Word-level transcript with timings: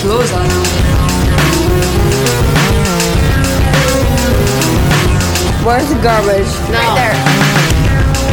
clothes 0.00 0.32
on. 0.32 0.46
Where's 5.64 5.88
the 5.88 6.00
garbage? 6.00 6.46
Right 6.70 6.94
there. 6.94 8.26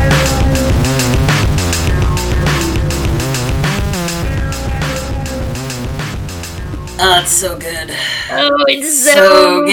Oh, 7.05 7.19
it's 7.21 7.31
so 7.31 7.57
good. 7.57 7.89
Oh, 8.31 8.65
it's 8.67 9.03
so, 9.03 9.13
So 9.13 9.65
good. 9.65 9.71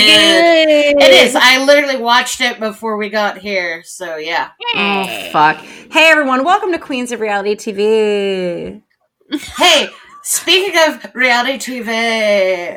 good. 0.98 1.02
It 1.02 1.12
is. 1.26 1.36
I 1.36 1.62
literally 1.64 1.98
watched 1.98 2.40
it 2.40 2.58
before 2.58 2.96
we 2.96 3.08
got 3.08 3.38
here. 3.38 3.82
So 3.84 4.16
yeah. 4.16 4.50
Oh 4.74 5.28
fuck! 5.30 5.58
Hey 5.58 6.10
everyone, 6.10 6.44
welcome 6.44 6.72
to 6.72 6.78
Queens 6.78 7.12
of 7.12 7.20
Reality 7.20 7.54
TV. 7.54 8.82
Hey, 9.56 9.88
speaking 10.22 10.78
of 10.88 11.14
reality 11.14 11.58
TV, 11.58 11.86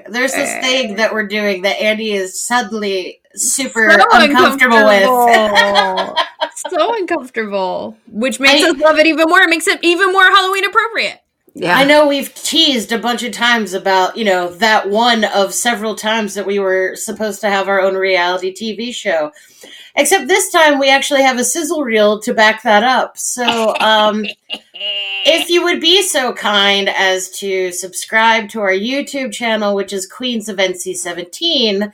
there's 0.10 0.32
this 0.34 0.54
thing 0.66 0.96
that 0.96 1.14
we're 1.14 1.28
doing 1.28 1.64
that 1.64 1.80
Andy 1.82 2.14
is 2.14 2.44
suddenly 2.46 3.22
super 3.36 3.90
So 3.90 4.06
uncomfortable 4.12 4.86
with. 4.86 6.18
so 6.70 6.96
uncomfortable, 6.96 7.98
which 8.08 8.40
makes 8.40 8.64
I- 8.64 8.70
us 8.70 8.78
love 8.78 8.98
it 9.00 9.08
even 9.08 9.26
more. 9.28 9.42
It 9.42 9.50
makes 9.50 9.68
it 9.68 9.80
even 9.84 10.12
more 10.12 10.24
Halloween 10.24 10.66
appropriate. 10.66 11.20
Yeah, 11.56 11.78
I 11.78 11.84
know 11.84 12.08
we've 12.08 12.34
teased 12.34 12.92
a 12.92 12.98
bunch 12.98 13.22
of 13.22 13.32
times 13.32 13.76
about, 13.76 14.18
you 14.18 14.26
know, 14.26 14.50
that 14.56 14.90
one 14.90 15.24
of 15.24 15.54
several 15.54 15.94
times 15.94 16.34
that 16.34 16.48
we 16.48 16.58
were 16.58 16.96
supposed 16.96 17.42
to 17.42 17.50
have 17.50 17.68
our 17.68 17.80
own 17.80 17.94
reality 17.94 18.52
TV 18.52 18.92
show. 18.92 19.32
Except 19.96 20.28
this 20.28 20.52
time 20.52 20.80
we 20.80 20.90
actually 20.90 21.22
have 21.22 21.38
a 21.38 21.44
sizzle 21.44 21.84
reel 21.84 22.20
to 22.22 22.34
back 22.34 22.64
that 22.64 22.82
up. 22.82 23.20
So, 23.20 23.76
um, 23.80 24.26
if 25.26 25.50
you 25.50 25.64
would 25.64 25.82
be 25.82 26.02
so 26.02 26.34
kind 26.34 26.90
as 26.90 27.30
to 27.40 27.72
subscribe 27.72 28.50
to 28.50 28.62
our 28.62 28.72
YouTube 28.72 29.32
channel, 29.32 29.76
which 29.76 29.94
is 29.94 30.06
Queens 30.06 30.50
of 30.50 30.58
NC17, 30.58 31.92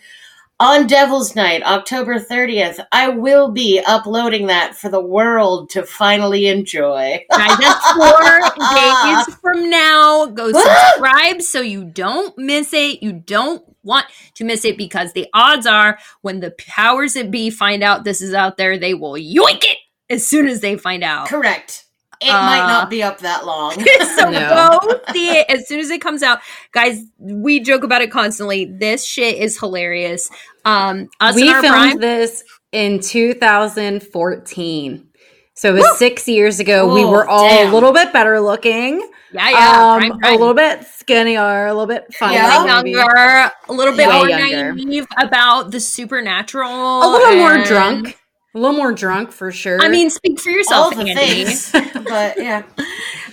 on 0.62 0.88
Devil's 0.88 1.38
Night, 1.38 1.64
October 1.64 2.20
30th, 2.20 2.86
I 2.92 3.08
will 3.08 3.50
be 3.52 3.82
uploading 3.86 4.48
that 4.48 4.76
for 4.76 4.90
the 4.90 5.00
world 5.00 5.70
to 5.70 5.84
finally 5.84 6.48
enjoy. 6.48 7.24
That's 7.30 7.92
four 7.94 8.40
days 8.76 9.36
from 9.42 9.70
now. 9.70 10.26
Go 10.26 10.52
subscribe 10.52 11.42
so 11.42 11.62
you 11.62 11.86
don't 11.86 12.38
miss 12.38 12.74
it. 12.74 13.02
You 13.02 13.14
don't 13.14 13.64
want 13.84 14.08
to 14.36 14.44
miss 14.44 14.66
it 14.66 14.78
because 14.78 15.14
the 15.14 15.28
odds 15.34 15.66
are 15.66 15.98
when 16.22 16.42
the 16.42 16.52
powers 16.52 17.14
that 17.14 17.32
be 17.32 17.50
find 17.50 17.82
out 17.82 18.04
this 18.04 18.22
is 18.22 18.34
out 18.34 18.58
there, 18.58 18.78
they 18.78 18.94
will 18.94 19.14
yoink 19.14 19.64
it 19.64 19.78
as 20.10 20.28
soon 20.28 20.46
as 20.46 20.60
they 20.60 20.76
find 20.76 21.06
out. 21.06 21.30
Correct. 21.30 21.86
It 22.22 22.30
Uh, 22.30 22.42
might 22.44 22.68
not 22.68 22.90
be 22.90 23.02
up 23.02 23.20
that 23.20 23.46
long. 23.46 23.72
so 24.18 24.30
No. 24.30 24.80
go 24.82 25.00
see 25.14 25.30
it 25.38 25.46
as 25.50 25.68
soon 25.70 25.80
as 25.80 25.90
it 25.90 26.02
comes 26.02 26.22
out. 26.22 26.40
Guys, 26.74 27.02
we 27.18 27.62
joke 27.62 27.84
about 27.84 28.02
it 28.02 28.12
constantly. 28.12 28.66
This 28.66 29.06
shit 29.06 29.38
is 29.38 29.58
hilarious. 29.60 30.30
Um 30.66 31.08
us 31.22 31.36
we 31.36 31.44
filmed 31.50 31.68
prime. 31.68 31.98
this 32.00 32.44
in 32.72 33.00
2014. 33.00 35.06
So 35.54 35.76
it 35.76 35.80
was 35.80 35.98
six 35.98 36.28
years 36.28 36.60
ago. 36.60 36.94
we 36.94 37.04
Oh, 37.04 37.12
were 37.12 37.28
all 37.28 37.48
damn. 37.50 37.70
a 37.70 37.74
little 37.74 37.92
bit 37.92 38.14
better 38.14 38.40
looking, 38.40 39.02
yeah, 39.34 39.50
yeah. 39.50 39.94
um, 39.94 40.00
prime, 40.00 40.20
prime. 40.20 40.36
a 40.36 40.38
little 40.38 40.54
bit 40.54 40.86
skinnier, 40.86 41.68
a 41.68 41.74
little 41.74 41.86
bit 41.86 42.14
funnier, 42.14 42.40
Yeah. 42.40 42.82
younger, 42.84 43.52
a 43.68 43.74
little 43.74 43.94
bit 43.96 44.08
Way 44.08 44.14
more 44.16 44.30
younger. 44.30 44.74
naive 44.74 45.06
about 45.18 45.72
the 45.72 45.82
supernatural. 45.82 47.04
a 47.04 47.08
little 47.12 47.36
more 47.36 47.58
drunk, 47.66 48.18
a 48.56 48.58
little 48.58 48.76
more 48.76 48.92
drunk 48.94 49.32
for 49.32 49.52
sure. 49.52 49.80
I 49.82 49.90
mean, 49.90 50.10
speak 50.10 50.40
for 50.40 50.50
yourself, 50.50 50.96
All 50.96 51.04
the 51.04 51.12
Andy. 51.12 51.46
things. 51.46 51.72
but 51.94 52.38
yeah. 52.38 52.64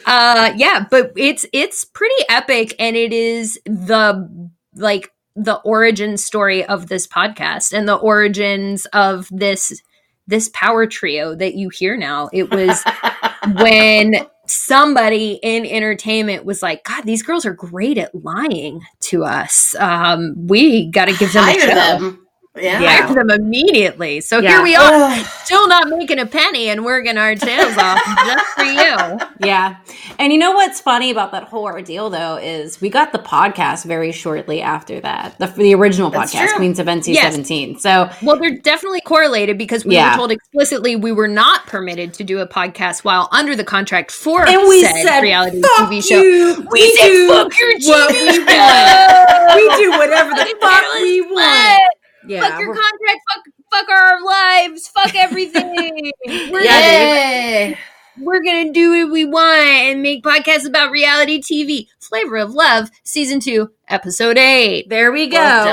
Uh, 0.08 0.52
yeah, 0.56 0.86
but 0.88 1.10
it's 1.16 1.44
it's 1.52 1.84
pretty 1.84 2.14
epic, 2.28 2.76
and 2.78 2.94
it 2.94 3.12
is 3.12 3.58
the 3.64 4.52
like 4.76 5.10
the 5.34 5.56
origin 5.62 6.16
story 6.16 6.64
of 6.64 6.86
this 6.86 7.08
podcast 7.08 7.72
and 7.76 7.88
the 7.88 7.96
origins 7.96 8.86
of 8.92 9.26
this 9.32 9.82
this 10.28 10.48
power 10.54 10.86
trio 10.86 11.34
that 11.34 11.54
you 11.56 11.70
hear 11.70 11.96
now. 11.96 12.30
It 12.32 12.50
was 12.54 12.84
when 13.60 14.14
somebody 14.46 15.40
in 15.42 15.66
entertainment 15.66 16.44
was 16.44 16.62
like, 16.62 16.84
God, 16.84 17.02
these 17.04 17.24
girls 17.24 17.44
are 17.44 17.52
great 17.54 17.98
at 17.98 18.14
lying 18.14 18.82
to 19.00 19.24
us. 19.24 19.74
Um, 19.80 20.34
we 20.46 20.88
got 20.90 21.06
to 21.06 21.16
give 21.16 21.32
them 21.32 21.42
a 21.48 21.50
Hire 21.50 21.60
show. 21.60 21.74
them. 21.74 22.25
Yeah. 22.56 22.80
Yeah. 22.80 23.06
Hire 23.06 23.14
them 23.14 23.30
immediately. 23.30 24.20
So 24.20 24.38
Yeah. 24.38 24.50
here 24.50 24.62
we 24.62 24.74
are, 24.76 24.92
Ugh. 24.92 25.26
still 25.44 25.68
not 25.68 25.88
making 25.88 26.18
a 26.18 26.26
penny 26.26 26.68
and 26.68 26.84
working 26.84 27.16
our 27.18 27.34
tails 27.34 27.76
off 27.76 28.00
just 28.26 28.44
for 28.56 28.64
you. 28.64 29.18
yeah. 29.46 29.76
And 30.18 30.32
you 30.32 30.38
know 30.38 30.52
what's 30.52 30.80
funny 30.80 31.10
about 31.10 31.32
that 31.32 31.44
whole 31.44 31.64
ordeal, 31.64 32.08
though, 32.10 32.36
is 32.36 32.80
we 32.80 32.88
got 32.88 33.12
the 33.12 33.18
podcast 33.18 33.84
very 33.84 34.12
shortly 34.12 34.62
after 34.62 35.00
that, 35.00 35.38
the, 35.38 35.46
the 35.48 35.74
original 35.74 36.10
That's 36.10 36.34
podcast, 36.34 36.48
true. 36.48 36.56
Queens 36.56 36.78
of 36.78 36.86
NC 36.86 37.14
seventeen. 37.16 37.78
So 37.78 38.08
Well, 38.22 38.38
they're 38.38 38.56
definitely 38.58 39.00
correlated 39.02 39.58
because 39.58 39.84
we 39.84 39.94
Yeah. 39.94 40.12
were 40.12 40.16
told 40.16 40.32
explicitly 40.32 40.96
we 40.96 41.12
were 41.12 41.28
not 41.28 41.66
permitted 41.66 42.14
to 42.14 42.24
do 42.24 42.38
a 42.38 42.46
podcast 42.46 43.04
while 43.04 43.28
under 43.32 43.54
the 43.54 43.64
contract 43.64 44.10
for 44.10 44.46
and 44.48 44.62
we 44.68 44.82
said 44.82 45.02
said 45.02 45.20
reality 45.20 45.60
fuck 45.60 45.90
TV 45.90 46.00
show. 46.02 46.20
You. 46.20 46.66
We 46.70 46.90
said, 46.96 47.06
do 47.08 47.28
"Fuck 47.28 47.60
your 47.60 47.72
what 47.84 48.10
we 48.12 48.38
want. 48.44 49.54
We 49.56 49.76
do 49.84 49.90
whatever 49.98 50.30
the 50.30 50.56
fuck 50.60 50.84
we 51.00 51.20
want. 51.22 51.82
Yeah, 52.28 52.40
fuck 52.48 52.60
your 52.60 52.68
contract. 52.74 53.20
Fuck, 53.34 53.44
fuck 53.70 53.88
our 53.88 54.22
lives. 54.24 54.88
Fuck 54.88 55.14
everything. 55.16 56.12
we're, 56.50 56.60
Yeah, 56.60 57.64
gonna, 57.70 57.78
we're 58.18 58.42
gonna 58.42 58.72
do 58.72 59.04
what 59.04 59.12
we 59.12 59.24
want 59.24 59.60
and 59.60 60.02
make 60.02 60.22
podcasts 60.24 60.66
about 60.66 60.90
reality 60.90 61.40
TV. 61.40 61.86
Flavor 62.00 62.36
of 62.36 62.52
Love, 62.52 62.88
season 63.02 63.40
two, 63.40 63.70
episode 63.88 64.38
eight. 64.38 64.88
there 64.88 65.10
we 65.10 65.26
go. 65.28 65.36
Well 65.38 65.64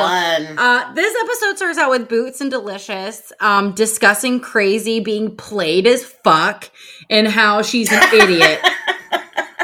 done. 0.44 0.58
Uh, 0.58 0.94
this 0.94 1.16
episode 1.24 1.58
starts 1.58 1.78
out 1.78 1.92
with 1.92 2.09
Boots 2.09 2.42
and 2.42 2.50
Delicious 2.50 3.31
um, 3.40 3.74
discussing 3.74 4.40
crazy 4.40 5.00
being 5.00 5.36
played 5.36 5.86
as 5.86 6.03
fuck 6.03 6.72
and 7.09 7.28
how 7.28 7.62
she's 7.62 7.92
an 7.92 8.02
idiot. 8.13 8.59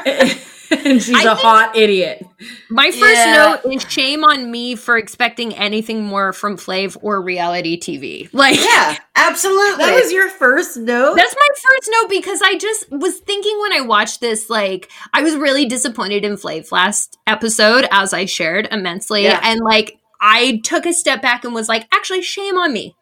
and 0.86 1.02
she's 1.02 1.16
I 1.26 1.32
a 1.32 1.36
hot 1.36 1.76
idiot. 1.76 2.26
My 2.70 2.92
first 2.92 3.02
Yeah. 3.02 3.58
note 3.64 3.74
is 3.74 3.84
shame 3.90 4.24
on 4.24 4.50
me 4.50 4.76
for 4.76 4.98
expecting 4.98 5.54
anything 5.56 6.04
more 6.04 6.34
from 6.34 6.58
Flav 6.58 6.98
or 7.02 7.22
reality 7.22 7.80
TV. 7.80 8.30
Like, 8.34 8.64
yeah, 8.64 8.98
absolutely. 9.16 9.86
That 9.86 10.02
was 10.02 10.12
your 10.12 10.30
first 10.30 10.78
note? 10.78 11.16
That's 11.16 11.36
my 11.36 11.48
first 11.56 11.90
note 11.92 12.10
because 12.10 12.42
I 12.42 12.58
just 12.58 12.92
was 12.92 13.18
thinking 13.20 13.58
when 13.62 13.74
I 13.74 13.82
watched 13.82 14.22
this, 14.22 14.50
like, 14.50 14.90
I 15.14 15.22
was 15.22 15.36
really 15.36 15.66
disappointed 15.66 16.24
in 16.24 16.34
Flav 16.36 16.72
last 16.72 17.18
episode, 17.28 17.88
as 17.92 18.14
I 18.14 18.26
shared 18.26 18.68
immensely. 18.72 19.24
Yeah. 19.24 19.40
And, 19.44 19.60
like, 19.62 19.98
I 20.22 20.62
took 20.64 20.86
a 20.86 20.94
step 20.94 21.22
back 21.22 21.44
and 21.46 21.54
was 21.54 21.70
like, 21.70 21.88
actually, 21.94 22.22
shame 22.22 22.58
on 22.58 22.74
me 22.74 22.96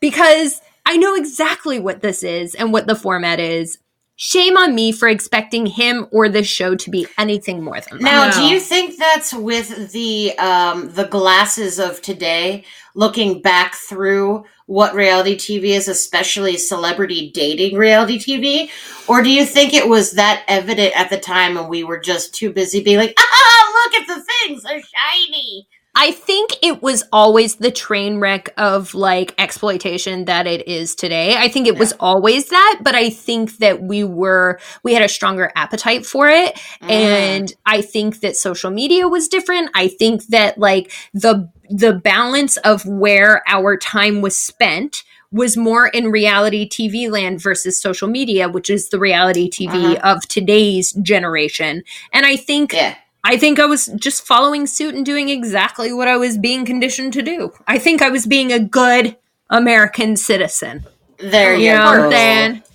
because 0.00 0.60
I 0.84 0.96
know 0.96 1.14
exactly 1.14 1.78
what 1.78 2.00
this 2.00 2.22
is 2.22 2.54
and 2.54 2.72
what 2.72 2.86
the 2.86 2.96
format 2.96 3.38
is. 3.40 3.78
Shame 4.16 4.56
on 4.56 4.74
me 4.74 4.92
for 4.92 5.08
expecting 5.08 5.66
him 5.66 6.06
or 6.12 6.28
this 6.28 6.46
show 6.46 6.74
to 6.76 6.90
be 6.90 7.06
anything 7.18 7.64
more 7.64 7.80
than 7.80 7.98
that. 7.98 8.04
Now, 8.04 8.26
No. 8.26 8.32
do 8.34 8.42
you 8.44 8.60
think 8.60 8.98
that's 8.98 9.32
with 9.32 9.90
the 9.92 10.38
um, 10.38 10.92
the 10.92 11.04
glasses 11.06 11.80
of 11.80 12.00
today, 12.02 12.64
looking 12.94 13.40
back 13.42 13.74
through 13.74 14.44
what 14.66 14.94
reality 14.94 15.36
TV 15.36 15.70
is, 15.76 15.88
especially 15.88 16.56
celebrity 16.56 17.30
dating 17.32 17.76
reality 17.76 18.18
TV, 18.18 18.70
or 19.08 19.22
do 19.22 19.30
you 19.30 19.44
think 19.44 19.74
it 19.74 19.88
was 19.88 20.12
that 20.12 20.44
evident 20.46 20.94
at 20.96 21.10
the 21.10 21.18
time 21.18 21.56
and 21.56 21.68
we 21.68 21.82
were 21.82 21.98
just 21.98 22.34
too 22.34 22.52
busy 22.52 22.82
being 22.82 22.98
like, 22.98 23.14
ah, 23.18 23.72
look 23.84 24.02
at 24.02 24.06
the 24.06 24.22
things, 24.22 24.62
they're 24.62 24.80
shiny. 24.80 25.66
I 25.94 26.12
think 26.12 26.52
it 26.62 26.82
was 26.82 27.04
always 27.12 27.56
the 27.56 27.70
train 27.70 28.18
wreck 28.18 28.54
of 28.56 28.94
like 28.94 29.34
exploitation 29.36 30.24
that 30.24 30.46
it 30.46 30.66
is 30.66 30.94
today. 30.94 31.36
I 31.36 31.48
think 31.48 31.66
it 31.66 31.76
was 31.76 31.92
always 32.00 32.48
that, 32.48 32.80
but 32.82 32.94
I 32.94 33.10
think 33.10 33.58
that 33.58 33.82
we 33.82 34.02
were 34.02 34.58
we 34.82 34.94
had 34.94 35.02
a 35.02 35.08
stronger 35.08 35.52
appetite 35.54 36.06
for 36.06 36.28
it 36.28 36.54
mm-hmm. 36.54 36.90
and 36.90 37.54
I 37.66 37.82
think 37.82 38.20
that 38.20 38.36
social 38.36 38.70
media 38.70 39.06
was 39.06 39.28
different. 39.28 39.70
I 39.74 39.88
think 39.88 40.26
that 40.28 40.56
like 40.56 40.90
the 41.12 41.50
the 41.68 41.92
balance 41.92 42.56
of 42.58 42.86
where 42.86 43.42
our 43.46 43.76
time 43.76 44.22
was 44.22 44.36
spent 44.36 45.04
was 45.30 45.56
more 45.56 45.86
in 45.88 46.10
reality 46.10 46.68
TV 46.68 47.10
land 47.10 47.40
versus 47.40 47.80
social 47.80 48.06
media, 48.06 48.48
which 48.48 48.68
is 48.68 48.90
the 48.90 48.98
reality 48.98 49.50
TV 49.50 49.96
uh-huh. 49.96 50.16
of 50.16 50.28
today's 50.28 50.92
generation. 50.92 51.82
And 52.12 52.26
I 52.26 52.36
think 52.36 52.74
yeah. 52.74 52.96
I 53.24 53.36
think 53.36 53.60
I 53.60 53.66
was 53.66 53.86
just 53.96 54.26
following 54.26 54.66
suit 54.66 54.94
and 54.94 55.06
doing 55.06 55.28
exactly 55.28 55.92
what 55.92 56.08
I 56.08 56.16
was 56.16 56.38
being 56.38 56.64
conditioned 56.64 57.12
to 57.14 57.22
do. 57.22 57.52
I 57.66 57.78
think 57.78 58.02
I 58.02 58.08
was 58.08 58.26
being 58.26 58.52
a 58.52 58.58
good 58.58 59.16
American 59.48 60.16
citizen. 60.16 60.84
There 61.18 61.54
you 61.54 61.66
You 61.66 61.72
know 61.72 61.92
go. 61.96 62.08
what 62.08 62.10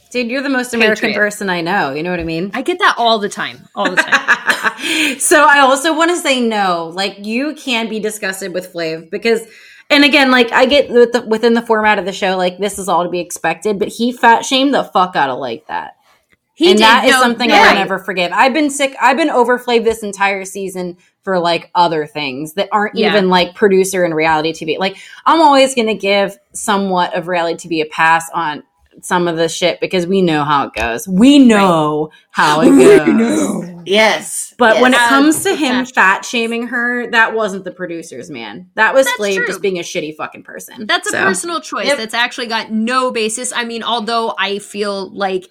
Dude, 0.10 0.32
you're 0.32 0.42
the 0.42 0.50
most 0.50 0.74
American 0.74 1.10
Patriot. 1.10 1.16
person 1.16 1.50
I 1.50 1.60
know. 1.60 1.94
You 1.94 2.02
know 2.02 2.12
what 2.12 2.22
I 2.22 2.24
mean? 2.24 2.52
I 2.54 2.62
get 2.62 2.80
that 2.80 2.96
all 2.98 3.20
the 3.20 3.28
time. 3.28 3.68
All 3.76 3.90
the 3.90 3.98
time. 3.98 5.20
so 5.20 5.44
I 5.44 5.60
also 5.60 5.96
want 5.96 6.12
to 6.12 6.18
say 6.18 6.40
no. 6.40 6.92
Like 6.94 7.26
you 7.26 7.54
can 7.56 7.90
be 7.90 8.00
disgusted 8.00 8.54
with 8.54 8.72
Flav 8.72 9.10
because, 9.12 9.42
and 9.90 10.06
again, 10.06 10.32
like 10.32 10.54
I 10.54 10.66
get 10.66 10.90
with 10.90 11.12
the, 11.12 11.22
within 11.26 11.56
the 11.56 11.62
format 11.62 12.00
of 12.00 12.06
the 12.06 12.14
show, 12.14 12.38
like 12.38 12.58
this 12.58 12.80
is 12.80 12.88
all 12.88 13.04
to 13.04 13.10
be 13.10 13.20
expected. 13.20 13.80
But 13.80 13.90
he 13.90 14.14
fat 14.14 14.46
shamed 14.46 14.74
the 14.74 14.86
fuck 14.86 15.18
out 15.18 15.30
of 15.30 15.40
like 15.40 15.68
that. 15.68 15.97
He 16.58 16.70
and 16.72 16.78
did, 16.78 16.84
that 16.84 17.06
is 17.06 17.12
no, 17.12 17.22
something 17.22 17.50
you're 17.50 17.60
I 17.60 17.68
will 17.68 17.76
never 17.76 18.00
forgive. 18.00 18.32
I've 18.34 18.52
been 18.54 18.72
sick. 18.72 18.96
I've 19.00 19.16
been 19.16 19.30
over 19.30 19.60
Flav 19.60 19.84
this 19.84 20.02
entire 20.02 20.44
season 20.44 20.98
for 21.22 21.38
like 21.38 21.70
other 21.76 22.08
things 22.08 22.54
that 22.54 22.68
aren't 22.72 22.96
Yeah. 22.96 23.10
even 23.10 23.30
like 23.30 23.54
producer 23.54 24.04
and 24.04 24.16
reality 24.16 24.54
TV. 24.54 24.80
Like 24.80 24.98
I'm 25.26 25.40
always 25.40 25.76
going 25.76 25.88
to 25.88 25.94
give 25.94 26.36
somewhat 26.54 27.16
of 27.16 27.28
reality 27.28 27.70
TV 27.70 27.84
a 27.86 27.90
pass 27.90 28.28
on 28.34 28.64
some 29.04 29.28
of 29.28 29.38
the 29.38 29.48
shit 29.48 29.80
because 29.80 30.08
we 30.08 30.24
know 30.24 30.44
how 30.44 30.66
it 30.66 30.74
goes. 30.74 31.08
We 31.08 31.38
know 31.38 32.10
how 32.32 32.62
it 32.62 32.72
goes. 33.18 33.70
Yes. 33.86 34.56
But 34.58 34.82
when 34.82 34.96
it 34.96 35.00
comes 35.00 35.44
to 35.44 35.54
him 35.56 35.86
fact. 35.86 35.94
fat 35.94 36.26
shaming 36.26 36.66
her, 36.70 37.06
that 37.12 37.36
wasn't 37.36 37.64
the 37.66 37.72
producers, 37.72 38.32
man. 38.32 38.72
That 38.74 38.96
was 38.96 39.06
That's 39.06 39.20
Flav 39.20 39.36
true. 39.36 39.46
just 39.46 39.62
being 39.62 39.78
a 39.78 39.84
shitty 39.84 40.16
fucking 40.16 40.42
person. 40.42 40.88
That's 40.88 41.08
a 41.14 41.18
personal 41.18 41.62
choice 41.62 41.86
Yep. 41.86 41.98
that's 42.00 42.16
actually 42.16 42.48
got 42.48 42.72
no 42.72 43.12
basis. 43.12 43.54
I 43.54 43.66
mean, 43.66 43.84
although 43.84 44.34
I 44.40 44.58
feel 44.58 45.12
like 45.12 45.46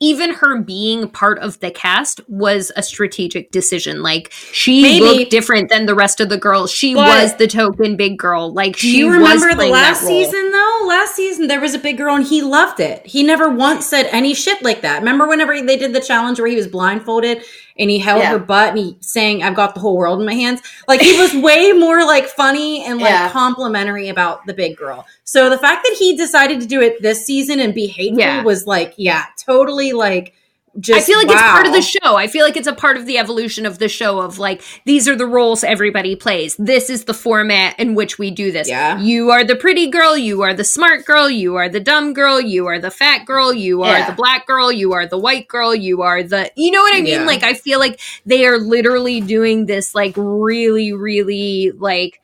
even 0.00 0.34
her 0.34 0.60
being 0.60 1.08
part 1.08 1.38
of 1.38 1.58
the 1.60 1.70
cast 1.70 2.20
was 2.28 2.70
a 2.76 2.82
strategic 2.82 3.50
decision. 3.50 4.02
Like 4.02 4.30
she 4.52 4.82
Maybe. 4.82 5.00
looked 5.00 5.30
different 5.30 5.70
than 5.70 5.86
the 5.86 5.94
rest 5.94 6.20
of 6.20 6.28
the 6.28 6.36
girls. 6.36 6.70
She 6.70 6.94
was 6.94 7.34
the 7.36 7.46
token 7.46 7.96
big 7.96 8.18
girl. 8.18 8.52
Like 8.52 8.74
Do 8.74 8.80
she 8.80 8.98
you 8.98 9.10
remember 9.10 9.54
the 9.54 9.68
last 9.68 10.02
season 10.02 10.50
though? 10.50 10.84
Last 10.86 11.16
season 11.16 11.46
there 11.46 11.60
was 11.60 11.74
a 11.74 11.78
big 11.78 11.96
girl 11.96 12.14
and 12.14 12.26
he 12.26 12.42
loved 12.42 12.78
it. 12.80 13.06
He 13.06 13.22
never 13.22 13.48
once 13.48 13.86
said 13.86 14.06
any 14.12 14.34
shit 14.34 14.62
like 14.62 14.82
that. 14.82 14.98
Remember 14.98 15.26
whenever 15.26 15.60
they 15.62 15.78
did 15.78 15.94
the 15.94 16.00
challenge 16.00 16.38
where 16.38 16.48
he 16.48 16.56
was 16.56 16.68
blindfolded 16.68 17.42
and 17.78 17.90
he 17.90 17.98
held 17.98 18.22
Yeah. 18.22 18.30
her 18.30 18.38
butt 18.38 18.70
and 18.70 18.78
he 18.78 18.96
sang 19.00 19.42
I've 19.42 19.54
got 19.56 19.74
the 19.74 19.80
whole 19.80 19.96
world 19.96 20.20
in 20.20 20.26
my 20.26 20.34
hands? 20.34 20.60
Like 20.88 21.00
he 21.00 21.18
was 21.18 21.34
way 21.42 21.72
more 21.72 22.04
like 22.04 22.26
funny 22.26 22.84
and 22.84 22.98
like 23.00 23.10
Yeah. 23.10 23.30
complimentary 23.30 24.08
about 24.08 24.46
the 24.46 24.54
big 24.54 24.76
girl. 24.76 25.06
So 25.24 25.50
the 25.50 25.58
fact 25.58 25.84
that 25.84 25.96
he 25.98 26.16
decided 26.16 26.60
to 26.60 26.66
do 26.66 26.80
it 26.80 27.02
this 27.02 27.24
season 27.26 27.60
and 27.60 27.74
be 27.74 27.86
hateful 27.86 28.20
Yeah. 28.20 28.42
was 28.42 28.66
like, 28.66 28.94
yeah, 28.96 29.24
totally 29.44 29.92
like 29.92 30.34
just 30.78 31.02
I 31.02 31.02
feel 31.04 31.18
like 31.18 31.28
it's 31.28 31.40
part 31.40 31.66
of 31.66 31.72
the 31.72 31.82
show. 31.82 32.16
I 32.16 32.26
feel 32.26 32.44
like 32.44 32.56
it's 32.56 32.66
a 32.66 32.74
part 32.74 32.96
of 32.96 33.06
the 33.06 33.18
evolution 33.18 33.66
of 33.66 33.78
the 33.78 33.88
show 33.88 34.20
of 34.20 34.38
like 34.38 34.62
these 34.84 35.08
are 35.08 35.16
the 35.16 35.26
roles 35.26 35.64
everybody 35.64 36.16
plays. 36.16 36.56
This 36.56 36.90
is 36.90 37.04
the 37.04 37.14
format 37.14 37.78
in 37.78 37.94
which 37.94 38.18
we 38.18 38.30
do 38.30 38.52
this. 38.52 38.68
Yeah. 38.68 38.98
You 39.00 39.30
are 39.30 39.44
the 39.44 39.56
pretty 39.56 39.88
girl, 39.88 40.16
you 40.16 40.42
are 40.42 40.52
the 40.54 40.64
smart 40.64 41.04
girl, 41.04 41.30
you 41.30 41.56
are 41.56 41.68
the 41.68 41.80
dumb 41.80 42.12
girl, 42.12 42.40
you 42.40 42.66
are 42.66 42.78
the 42.78 42.90
fat 42.90 43.24
girl, 43.24 43.52
you 43.52 43.82
are 43.82 43.98
Yeah. 43.98 44.10
the 44.10 44.16
black 44.16 44.46
girl, 44.46 44.70
you 44.70 44.92
are 44.92 45.06
the 45.06 45.18
white 45.18 45.48
girl, 45.48 45.74
you 45.74 46.02
are 46.02 46.22
the 46.22 46.50
You 46.56 46.70
know 46.70 46.82
what 46.82 46.94
I 46.94 47.00
mean? 47.00 47.20
Yeah. 47.20 47.26
Like 47.26 47.42
I 47.42 47.54
feel 47.54 47.78
like 47.78 48.00
they 48.24 48.46
are 48.46 48.58
literally 48.58 49.20
doing 49.20 49.66
this 49.66 49.94
like 49.94 50.14
really 50.16 50.92
really 50.92 51.72
like 51.76 52.20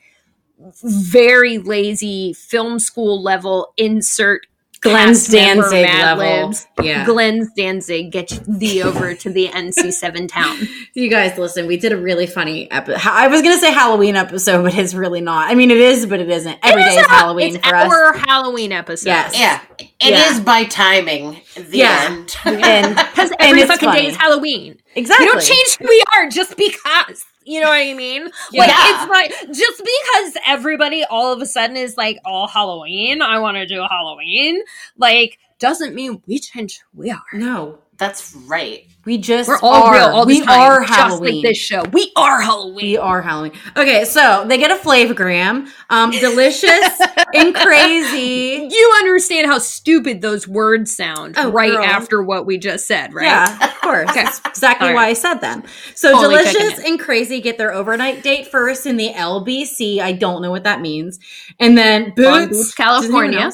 very 0.84 1.58
lazy 1.58 2.32
film 2.34 2.78
school 2.78 3.22
level 3.22 3.72
insert 3.76 4.46
Glenn 4.82 5.08
cast 5.08 5.32
member 5.32 5.62
Danzig 5.70 5.87
level. 6.02 6.46
Libs. 6.49 6.67
Yeah. 6.82 7.05
Glenn 7.06 7.49
Danzig, 7.56 8.11
get 8.12 8.38
thee 8.46 8.82
over 8.82 9.14
to 9.14 9.31
the 9.31 9.49
NC7 9.49 10.29
town. 10.29 10.58
You 10.94 11.08
guys, 11.08 11.38
listen, 11.38 11.67
we 11.67 11.79
did 11.79 11.93
a 11.93 11.96
really 11.96 12.26
funny 12.26 12.70
episode. 12.70 13.00
I 13.08 13.26
was 13.29 13.40
going 13.40 13.55
to 13.55 13.58
say 13.61 13.73
Halloween 13.73 14.14
episode, 14.14 14.62
but 14.62 14.75
it's 14.76 14.93
really 14.93 15.23
not. 15.23 15.50
I 15.50 15.55
mean, 15.55 15.70
it 15.70 15.79
is, 15.79 16.05
but 16.05 16.20
it 16.20 16.29
isn't. 16.29 16.58
Every 16.62 16.82
It 16.82 16.84
day 16.84 16.90
is 16.90 16.99
is 17.00 17.06
a- 17.06 17.08
Halloween 17.08 17.56
it's 17.56 17.67
for 17.67 17.75
us. 17.75 17.90
our 17.90 18.12
Halloween 18.12 18.73
episode. 18.73 19.08
Yes. 19.08 19.38
Yeah. 19.38 19.61
it 19.79 20.12
is 20.12 20.37
Yeah. 20.38 20.44
by 20.44 20.64
timing. 20.64 21.40
The 21.55 21.78
Yeah. 21.78 22.06
end. 22.11 22.37
And, 22.44 22.94
Because 22.96 23.31
and 23.31 23.40
every 23.40 23.62
it's 23.62 23.70
fucking 23.70 23.88
funny. 23.88 24.02
day 24.02 24.08
is 24.08 24.17
Halloween. 24.17 24.78
Exactly. 24.94 25.25
We 25.26 25.32
don't 25.32 25.43
change 25.43 25.78
who 25.78 25.88
we 25.88 26.02
are 26.14 26.28
just 26.28 26.56
because. 26.58 27.25
You 27.44 27.61
know 27.61 27.69
what 27.69 27.81
I 27.81 27.94
mean? 27.94 28.25
Like 28.53 28.69
Yeah. 28.69 29.03
it's 29.05 29.11
like 29.11 29.31
just 29.55 29.79
because 29.79 30.43
everybody 30.47 31.05
all 31.05 31.33
of 31.33 31.41
a 31.41 31.47
sudden 31.47 31.77
is 31.77 31.97
like, 31.97 32.19
"Oh, 32.25 32.47
Halloween! 32.47 33.23
I 33.23 33.39
want 33.39 33.56
to 33.56 33.67
do 33.67 33.81
Halloween." 33.89 34.62
Like 34.97 35.39
doesn't 35.59 35.94
mean 35.94 36.23
we 36.27 36.39
change 36.39 36.81
who 36.93 37.03
we 37.03 37.11
are. 37.11 37.23
No, 37.33 37.79
That's 37.99 38.35
right. 38.49 38.87
We 39.04 39.19
just 39.19 39.49
We're 39.49 39.58
all 39.62 39.87
are. 39.88 39.93
real 39.94 40.04
all 40.04 40.26
we 40.26 40.40
time. 40.43 40.60
are 40.60 40.82
Halloween. 40.82 41.34
like 41.37 41.43
this 41.43 41.58
show. 41.58 41.82
We 41.93 42.12
are 42.16 42.40
Halloween. 42.40 42.75
We 42.76 42.96
are 42.99 43.20
Halloween. 43.20 43.52
Okay, 43.76 44.04
so 44.04 44.44
they 44.46 44.58
get 44.58 44.70
a 44.70 44.76
flavogram. 44.76 45.66
Um, 45.90 46.10
delicious 46.20 47.00
and 47.34 47.54
crazy. 47.54 48.69
You 48.70 48.94
understand 48.99 49.49
how 49.49 49.58
stupid 49.58 50.20
those 50.20 50.46
words 50.46 50.94
sound 50.94 51.34
Oh, 51.37 51.50
right 51.50 51.72
girl. 51.72 51.82
after 51.84 52.22
what 52.22 52.46
we 52.46 52.58
just 52.58 52.87
said, 52.87 53.12
right? 53.12 53.25
Yeah, 53.25 53.64
of 53.64 53.75
course. 53.81 54.08
Okay. 54.10 54.22
That's 54.22 54.40
exactly 54.46 54.88
All 54.90 54.94
why. 54.94 55.06
I 55.08 55.12
said 55.14 55.34
them. 55.40 55.64
So 55.96 56.20
delicious 56.20 56.78
and 56.84 57.00
crazy 57.00 57.40
get 57.40 57.58
their 57.58 57.72
overnight 57.75 58.22
date 58.22 58.46
first 58.49 58.87
in 58.87 58.96
the 58.96 59.08
LBC. 59.12 59.99
I 59.99 60.12
don't 60.12 60.43
know 60.43 60.50
what 60.52 60.62
that 60.64 60.81
means. 60.81 61.19
And 61.58 61.76
then 61.76 62.12
Boots, 62.14 62.28
Long 62.31 62.49
Beach, 62.50 62.76
California. 62.76 63.50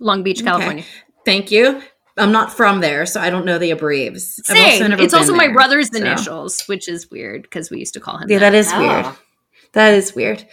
Long 0.00 0.22
Beach, 0.24 0.42
California. 0.42 0.84
Thank 1.24 1.52
you. 1.52 1.80
I'm 2.18 2.32
not 2.32 2.52
from 2.52 2.80
there, 2.80 3.06
so 3.06 3.20
I 3.20 3.30
don't 3.30 3.46
know 3.46 3.58
the 3.58 3.70
abbreves. 3.70 4.40
I've 4.48 4.56
Same. 4.56 4.90
never 4.90 5.02
it's 5.02 5.12
been 5.14 5.20
also 5.20 5.34
my 5.34 5.46
there, 5.46 5.54
brother's 5.54 5.90
so. 5.90 5.98
initials, 5.98 6.62
which 6.62 6.88
is 6.88 7.10
weird 7.10 7.42
because 7.42 7.70
we 7.70 7.78
used 7.78 7.94
to 7.94 8.00
call 8.00 8.18
him. 8.18 8.28
Yeah, 8.30 8.38
that. 8.38 8.50
that 8.50 8.58
is 8.58 8.70
Oh. 8.72 8.78
weird. 8.80 9.06
That 9.72 9.94
is 9.94 10.14
weird. 10.14 10.46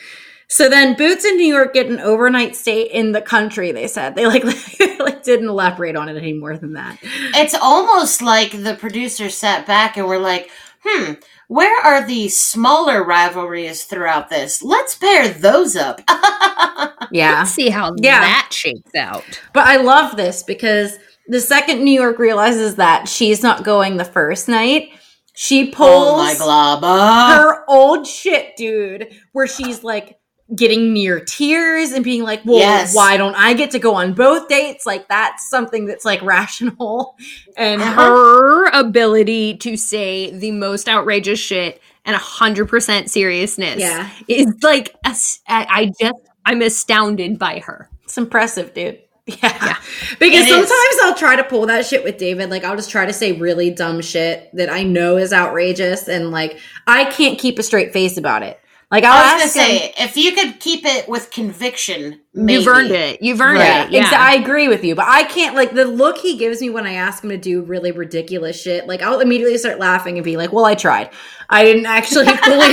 So 0.47 0.67
then 0.69 0.95
Boots 0.95 1.25
in 1.25 1.35
New 1.37 1.45
York 1.45 1.73
get 1.73 1.87
an 1.87 1.99
overnight 1.99 2.55
stay 2.55 2.83
in 2.83 3.11
the 3.11 3.21
country, 3.21 3.71
they 3.71 3.87
said. 3.87 4.15
They 4.15 4.25
like, 4.25 4.43
like 4.99 5.23
didn't 5.23 5.49
elaborate 5.49 5.95
on 5.95 6.09
it 6.09 6.17
any 6.17 6.33
more 6.33 6.57
than 6.57 6.73
that. 6.73 6.97
It's 7.35 7.53
almost 7.53 8.21
like 8.21 8.51
the 8.63 8.75
producers 8.79 9.35
sat 9.35 9.67
back 9.67 9.97
and 9.97 10.07
were 10.07 10.17
like, 10.17 10.49
hmm, 10.83 11.13
where 11.49 11.79
are 11.85 12.07
the 12.07 12.29
smaller 12.29 13.03
rivalries 13.03 13.83
throughout 13.83 14.29
this? 14.29 14.63
Let's 14.63 14.95
pair 14.95 15.27
those 15.29 15.75
up. 15.75 16.01
Yeah. 17.11 17.39
Let's 17.39 17.51
see 17.51 17.69
how 17.69 17.95
Yeah. 17.97 18.19
that 18.19 18.49
shakes 18.51 18.93
out. 18.93 19.23
But 19.53 19.65
I 19.65 19.77
love 19.77 20.15
this 20.15 20.43
because 20.43 20.99
the 21.29 21.39
second 21.39 21.83
New 21.83 21.91
York 21.99 22.19
realizes 22.19 22.75
that 22.75 23.07
she's 23.07 23.41
not 23.43 23.63
going 23.63 23.97
the 23.97 24.05
first 24.05 24.47
night, 24.49 24.89
she 25.33 25.69
oh 25.69 25.75
pulls 25.75 26.37
globba. 26.39 27.35
her 27.37 27.63
old 27.69 28.05
shit, 28.07 28.55
dude, 28.57 29.07
where 29.31 29.47
she's 29.47 29.83
like 29.83 30.17
getting 30.55 30.91
near 30.93 31.19
tears 31.19 31.91
and 31.91 32.03
being 32.03 32.23
like, 32.23 32.41
well, 32.43 32.57
Yes. 32.57 32.95
why 32.95 33.17
don't 33.17 33.35
I 33.35 33.53
get 33.53 33.71
to 33.71 33.79
go 33.79 33.93
on 33.93 34.13
both 34.13 34.47
dates? 34.49 34.85
Like, 34.85 35.07
that's 35.07 35.47
something 35.49 35.85
that's 35.85 36.03
like 36.03 36.21
rational. 36.23 37.15
And. 37.55 37.81
Her 37.81 38.67
ability 38.71 39.57
to 39.57 39.77
say 39.77 40.31
the 40.31 40.51
most 40.51 40.89
outrageous 40.89 41.39
shit 41.39 41.79
and 42.05 42.15
100% 42.17 43.09
seriousness 43.09 43.79
Yeah. 43.79 44.09
is 44.27 44.47
like, 44.63 44.95
I 45.05 45.13
I 45.47 45.91
just, 45.99 46.19
I'm 46.45 46.61
astounded 46.63 47.37
by 47.37 47.59
her. 47.59 47.87
it's 48.05 48.17
impressive, 48.17 48.73
dude. 48.73 48.99
Yeah. 49.43 49.65
Yeah. 49.65 49.75
Because 50.19 50.47
sometimes 50.47 50.95
I'll 51.03 51.15
try 51.15 51.35
to 51.35 51.43
pull 51.43 51.65
that 51.67 51.85
shit 51.85 52.03
with 52.03 52.17
David. 52.17 52.49
Like, 52.49 52.63
I'll 52.63 52.75
just 52.75 52.89
try 52.89 53.05
to 53.05 53.13
say 53.13 53.33
really 53.33 53.69
dumb 53.69 54.01
shit 54.01 54.49
that 54.55 54.69
I 54.69 54.83
know 54.83 55.17
is 55.17 55.31
outrageous. 55.33 56.07
And 56.07 56.31
like, 56.31 56.59
I 56.87 57.05
can't 57.05 57.37
keep 57.37 57.59
a 57.59 57.63
straight 57.63 57.93
face 57.93 58.17
about 58.17 58.43
it. 58.43 58.59
Like, 58.91 59.03
I'll 59.03 59.11
I 59.13 59.35
was 59.35 59.43
ask 59.43 59.55
gonna 59.55 59.67
say, 59.67 59.93
if 59.99 60.17
you 60.17 60.31
could 60.33 60.59
keep 60.59 60.83
it 60.83 61.07
with 61.07 61.29
conviction, 61.29 62.21
maybe. 62.33 62.53
You've 62.63 62.67
earned 62.67 62.89
it. 62.91 63.21
You've 63.21 63.39
earned 63.39 63.59
Yeah, 63.59 63.83
it. 63.85 63.91
Yeah. 63.91 64.05
exa- 64.09 64.17
I 64.17 64.33
agree 64.35 64.67
with 64.67 64.83
you, 64.83 64.95
but 64.95 65.05
I 65.07 65.25
can't 65.25 65.55
like 65.55 65.75
the 65.75 65.85
look 65.85 66.17
he 66.17 66.37
gives 66.37 66.59
me 66.59 66.71
when 66.71 66.87
I 66.87 66.93
ask 66.93 67.23
him 67.23 67.29
to 67.29 67.37
do 67.37 67.61
really 67.61 67.91
ridiculous 67.91 68.59
shit. 68.59 68.87
Like 68.87 69.03
I'll 69.03 69.19
immediately 69.19 69.59
start 69.59 69.77
laughing 69.77 70.17
and 70.17 70.23
be 70.25 70.37
like, 70.37 70.51
"Well, 70.51 70.65
I 70.65 70.73
tried. 70.73 71.11
I 71.51 71.63
didn't 71.63 71.85
actually 71.85 72.25
fully 72.43 72.71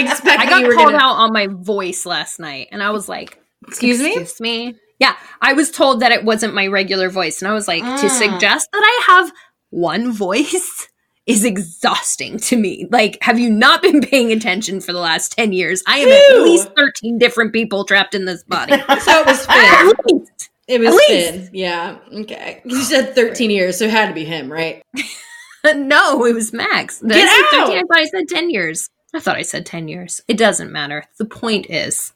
expect." 0.00 0.40
I 0.40 0.46
got 0.48 0.62
called 0.72 0.92
gonna- 0.92 0.96
out 1.04 1.16
on 1.16 1.32
my 1.34 1.46
voice 1.48 2.06
last 2.06 2.40
night 2.40 2.68
and 2.72 2.82
I 2.82 2.88
was 2.90 3.06
like, 3.06 3.38
Excuse 3.68 3.98
me. 4.00 4.12
Excuse 4.16 4.40
me. 4.40 4.74
Yeah, 5.00 5.16
I 5.42 5.52
was 5.54 5.70
told 5.70 6.00
that 6.00 6.12
it 6.12 6.24
wasn't 6.24 6.54
my 6.54 6.66
regular 6.66 7.08
voice, 7.10 7.42
and 7.42 7.48
I 7.50 7.54
was 7.54 7.66
like, 7.68 7.82
to 7.82 8.06
Mm. 8.06 8.10
suggest 8.10 8.68
that 8.72 8.82
I 8.82 9.04
have 9.12 9.32
one 9.70 10.12
voice 10.12 10.88
is 11.26 11.44
exhausting 11.44 12.38
to 12.38 12.56
me. 12.56 12.86
Like, 12.90 13.18
have 13.22 13.38
you 13.38 13.50
not 13.50 13.82
been 13.82 14.00
paying 14.00 14.30
attention 14.30 14.80
for 14.80 14.92
the 14.92 15.00
last 15.00 15.32
ten 15.32 15.52
years? 15.52 15.82
I 15.86 15.98
am 15.98 16.08
Ew. 16.08 16.14
at 16.14 16.42
least 16.44 16.68
thirteen 16.76 17.18
different 17.18 17.52
people 17.52 17.84
trapped 17.84 18.14
in 18.14 18.24
this 18.24 18.44
body. 18.44 18.72
So 19.00 19.20
it 19.20 19.26
was 19.26 19.46
At 19.48 19.92
Finn. 20.06 20.26
It 20.68 20.80
was. 20.80 20.98
Finn. 21.06 21.50
Yeah. 21.52 21.98
Okay. 22.12 22.62
You 22.64 22.82
said 22.82 23.14
13 23.14 23.50
years, 23.50 23.78
so 23.78 23.84
it 23.84 23.90
had 23.90 24.08
to 24.08 24.14
be 24.14 24.24
him, 24.24 24.50
right? 24.50 24.82
no, 25.74 26.24
it 26.24 26.34
was 26.34 26.52
Max. 26.52 27.02
Get 27.02 27.12
I 27.28 27.50
out! 27.54 27.66
13? 27.66 27.78
I 27.78 27.80
thought 27.82 27.98
I 28.00 28.04
said 28.06 28.28
ten 28.28 28.50
years. 28.50 28.88
I 29.14 29.20
thought 29.20 29.36
I 29.36 29.42
said 29.42 29.66
ten 29.66 29.88
years. 29.88 30.20
It 30.28 30.36
doesn't 30.38 30.72
matter. 30.72 31.04
The 31.18 31.24
point 31.26 31.66
is, 31.68 32.12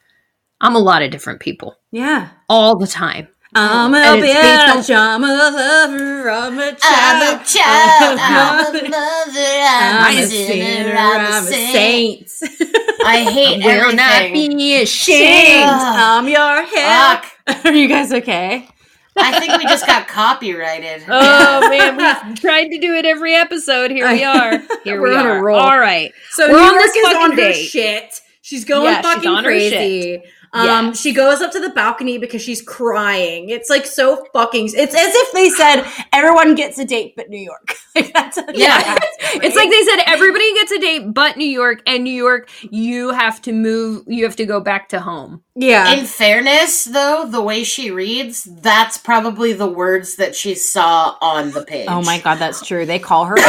I'm 0.61 0.75
a 0.75 0.79
lot 0.81 1.03
of 1.03 1.11
different 1.11 1.41
people 1.41 1.77
Yeah. 1.93 2.29
all 2.49 2.77
the 2.77 2.87
time. 2.87 3.29
I'm 3.55 3.95
a 3.95 3.99
And 3.99 4.23
bitch. 4.23 4.95
I'm 4.95 5.25
a 5.25 5.27
lover. 5.27 6.31
I'm 6.31 6.59
a 6.59 6.69
I'm 6.69 6.77
child. 6.77 7.41
a 7.41 7.45
child. 7.45 8.19
I'm 8.21 8.67
I'm 8.69 8.75
a 8.75 8.79
a 8.79 8.91
mother. 8.91 9.41
I'm, 9.41 10.05
I'm 10.05 10.17
a 10.17 10.23
a 10.23 10.27
sinner. 10.27 10.95
I'm 10.97 11.33
a 11.33 11.47
saint. 11.47 12.29
saint. 12.29 12.61
I 13.05 13.23
hate 13.31 13.65
Will 13.65 13.95
not 13.95 14.23
everything. 14.23 14.59
be 14.59 14.83
ashamed. 14.83 15.65
Ugh. 15.71 15.97
I'm 15.99 16.29
your 16.29 16.62
head. 16.67 17.23
Fuck. 17.47 17.65
Are 17.65 17.73
you 17.73 17.88
guys 17.88 18.12
okay? 18.12 18.69
I 19.17 19.41
think 19.41 19.57
we 19.57 19.65
just 19.65 19.87
got 19.87 20.07
copyrighted. 20.09 21.05
Oh 21.09 21.69
man, 21.71 21.97
we've 22.29 22.41
tried 22.41 22.69
to 22.69 22.79
do 22.79 22.95
it 22.95 23.07
every 23.07 23.35
episode. 23.35 23.91
Here 23.91 24.09
we 24.12 24.23
are. 24.25 24.59
Here 24.85 25.00
We're 25.00 25.09
we 25.09 25.17
on 25.17 25.27
a 25.27 25.43
roll. 25.43 25.59
All 25.59 25.79
right. 25.79 26.12
So 26.33 26.47
We're 26.49 26.59
New 26.59 26.65
on 26.65 26.75
York 26.75 26.83
this 26.85 26.97
is 26.97 27.03
fucking 27.07 27.23
on 27.23 27.31
her 27.31 27.37
date. 27.37 27.65
shit. 27.69 28.21
She's 28.43 28.65
going 28.65 28.85
Yeah, 28.85 29.00
she's 29.03 29.12
fucking 29.15 29.29
on 29.31 29.45
her 29.45 29.50
crazy. 29.50 30.23
Um, 30.52 30.67
Yes. 30.88 31.00
she 31.00 31.12
goes 31.12 31.40
up 31.40 31.52
to 31.52 31.61
the 31.61 31.71
balcony 31.71 32.19
because 32.19 32.40
she's 32.43 32.62
crying. 32.62 33.49
It's 33.50 33.69
like 33.71 33.85
so 33.87 34.25
fucking. 34.33 34.67
It's 34.75 34.95
as 34.95 35.14
if 35.14 35.33
they 35.33 35.50
said 35.50 35.85
everyone 36.12 36.55
gets 36.55 36.78
a 36.78 36.85
date 36.85 37.14
but 37.17 37.28
New 37.28 37.38
York. 37.38 37.75
like 37.95 38.12
that's 38.12 38.38
Yeah. 38.55 38.97
It's 39.40 39.55
like 39.57 39.69
they 39.71 39.83
said 39.83 40.02
everybody 40.07 40.55
gets 40.55 40.73
a 40.73 40.78
date 40.78 41.12
but 41.12 41.37
New 41.37 41.45
York, 41.47 41.83
and 41.87 42.02
New 42.02 42.11
York, 42.12 42.49
you 42.62 43.11
have 43.11 43.43
to 43.43 43.52
move, 43.52 44.05
you 44.07 44.25
have 44.25 44.37
to 44.37 44.47
go 44.47 44.59
back 44.59 44.88
to 44.90 45.00
home. 45.00 45.43
yeah. 45.55 45.93
In 45.93 46.07
fairness, 46.07 46.85
though, 46.85 47.26
the 47.28 47.43
way 47.43 47.62
she 47.64 47.90
reads, 47.90 48.45
that's 48.45 48.97
probably 48.97 49.52
the 49.52 49.67
words 49.67 50.17
that 50.17 50.35
she 50.35 50.55
saw 50.55 51.17
on 51.21 51.50
the 51.50 51.62
page. 51.64 51.87
oh 51.90 52.02
my 52.02 52.19
god, 52.21 52.37
that's 52.38 52.67
true. 52.67 52.87
They 52.87 52.99
call 52.99 53.26
her. 53.26 53.37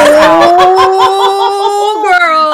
Oh, 0.92 2.04
girl. 2.04 2.52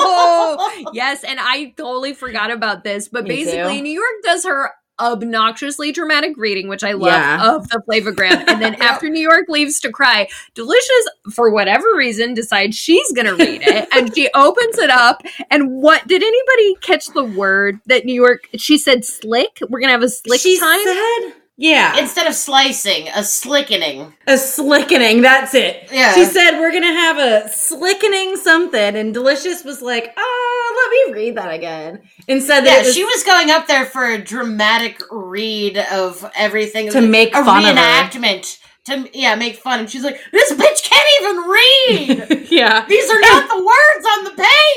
Oh. 0.00 0.77
Yes, 0.94 1.24
and 1.24 1.38
I 1.40 1.74
totally 1.76 2.12
forgot 2.14 2.50
about 2.50 2.84
this, 2.84 3.08
but 3.08 3.24
Me 3.24 3.30
basically, 3.30 3.76
too. 3.78 3.82
New 3.82 3.92
York 3.92 4.22
does 4.22 4.44
her 4.44 4.72
obnoxiously 5.00 5.92
dramatic 5.92 6.36
reading, 6.36 6.68
which 6.68 6.82
I 6.82 6.92
love, 6.92 7.12
Yeah. 7.12 7.54
of 7.54 7.68
the 7.68 7.80
flavogram. 7.88 8.44
And 8.48 8.60
then 8.60 8.74
after 8.82 9.08
New 9.08 9.20
York 9.20 9.44
leaves 9.48 9.78
to 9.80 9.90
cry, 9.92 10.28
Delicious, 10.54 11.08
for 11.32 11.50
whatever 11.50 11.86
reason, 11.94 12.34
decides 12.34 12.76
she's 12.76 13.12
going 13.12 13.26
to 13.26 13.36
read 13.36 13.62
it. 13.62 13.88
and 13.94 14.12
she 14.14 14.28
opens 14.34 14.76
it 14.78 14.90
up. 14.90 15.22
And 15.50 15.70
what 15.80 16.06
did 16.08 16.22
anybody 16.22 16.74
catch 16.80 17.06
the 17.08 17.24
word 17.24 17.78
that 17.86 18.04
New 18.04 18.14
York, 18.14 18.48
she 18.56 18.76
said 18.76 19.04
slick? 19.04 19.58
We're 19.68 19.80
going 19.80 19.88
to 19.88 19.92
have 19.92 20.02
a 20.02 20.08
slick 20.08 20.40
she 20.40 20.58
time? 20.58 20.82
said, 20.84 21.32
"Yeah, 21.56 21.96
Instead 21.98 22.26
of 22.26 22.34
slicing, 22.34 23.08
a 23.14 23.22
slickening. 23.24 24.14
a 24.26 24.36
slickening. 24.38 25.22
That's 25.22 25.54
it." 25.54 25.88
Yeah. 25.92 26.12
She 26.14 26.24
said, 26.24 26.58
"We're 26.60 26.70
gonna 26.72 26.86
have 26.92 27.18
a 27.18 27.48
slickening 27.50 28.36
something," 28.36 28.94
and 28.96 29.12
Delicious 29.12 29.64
was 29.64 29.82
like, 29.82 30.12
"Oh, 30.16 30.37
let 30.82 30.90
me 30.90 31.12
read 31.14 31.36
that 31.36 31.52
again." 31.54 32.00
And 32.28 32.42
said 32.42 32.60
that 32.62 32.80
Yeah, 32.80 32.82
was 32.86 32.94
she 32.94 33.04
was 33.04 33.22
going 33.24 33.50
up 33.50 33.66
there 33.66 33.84
for 33.86 34.04
a 34.04 34.18
dramatic 34.18 35.00
read 35.10 35.78
of 35.92 36.30
everything 36.36 36.90
To 36.90 37.00
make 37.00 37.34
a 37.34 37.44
fun 37.44 37.64
of 37.64 37.76
her. 37.76 37.82
reenactment 37.82 38.58
to 38.86 39.08
yeah 39.12 39.34
make 39.34 39.56
fun. 39.56 39.80
And 39.80 39.90
she's 39.90 40.04
like, 40.04 40.18
"This 40.32 40.52
bitch 40.52 40.82
can't 40.82 41.08
even 41.20 42.30
read. 42.30 42.48
yeah. 42.50 42.86
These 42.86 43.10
are 43.10 43.20
not 43.20 43.48
the 43.56 43.56
words 43.56 44.06
on 44.16 44.24
the 44.24 44.30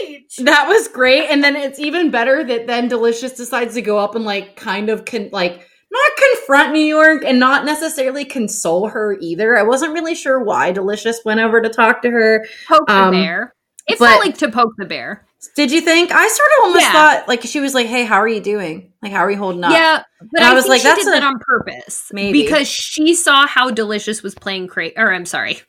page." 0.06 0.36
That 0.46 0.68
was 0.68 0.88
great, 0.88 1.30
and 1.30 1.44
then 1.44 1.56
it's 1.56 1.80
even 1.80 2.12
better 2.12 2.44
that 2.44 2.68
then 2.68 2.88
Delicious 2.88 3.34
decides 3.34 3.74
to 3.76 3.82
go 3.82 3.98
up 3.98 4.16
and 4.16 4.26
like 4.26 4.56
kind 4.56 4.90
of 4.90 5.06
con- 5.06 5.30
like 5.32 5.68
not 5.94 6.12
confront 6.18 6.72
New 6.74 6.80
York 6.86 7.24
and 7.26 7.38
not 7.40 7.66
necessarily 7.66 8.24
console 8.24 8.88
her 8.88 9.18
either. 9.20 9.58
I 9.58 9.64
wasn't 9.64 9.94
really 9.94 10.16
sure 10.16 10.42
why 10.42 10.72
Delicious 10.72 11.20
went 11.26 11.42
over 11.42 11.62
to 11.62 11.68
talk 11.70 12.02
to 12.04 12.10
her. 12.10 12.46
Poke 12.68 12.88
the 12.88 12.94
Um, 12.94 13.12
bear. 13.12 13.54
It 13.88 14.00
but- 14.00 14.08
felt 14.08 14.26
like 14.26 14.38
to 14.38 14.50
poke 14.52 14.74
the 14.78 14.86
bear. 14.86 15.26
Did 15.56 15.72
you 15.72 15.82
think? 15.82 16.12
I 16.12 16.28
sort 16.28 16.50
of 16.60 16.64
almost 16.66 16.82
Yeah. 16.86 16.92
thought 16.92 17.28
like 17.28 17.42
she 17.44 17.60
was 17.60 17.74
like, 17.74 17.88
"Hey, 17.88 18.06
how 18.06 18.18
are 18.18 18.28
you 18.28 18.42
doing? 18.42 18.91
Like, 19.04 19.12
how 19.12 19.20
are 19.20 19.32
you 19.32 19.38
holding 19.38 19.64
up?" 19.64 19.72
Yeah, 19.72 20.04
but 20.32 20.42
I, 20.44 20.52
I 20.52 20.54
was 20.54 20.68
like, 20.68 20.82
she 20.82 20.88
that's 20.88 21.00
did 21.04 21.08
a- 21.08 21.12
that 21.12 21.24
on 21.24 21.40
purpose. 21.40 22.10
Maybe. 22.14 22.42
because 22.44 22.68
she 22.68 23.16
saw 23.16 23.48
how 23.48 23.72
Delicious 23.72 24.22
was 24.22 24.36
playing 24.36 24.68
crazy, 24.68 24.94
or 24.98 25.12
I'm 25.14 25.26
sorry, 25.26 25.60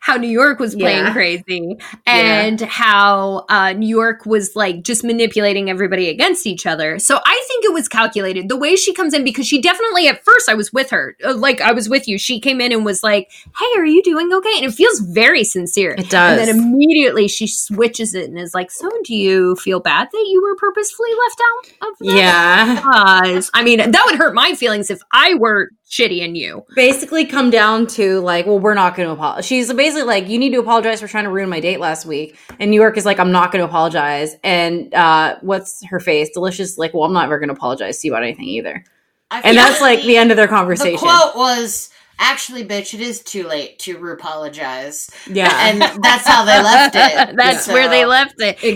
how 0.00 0.16
New 0.16 0.28
York 0.28 0.58
was 0.58 0.74
playing 0.74 1.04
Yeah. 1.06 1.12
crazy, 1.12 1.76
and 2.06 2.60
how 2.62 3.44
uh, 3.50 3.72
New 3.74 3.88
York 3.88 4.24
was 4.24 4.56
like 4.56 4.82
just 4.84 5.04
manipulating 5.04 5.68
everybody 5.68 6.08
against 6.08 6.46
each 6.46 6.64
other. 6.66 6.98
So 6.98 7.18
I 7.26 7.44
think 7.48 7.64
it 7.66 7.72
was 7.74 7.88
calculated 7.88 8.48
the 8.48 8.56
way 8.56 8.74
she 8.76 8.94
comes 8.94 9.12
in 9.12 9.22
because 9.24 9.46
she 9.46 9.60
definitely 9.60 10.08
at 10.08 10.24
first 10.24 10.48
I 10.48 10.54
was 10.54 10.72
with 10.72 10.88
her, 10.90 11.14
uh, 11.24 11.34
like 11.34 11.60
I 11.60 11.72
was 11.72 11.88
with 11.90 12.08
you. 12.08 12.16
She 12.18 12.40
came 12.40 12.60
in 12.62 12.72
and 12.72 12.84
was 12.86 13.02
like, 13.02 13.28
"Hey, 13.58 13.66
are 13.80 13.84
you 13.84 14.02
doing 14.02 14.32
okay?" 14.32 14.52
And 14.56 14.64
it 14.64 14.72
feels 14.72 15.00
very 15.00 15.44
sincere. 15.44 15.90
It 15.98 16.08
does. 16.08 16.38
And 16.38 16.48
then 16.48 16.56
immediately 16.56 17.28
she 17.28 17.46
switches 17.46 18.14
it 18.14 18.30
and 18.30 18.38
is 18.38 18.54
like, 18.54 18.70
"So 18.70 18.88
do 19.04 19.14
you 19.14 19.56
feel 19.56 19.80
bad 19.80 20.08
that 20.10 20.26
you 20.30 20.40
were 20.42 20.56
purposefully 20.56 21.10
left 21.10 21.40
out 21.82 21.88
of 21.90 21.98
that?" 21.98 22.16
yeah. 22.16 22.77
Because 22.82 23.50
I 23.54 23.62
mean, 23.62 23.78
that 23.78 24.02
would 24.06 24.16
hurt 24.16 24.34
my 24.34 24.54
feelings 24.54 24.90
if 24.90 25.00
I 25.12 25.34
were 25.34 25.70
shitty 25.88 26.22
and 26.24 26.36
you. 26.36 26.64
Basically, 26.74 27.24
come 27.24 27.50
down 27.50 27.86
to 27.88 28.20
like, 28.20 28.46
well, 28.46 28.58
we're 28.58 28.74
not 28.74 28.96
going 28.96 29.08
to 29.08 29.12
apologize. 29.12 29.46
She's 29.46 29.72
basically 29.72 30.04
like, 30.04 30.28
you 30.28 30.38
need 30.38 30.50
to 30.50 30.60
apologize 30.60 31.00
for 31.00 31.08
trying 31.08 31.24
to 31.24 31.30
ruin 31.30 31.48
my 31.48 31.60
date 31.60 31.80
last 31.80 32.06
week. 32.06 32.36
And 32.58 32.70
New 32.70 32.80
York 32.80 32.96
is 32.96 33.06
like, 33.06 33.18
I'm 33.18 33.32
not 33.32 33.52
going 33.52 33.60
to 33.60 33.66
apologize. 33.66 34.36
And 34.44 34.92
uh, 34.94 35.36
what's 35.40 35.84
her 35.86 36.00
face? 36.00 36.30
Delicious, 36.34 36.78
like, 36.78 36.94
well, 36.94 37.04
I'm 37.04 37.12
not 37.12 37.24
ever 37.24 37.38
going 37.38 37.48
to 37.48 37.54
apologize 37.54 37.98
to 38.00 38.06
you 38.06 38.12
about 38.12 38.22
anything 38.22 38.44
either. 38.44 38.84
I 39.30 39.40
And 39.42 39.56
that's 39.56 39.80
like 39.80 40.02
the 40.02 40.16
end 40.16 40.30
of 40.30 40.36
their 40.36 40.46
The 40.46 40.52
conversation. 40.52 40.98
quote 40.98 41.36
was, 41.36 41.90
"Actually, 42.18 42.64
bitch, 42.64 42.94
it 42.94 43.00
is 43.00 43.20
too 43.22 43.46
late 43.46 43.78
to 43.80 43.96
apologize," 44.08 45.10
yeah. 45.26 45.68
and 45.68 45.80
that's 46.02 46.26
how 46.26 46.44
they 46.44 46.60
left 46.62 46.94
it. 46.96 47.36
That's 47.36 47.64
So- 47.66 47.72
where 47.72 47.88
they 47.88 48.04
left 48.04 48.40
it. 48.40 48.62
Exactly. 48.62 48.74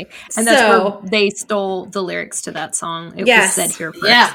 Exactly. 0.00 0.06
And 0.36 0.46
that's 0.46 0.60
So- 0.60 0.90
where 1.00 1.10
they 1.10 1.30
stole 1.30 1.86
the 1.86 2.02
lyrics 2.02 2.42
to 2.42 2.52
that 2.52 2.74
song. 2.74 3.14
It 3.18 3.26
Yes. 3.26 3.56
was 3.56 3.66
said 3.70 3.76
here 3.76 3.92
first. 3.92 4.06
Yeah. 4.06 4.34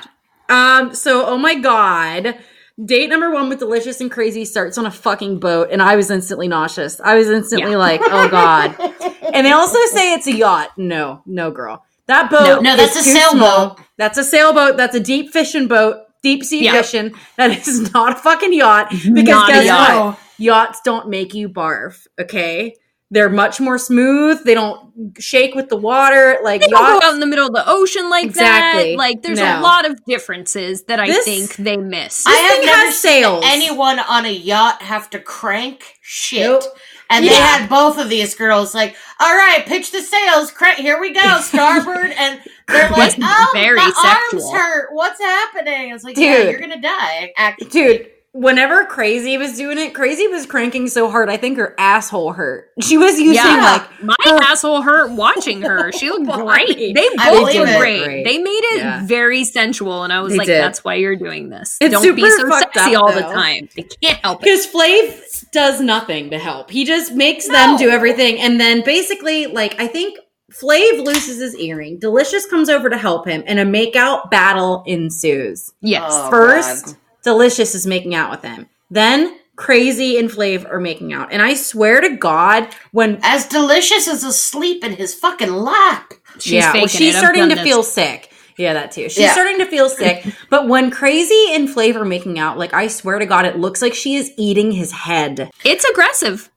Um, 0.49 0.93
so 0.95 1.25
oh 1.25 1.37
my 1.37 1.55
god. 1.55 2.35
Date 2.83 3.09
number 3.09 3.29
one 3.29 3.49
with 3.49 3.59
Delicious 3.59 3.99
and 3.99 4.09
Crazy 4.09 4.45
starts 4.45 4.77
on 4.77 4.85
a 4.85 4.91
fucking 4.91 5.39
boat, 5.39 5.67
and 5.69 5.81
I 5.81 5.97
was 5.97 6.09
instantly 6.09 6.47
nauseous. 6.47 7.01
I 7.03 7.15
was 7.15 7.29
instantly 7.29 7.71
Yeah. 7.71 7.77
like, 7.77 8.01
oh 8.05 8.29
god. 8.29 8.75
and 9.33 9.45
they 9.45 9.51
also 9.51 9.77
say 9.91 10.13
it's 10.13 10.27
a 10.27 10.33
yacht. 10.33 10.71
No, 10.77 11.21
no, 11.25 11.51
girl. 11.51 11.83
That 12.07 12.29
boat. 12.31 12.63
No. 12.63 12.71
No, 12.71 12.75
that's 12.77 12.95
is 12.95 13.05
a 13.05 13.09
too 13.11 13.17
sailboat. 13.19 13.37
small. 13.37 13.79
That's 13.97 14.17
a 14.17 14.23
sailboat. 14.23 14.77
That's 14.77 14.95
a 14.95 14.99
deep 15.01 15.31
fishing 15.33 15.67
boat. 15.67 15.97
Deep 16.21 16.43
sea 16.43 16.65
Yeah. 16.65 16.73
fishing. 16.81 17.13
That 17.37 17.51
is 17.67 17.91
not 17.93 18.13
a 18.13 18.15
fucking 18.15 18.53
yacht. 18.53 18.89
Because 18.91 19.25
Not 19.27 19.49
guess 19.49 19.65
yacht. 19.65 20.05
what? 20.05 20.19
Yachts 20.37 20.81
don't 20.83 21.09
make 21.09 21.33
you 21.33 21.49
barf. 21.49 22.07
Okay. 22.19 22.75
They're 23.11 23.29
much 23.29 23.59
more 23.59 23.79
smooth. 23.79 24.43
They 24.43 24.53
don't 24.53 24.93
shake 25.17 25.55
with 25.55 25.69
the 25.69 25.75
water. 25.77 26.37
Like 26.43 26.61
They 26.61 26.67
don't 26.67 26.79
yachts. 26.83 26.99
go 27.01 27.07
out 27.07 27.13
in 27.15 27.19
the 27.19 27.25
middle 27.25 27.47
of 27.47 27.53
the 27.53 27.63
ocean 27.65 28.07
like 28.09 28.25
Exactly. 28.25 28.91
that. 28.91 28.97
Like, 28.99 29.23
there's 29.23 29.39
No. 29.39 29.59
a 29.59 29.61
lot 29.61 29.89
of 29.89 30.03
differences 30.05 30.83
that 30.83 30.99
I 30.99 31.11
think 31.23 31.55
they 31.55 31.75
miss. 31.77 32.27
I 32.27 32.31
have 32.35 32.63
never 32.65 32.77
has 32.85 32.99
sails. 32.99 33.43
seen 33.43 33.51
anyone 33.51 33.97
on 33.99 34.25
a 34.25 34.31
yacht 34.31 34.83
have 34.83 35.09
to 35.11 35.19
crank 35.19 35.95
shit. 36.01 36.41
Nope. 36.45 36.63
And 37.11 37.25
they 37.25 37.33
had 37.33 37.67
both 37.67 37.97
of 37.97 38.07
these 38.09 38.35
girls 38.35 38.75
like, 38.75 38.95
all 39.19 39.35
right, 39.35 39.65
pitch 39.65 39.91
the 39.91 40.01
sails, 40.03 40.51
crank, 40.51 40.77
here 40.77 41.01
we 41.01 41.11
go, 41.11 41.39
starboard. 41.41 42.11
and 42.15 42.39
they're 42.69 42.89
like, 42.91 43.15
That's 43.15 43.17
oh, 43.21 43.49
very 43.53 43.77
my 43.77 43.91
sexual. 44.31 44.49
arms 44.49 44.51
hurt. 44.59 44.89
What's 44.93 45.19
happening? 45.19 45.91
It's 45.93 46.03
like, 46.03 46.17
yeah, 46.17 46.37
Dude. 46.37 46.51
you're 46.51 46.59
going 46.59 46.71
to 46.71 46.81
die. 46.81 47.33
Actually. 47.37 47.69
Dude, 47.69 48.11
whenever 48.31 48.85
Crazy 48.85 49.37
was 49.37 49.57
doing 49.57 49.77
it, 49.79 49.93
Crazy 49.95 50.27
was 50.27 50.45
cranking 50.45 50.87
so 50.87 51.09
hard, 51.09 51.29
I 51.29 51.37
think 51.37 51.57
her 51.57 51.73
asshole 51.79 52.33
hurt. 52.33 52.69
She 52.81 52.97
was 52.97 53.19
using 53.19 53.35
yeah, 53.35 53.85
like 54.01 54.03
my 54.03 54.15
asshole 54.43 54.81
hurt 54.81 55.11
watching 55.11 55.61
her. 55.63 55.91
She 55.99 56.09
looked 56.09 56.29
great. 56.31 56.77
They 56.95 57.09
both 57.17 57.53
looked 57.53 57.77
great. 57.77 58.03
Great. 58.05 58.23
They 58.23 58.37
made 58.37 58.49
it 58.49 58.77
Yeah. 58.79 59.05
very 59.05 59.43
sensual, 59.43 60.03
and 60.03 60.13
I 60.13 60.21
was 60.21 60.31
They 60.33 60.37
like, 60.39 60.47
did. 60.47 60.61
"That's 60.63 60.83
why 60.83 60.95
you're 60.95 61.15
doing 61.17 61.49
this. 61.49 61.77
It's 61.81 61.91
Don't 61.91 62.15
be 62.15 62.29
so 62.29 62.49
sexy 62.49 62.95
up, 62.95 63.03
all 63.03 63.11
the 63.11 63.21
time. 63.21 63.67
They 63.75 63.83
can't 63.83 64.17
help 64.19 64.41
it." 64.41 64.45
because 64.45 64.65
Flav 64.67 65.51
does 65.51 65.81
nothing 65.81 66.29
to 66.29 66.37
help. 66.39 66.69
He 66.71 66.85
just 66.85 67.13
makes 67.13 67.47
them 67.47 67.75
do 67.77 67.89
everything, 67.89 68.39
and 68.39 68.59
then 68.59 68.83
basically, 68.85 69.47
like 69.47 69.79
I 69.79 69.87
think 69.87 70.19
Flav 70.49 71.03
loses 71.05 71.39
his 71.39 71.55
earring. 71.55 71.99
Delicious 71.99 72.45
comes 72.45 72.69
over 72.69 72.89
to 72.89 72.97
help 72.97 73.27
him, 73.27 73.43
and 73.45 73.59
a 73.59 73.65
makeout 73.65 74.29
battle 74.31 74.83
ensues. 74.87 75.71
Yes. 75.81 76.03
Oh, 76.13 76.29
First, 76.29 76.85
God. 76.85 76.95
Delicious 77.23 77.75
is 77.75 77.85
making 77.85 78.15
out 78.15 78.31
with 78.31 78.41
him. 78.43 78.67
Then 78.89 79.37
Crazy 79.55 80.17
and 80.17 80.29
Flav 80.29 80.69
are 80.71 80.79
making 80.79 81.11
out, 81.13 81.31
and 81.31 81.41
I 81.41 81.53
swear 81.53 81.99
to 82.01 82.15
God, 82.15 82.67
when 82.91 83.19
As 83.23 83.45
delicious 83.45 84.07
as 84.07 84.23
asleep 84.23 84.83
in 84.83 84.93
his 84.93 85.13
fucking 85.13 85.51
lap. 85.51 86.13
She's 86.39 86.53
yeah, 86.53 86.73
well, 86.73 86.87
she's 86.87 87.15
it. 87.15 87.17
Starting 87.19 87.49
to 87.49 87.55
this. 87.55 87.63
feel 87.63 87.83
sick. 87.83 88.31
Yeah, 88.57 88.73
that 88.73 88.91
too. 88.91 89.03
She's 89.09 89.19
Yeah. 89.19 89.31
starting 89.33 89.57
to 89.59 89.65
feel 89.65 89.89
sick. 89.89 90.25
But 90.49 90.67
when 90.67 90.91
Crazy 90.91 91.47
and 91.51 91.67
Flav 91.69 91.95
are 91.95 92.05
making 92.05 92.39
out, 92.39 92.57
like 92.57 92.73
I 92.73 92.87
swear 92.87 93.19
to 93.19 93.25
God, 93.25 93.45
it 93.45 93.57
looks 93.59 93.81
like 93.81 93.93
she 93.93 94.15
is 94.15 94.31
eating 94.37 94.71
his 94.71 94.91
head. 94.91 95.49
It's 95.65 95.83
aggressive. 95.85 96.49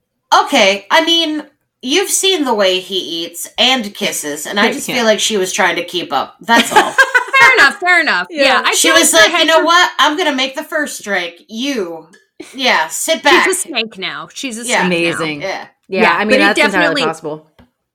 Okay, 0.45 0.87
I 0.91 1.05
mean, 1.05 1.47
you've 1.83 2.11
seen 2.11 2.45
the 2.45 2.55
way 2.55 2.81
he 2.81 3.25
eats 3.25 3.49
and 3.59 3.95
kisses, 3.95 4.47
and 4.47 4.59
I 4.59 4.73
just 4.73 4.87
feel 4.87 5.05
like 5.05 5.21
she 5.21 5.37
was 5.37 5.53
trying 5.53 5.77
to 5.77 5.85
keep 5.85 6.13
up. 6.13 6.37
That's 6.41 6.73
all. 6.73 6.93
Fair 7.41 7.53
enough. 7.59 7.77
Fair 7.81 8.01
enough. 8.01 8.27
Yeah. 8.31 8.45
Yeah, 8.45 8.63
I 8.65 8.73
she 8.75 8.89
feel 8.89 8.99
was 8.99 9.13
like, 9.13 9.33
you 9.33 9.45
know 9.45 9.59
for- 9.59 9.65
what? 9.65 9.91
I'm 9.99 10.17
going 10.17 10.31
to 10.31 10.35
make 10.37 10.55
the 10.55 10.65
first 10.65 10.99
strike. 10.99 11.41
You. 11.49 12.09
Yeah, 12.55 12.89
sit 12.89 13.23
back. 13.23 13.45
She's 13.45 13.57
a 13.59 13.61
snake 13.69 13.99
now. 13.99 14.29
She's 14.33 14.59
a 14.59 14.65
Yeah. 14.65 14.87
snake 14.87 15.03
now. 15.09 15.17
Amazing. 15.17 15.43
Yeah. 15.43 15.69
Yeah, 15.89 16.03
Yeah, 16.03 16.13
I 16.17 16.25
mean 16.25 16.37
it 16.37 16.39
that's 16.39 16.59
entirely 16.59 16.79
definitely- 17.03 17.03
possible. 17.05 17.49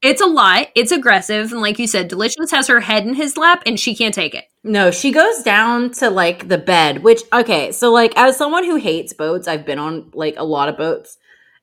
It's 0.03 0.21
a 0.21 0.27
lot. 0.27 0.67
It's 0.75 0.91
aggressive, 0.91 1.51
and 1.51 1.59
like 1.59 1.79
you 1.79 1.87
said, 1.87 2.07
Delicious 2.07 2.51
has 2.51 2.67
her 2.67 2.79
head 2.81 3.03
in 3.07 3.15
his 3.15 3.35
lap, 3.35 3.63
and 3.65 3.79
she 3.79 3.95
can't 3.95 4.13
take 4.13 4.35
it. 4.35 4.45
No, 4.63 4.91
she 4.91 5.11
goes 5.11 5.41
down 5.41 5.89
to 5.93 6.11
like 6.11 6.49
the 6.49 6.59
bed, 6.59 7.01
which 7.03 7.21
okay, 7.33 7.71
so 7.71 7.91
like 7.91 8.13
as 8.15 8.37
someone 8.37 8.63
who 8.63 8.75
hates 8.75 9.11
boats, 9.13 9.47
I've 9.47 9.65
been 9.65 9.79
on 9.79 10.11
like 10.13 10.35
a 10.37 10.43
lot 10.43 10.69
of 10.69 10.77
boats. 10.77 11.17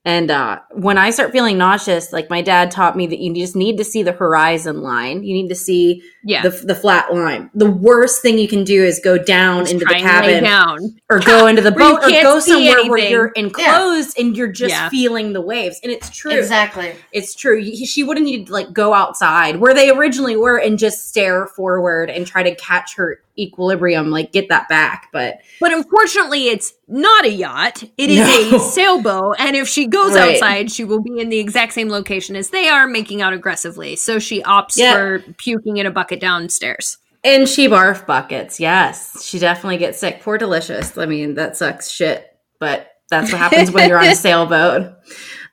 And 0.07 0.31
uh, 0.31 0.61
when 0.73 0.99
I 0.99 1.09
start 1.11 1.33
feeling 1.33 1.57
nauseous, 1.57 2.13
like 2.13 2.29
my 2.29 2.43
dad 2.43 2.71
taught 2.71 2.95
me 2.95 3.07
that 3.07 3.21
you 3.21 3.35
just 3.35 3.57
need 3.57 3.79
to 3.79 3.85
see 3.85 4.03
the 4.03 4.13
horizon 4.13 4.83
line. 4.83 5.23
You 5.25 5.33
need 5.33 5.49
to 5.49 5.55
see 5.55 6.03
Yeah. 6.25 6.43
the, 6.43 6.51
the 6.51 6.75
flat 6.75 7.15
line. 7.15 7.51
The 7.55 7.71
worst 7.71 8.21
thing 8.21 8.39
you 8.39 8.47
can 8.47 8.65
do 8.65 8.85
is 8.85 9.01
go 9.03 9.17
down 9.17 9.61
Just 9.63 9.73
into 9.73 9.87
the 9.87 9.95
try 9.95 9.99
and 10.01 10.27
lay 10.27 10.33
cabin 10.41 10.45
down. 10.45 10.97
or 11.09 11.21
go 11.21 11.47
into 11.47 11.63
the 11.63 11.71
boat 11.73 12.05
or 12.05 12.11
go 12.11 12.39
see 12.39 12.67
somewhere 12.69 12.91
where 12.91 13.09
you're 13.09 13.29
enclosed 13.29 14.19
and 14.19 14.37
you're 14.37 14.53
just 14.53 14.75
Yeah. 14.75 14.91
feeling 14.91 15.33
the 15.33 15.41
waves. 15.41 15.81
And 15.83 15.91
it's 15.91 16.11
true. 16.11 16.33
Exactly. 16.33 16.95
It's 17.13 17.35
true. 17.35 17.65
She 17.65 18.03
would 18.05 18.19
have 18.19 18.25
needed 18.25 18.49
to 18.49 18.53
like 18.53 18.75
go 18.75 18.93
outside 18.93 19.57
where 19.57 19.73
they 19.73 19.89
originally 19.91 20.37
were 20.37 20.59
and 20.59 20.79
just 20.79 21.09
stare 21.09 21.47
forward 21.47 22.11
and 22.11 22.27
try 22.27 22.43
to 22.43 22.55
catch 22.57 22.97
her 22.97 23.21
equilibrium, 23.39 24.11
like 24.11 24.33
get 24.33 24.49
that 24.49 24.69
back. 24.69 25.09
But 25.13 25.39
But 25.61 25.73
unfortunately, 25.73 26.49
it's 26.49 26.73
not 26.89 27.25
a 27.25 27.31
yacht. 27.31 27.83
It 27.97 28.11
is 28.11 28.51
No. 28.51 28.57
a 28.57 28.61
sailboat. 28.73 29.37
And 29.39 29.57
if 29.57 29.69
she 29.69 29.87
goes 29.87 30.13
Right. 30.15 30.35
outside, 30.35 30.71
she 30.71 30.85
will 30.85 31.01
be 31.03 31.19
in 31.21 31.29
the 31.29 31.39
exact 31.39 31.73
same 31.73 31.89
location 31.89 32.37
as 32.37 32.51
they 32.51 32.69
are, 32.69 32.87
making 32.87 33.23
out 33.23 33.33
aggressively. 33.33 33.97
So 33.97 34.19
she 34.19 34.43
opts 34.43 34.77
Yeah. 34.77 34.95
for 34.95 35.19
puking 35.39 35.79
in 35.79 35.87
a 35.87 35.91
bucket 35.91 36.21
downstairs. 36.21 36.99
and 37.27 37.49
she 37.49 37.67
barf 37.69 38.05
buckets. 38.07 38.61
Yes, 38.61 39.25
she 39.25 39.39
definitely 39.39 39.79
gets 39.79 39.99
sick. 39.99 40.21
Poor 40.23 40.37
delicious. 40.37 40.99
I 40.99 41.07
mean, 41.07 41.35
that 41.37 41.57
sucks 41.57 41.91
shit. 41.91 42.27
But 42.61 42.91
that's 43.11 43.33
what 43.33 43.39
happens 43.39 43.71
when 43.71 43.89
you're 43.89 43.99
on 43.99 44.07
a 44.07 44.15
sailboat, 44.27 44.93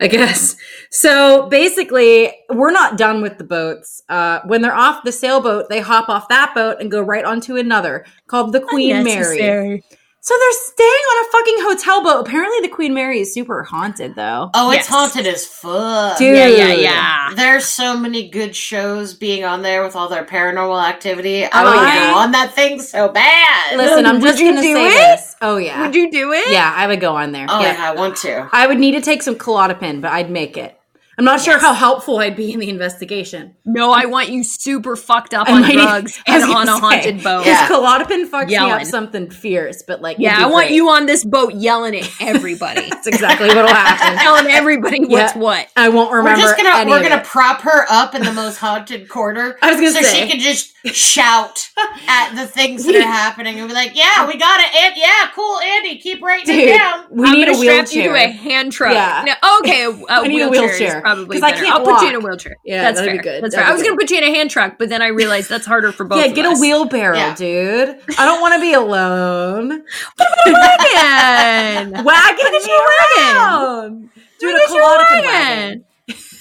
I 0.02 0.08
guess. 0.08 0.56
So 0.90 1.48
basically, 1.48 2.34
we're 2.50 2.72
not 2.72 2.98
done 2.98 3.22
with 3.22 3.38
the 3.38 3.44
boats. 3.44 4.02
Uh, 4.10 4.40
when 4.46 4.62
they're 4.62 4.76
off 4.76 5.04
the 5.04 5.12
sailboat, 5.12 5.70
they 5.70 5.80
hop 5.80 6.10
off 6.10 6.28
that 6.30 6.54
boat 6.56 6.78
and 6.82 6.90
go 6.90 7.02
right 7.02 7.24
onto 7.24 7.56
another 7.56 8.06
called 8.28 8.52
the 8.52 8.60
Queen 8.62 9.04
Mary. 9.04 9.84
Unnecessary. 10.22 10.28
So 10.32 10.36
they're 10.38 10.52
staying 10.74 10.88
on 10.88 11.26
a 11.26 11.32
fucking 11.32 11.56
hotel 11.60 12.04
boat. 12.04 12.28
Apparently, 12.28 12.60
the 12.62 12.68
Queen 12.74 12.94
Mary 12.94 13.22
is 13.22 13.34
super 13.34 13.64
haunted, 13.64 14.16
though. 14.16 14.52
Oh, 14.54 14.72
Yes. 14.72 14.82
it's 14.82 14.90
haunted 14.90 15.26
as 15.28 15.46
fuck. 15.48 16.18
Dude. 16.18 16.36
Yeah, 16.38 16.48
yeah, 16.48 16.74
yeah. 16.74 17.30
There's 17.36 17.66
so 17.66 17.98
many 17.98 18.30
good 18.30 18.56
shows 18.56 19.14
being 19.16 19.44
on 19.46 19.62
there 19.64 19.84
with 19.84 19.96
all 19.96 20.10
their 20.10 20.24
paranormal 20.24 20.84
activity. 20.88 21.46
I 21.46 21.50
oh, 21.54 21.66
would 21.66 21.80
I- 21.80 22.12
go 22.12 22.18
on 22.20 22.32
that 22.34 22.54
thing 22.54 22.80
so 22.82 23.10
bad. 23.10 23.78
Listen, 23.78 24.06
I'm 24.06 24.20
Would 24.20 24.28
just 24.28 24.40
gonna 24.40 24.62
say 24.62 24.88
it? 24.88 24.90
this. 24.92 25.36
Oh 25.42 25.58
yeah, 25.58 25.82
Would 25.82 25.96
you 25.96 26.12
do 26.12 26.32
it? 26.34 26.52
yeah, 26.52 26.72
I 26.76 26.86
would 26.88 27.00
go 27.02 27.16
on 27.16 27.32
there. 27.32 27.48
oh, 27.50 27.60
yeah. 27.62 27.74
yeah, 27.74 27.92
I 27.92 27.96
want 27.96 28.18
to. 28.18 28.48
I 28.52 28.68
would 28.68 28.78
need 28.80 28.92
to 28.92 29.02
take 29.02 29.24
some 29.24 29.36
Klonopin, 29.36 30.02
but 30.02 30.12
I'd 30.12 30.30
make 30.30 30.56
it. 30.58 30.78
I'm 31.22 31.26
not 31.26 31.40
sure 31.40 31.60
how 31.60 31.76
helpful 31.76 32.18
I'd 32.18 32.36
be 32.36 32.52
in 32.52 32.60
the 32.60 32.68
investigation. 32.68 33.54
No, 33.64 33.92
I 33.92 34.06
want 34.06 34.30
you 34.30 34.44
super 34.44 34.96
fucked 34.96 35.36
up 35.36 35.48
I 35.48 35.52
on 35.54 35.62
might- 35.62 35.74
drugs 35.74 36.20
I 36.28 36.34
and 36.38 36.44
on 36.46 36.66
gonna 36.66 36.72
a 36.78 36.80
haunted 36.80 37.24
boat. 37.24 37.44
Because 37.44 37.60
Yeah. 37.62 37.68
Klonopin 37.68 38.28
fucks 38.28 38.48
me 38.48 38.56
up 38.56 38.84
something 38.86 39.30
fierce, 39.30 39.84
but 39.88 40.02
like, 40.02 40.18
Yeah, 40.18 40.36
I 40.44 40.48
want 40.48 40.70
great. 40.70 40.76
you 40.76 40.90
on 40.90 41.06
this 41.06 41.24
boat 41.24 41.54
yelling 41.54 41.96
at 41.96 42.10
everybody, 42.22 42.82
That's 42.90 43.06
exactly 43.06 43.50
what'll 43.50 43.68
happen. 43.68 44.18
telling 44.24 44.48
everybody 44.48 45.02
what's 45.02 45.36
Yeah. 45.36 45.38
what. 45.38 45.68
I 45.76 45.90
won't 45.90 46.12
remember. 46.12 46.30
We're 46.30 46.34
remember. 46.34 46.42
just 46.42 46.58
gonna 46.58 46.76
any 46.82 46.90
we're 46.90 46.98
of 46.98 47.04
gonna 47.04 47.22
it. 47.22 47.24
prop 47.28 47.62
her 47.62 47.86
up 47.88 48.16
in 48.16 48.24
the 48.24 48.34
most 48.34 48.58
haunted 48.58 49.08
corner. 49.08 49.58
I 49.62 49.70
was 49.74 49.76
gonna 49.80 49.92
so 49.92 50.02
say. 50.02 50.24
she 50.24 50.28
can 50.32 50.40
just 50.40 50.74
shout 50.86 51.70
at 52.08 52.34
the 52.36 52.48
things 52.48 52.84
that 52.86 52.96
are 52.96 53.02
happening 53.04 53.60
and 53.60 53.68
be 53.68 53.76
like, 53.76 53.92
"Yeah, 53.96 54.26
we 54.28 54.38
got 54.38 54.60
it, 54.60 54.74
and 54.84 54.96
yeah, 54.98 55.30
cool, 55.36 55.60
Andy, 55.60 56.00
keep 56.00 56.24
writing 56.24 56.48
Dude, 56.48 56.70
it 56.70 56.78
down." 56.80 57.06
we 57.12 57.28
I'm 57.28 57.34
need 57.34 57.44
a 57.44 57.52
gonna 57.52 57.58
strap 57.60 57.76
wheelchair. 57.92 58.04
you 58.04 58.10
to 58.10 58.16
a 58.16 58.28
hand 58.32 58.72
truck. 58.72 58.94
Yeah. 58.94 59.24
No, 59.44 59.60
okay, 59.60 59.84
a, 59.84 59.90
a 59.92 60.06
I 60.10 60.28
need 60.28 60.42
a 60.42 60.50
wheelchair, 60.50 60.70
wheelchair, 60.70 60.98
is 60.98 61.04
probably 61.16 61.40
'cause 61.40 61.44
I 61.44 61.52
can't 61.52 61.68
I'll 61.70 61.84
put 61.86 62.02
you 62.02 62.10
in 62.10 62.16
a 62.16 62.20
wheelchair. 62.20 62.56
Yeah, 62.66 62.84
that's 62.84 63.00
fair. 63.00 63.12
be 63.12 63.18
good. 63.20 63.44
That's 63.44 63.56
That'd 63.56 63.66
fair. 63.66 63.70
I 63.70 63.74
was 63.74 63.84
gonna 63.84 63.96
put 63.98 64.10
you 64.12 64.18
in 64.18 64.24
a 64.24 64.32
hand 64.36 64.50
truck, 64.50 64.76
but 64.78 64.90
then 64.90 65.02
I 65.02 65.08
realized 65.08 65.50
that's 65.50 65.66
harder 65.66 65.92
for 65.92 66.04
both. 66.06 66.20
yeah, 66.20 66.28
get 66.34 66.46
us. 66.46 66.58
a 66.58 66.62
wheelbarrow, 66.62 67.16
Yeah. 67.18 67.36
dude. 67.36 67.98
I 68.18 68.26
don't 68.26 68.42
want 68.42 68.56
to 68.56 68.62
be 68.62 68.74
alone. 68.84 69.70
wagon. 70.46 71.92
Wagon 72.04 72.06
Look 72.06 72.54
at 72.54 72.64
me 72.64 72.70
your 72.72 72.88
wagon. 73.18 74.10
Dude, 74.40 74.56
a 74.56 74.74
your 74.74 74.82
wagon. 74.98 75.86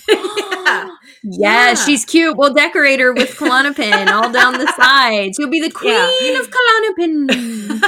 yeah. 0.09 0.89
Yeah, 1.23 1.69
Yeah. 1.69 1.75
she's 1.75 2.07
cute. 2.07 2.35
We'll 2.39 2.55
decorate 2.55 2.99
her 2.99 3.13
with 3.13 3.37
Klonopin 3.37 4.11
all 4.11 4.33
down 4.33 4.55
the 4.55 4.73
sides. 4.77 5.37
You'll 5.39 5.51
be 5.51 5.61
the 5.61 5.71
queen 5.71 5.93
Yeah. 5.93 6.41
of 6.41 6.49
Klonopin. 6.51 7.83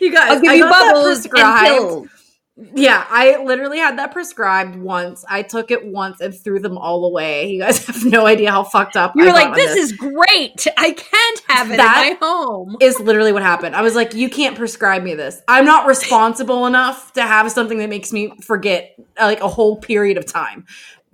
you 0.00 0.12
guys, 0.12 0.32
I'll 0.32 0.40
give 0.40 0.50
I 0.50 0.54
you 0.54 0.64
bubbles 0.68 1.24
and 1.24 1.32
pills. 1.32 2.08
Yeah, 2.74 3.04
I 3.10 3.36
literally 3.42 3.78
had 3.78 3.98
that 3.98 4.12
prescribed 4.12 4.76
once. 4.76 5.26
I 5.28 5.42
took 5.42 5.70
it 5.70 5.84
once 5.84 6.20
and 6.22 6.34
threw 6.34 6.58
them 6.58 6.78
all 6.78 7.04
away. 7.04 7.50
You 7.50 7.60
guys 7.60 7.84
have 7.86 8.02
no 8.06 8.26
idea 8.26 8.50
how 8.50 8.64
fucked 8.64 8.96
up. 8.96 9.12
You 9.14 9.24
I 9.24 9.26
were 9.26 9.32
like, 9.32 9.48
on 9.48 9.54
this 9.56 9.76
is 9.76 9.92
great. 9.92 10.66
I 10.78 10.92
can't 10.92 11.42
have 11.48 11.70
it 11.70 11.76
That- 11.76 12.06
in 12.12 12.18
my 12.20 12.26
home. 12.26 12.76
is 12.80 12.98
literally 12.98 13.32
what 13.32 13.42
happened. 13.42 13.76
I 13.76 13.82
was 13.82 13.94
like, 13.94 14.14
you 14.14 14.30
can't 14.30 14.56
prescribe 14.56 15.02
me 15.02 15.14
this. 15.14 15.42
I'm 15.48 15.66
not 15.66 15.86
responsible 15.86 16.64
enough 16.66 17.12
to 17.12 17.22
have 17.22 17.50
something 17.52 17.76
that 17.78 17.90
makes 17.90 18.10
me 18.10 18.32
forget 18.40 18.94
like 19.20 19.40
a 19.42 19.48
whole 19.48 19.76
period 19.76 20.16
of 20.16 20.24
time. 20.24 20.64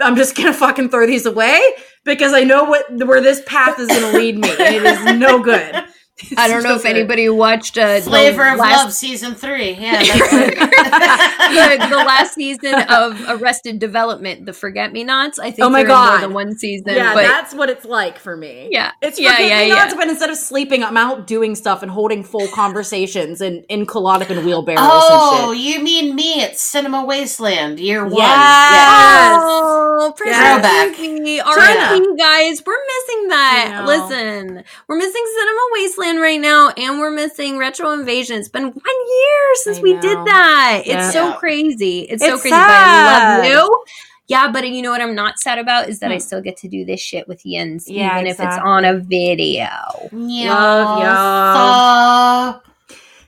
I'm 0.00 0.14
just 0.16 0.37
gonna 0.37 0.52
fucking 0.52 0.90
throw 0.90 1.07
these 1.07 1.26
away 1.26 1.61
because 2.05 2.33
I 2.33 2.42
know 2.44 2.64
what 2.64 2.85
where 3.05 3.20
this 3.20 3.42
path 3.46 3.78
is 3.78 3.88
gonna 3.88 4.16
lead 4.16 4.37
me, 4.38 4.48
and 4.50 4.74
it 4.74 4.85
is 4.85 5.05
no 5.18 5.40
good. 5.42 5.74
I 6.37 6.46
don't 6.46 6.62
know 6.62 6.75
if 6.75 6.85
anybody 6.85 7.29
watched 7.29 7.79
uh, 7.79 7.96
the 7.96 8.03
Flavor 8.03 8.46
of 8.48 8.59
last 8.59 8.85
Love 8.85 8.92
season 8.92 9.35
three. 9.35 9.72
Yeah, 9.72 10.03
that's 10.03 10.33
right. 10.33 11.81
the, 11.81 11.87
the 11.88 11.96
last 11.96 12.35
season 12.35 12.75
of 12.75 13.20
Arrested 13.29 13.79
Development, 13.79 14.44
the 14.44 14.53
Forget 14.53 14.92
Me 14.92 15.05
Nots. 15.05 15.38
I 15.38 15.51
think 15.51 15.61
Oh 15.61 15.70
my 15.70 15.81
they're 15.81 15.88
more 15.88 15.96
God. 15.96 16.22
than 16.22 16.35
one 16.35 16.55
season. 16.57 16.94
Yeah, 16.94 17.14
but 17.14 17.22
that's 17.22 17.55
what 17.55 17.70
it's 17.70 17.87
like 17.87 18.18
for 18.18 18.37
me. 18.37 18.68
Yeah. 18.70 18.92
it's 19.01 19.18
Yeah, 19.18 19.33
forget 19.33 19.48
yeah, 19.48 19.61
me 19.62 19.68
nots, 19.70 19.92
yeah. 19.94 19.98
but 19.98 20.09
instead 20.09 20.29
of 20.31 20.37
sleeping, 20.37 20.85
I'm 20.85 20.96
out 20.98 21.27
doing 21.27 21.55
stuff 21.55 21.83
and 21.83 21.90
holding 21.90 22.22
full 22.22 22.46
conversations 22.48 23.40
and 23.40 23.64
in 23.70 23.87
Colonic 23.87 24.29
and 24.31 24.44
wheelbarrows 24.44 24.81
oh, 24.83 25.51
and 25.51 25.59
shit. 25.59 25.66
you 25.66 25.83
mean 25.83 26.14
me 26.14 26.42
at 26.42 26.59
Cinema 26.59 27.05
Wasteland 27.05 27.81
year 27.81 28.05
one? 28.05 28.12
Yes. 28.18 29.38
Oh, 29.42 30.12
Precious 30.16 30.37
Throwback. 30.37 30.96
Disney, 30.96 31.40
R.I.P. 31.40 32.16
guys, 32.18 32.62
we're 32.66 32.75
missing 32.75 33.29
that. 33.29 33.83
Listen, 33.87 34.62
we're 34.88 34.98
missing 34.98 35.25
Cinema 35.38 35.61
Wasteland 35.72 36.01
right 36.02 36.40
now, 36.40 36.70
and 36.70 36.98
we're 36.98 37.10
missing 37.10 37.58
Retro 37.58 37.92
Invasion. 37.92 38.38
It's 38.38 38.48
been 38.48 38.64
one 38.64 38.72
year 38.74 39.54
since 39.62 39.80
we 39.82 39.92
did 39.94 40.18
that. 40.26 40.82
Yeah. 40.84 40.94
It's 41.06 41.12
so 41.12 41.28
Yeah. 41.28 41.32
crazy. 41.36 42.00
It's, 42.00 42.24
so 42.24 42.34
It's 42.34 42.42
crazy, 42.42 42.56
but 42.56 42.70
I 42.70 43.04
love 43.04 43.44
you. 43.44 43.84
Yeah, 44.28 44.50
but 44.50 44.68
you 44.68 44.82
know 44.82 44.90
what 44.90 45.00
I'm 45.00 45.14
not 45.14 45.38
sad 45.38 45.58
about 45.58 45.88
is 45.88 45.98
that 46.00 46.10
I 46.10 46.16
Hmm. 46.16 46.20
still 46.20 46.40
get 46.40 46.56
to 46.58 46.68
do 46.68 46.84
this 46.84 47.00
shit 47.00 47.28
with 47.28 47.44
Yins, 47.44 47.88
Yeah, 47.88 48.14
even 48.16 48.26
if 48.26 48.40
it's 48.40 48.58
on 48.58 48.84
a 48.84 48.98
video. 48.98 49.68
Yeah. 50.12 50.54
Love 50.54 50.98
y'all. 50.98 52.60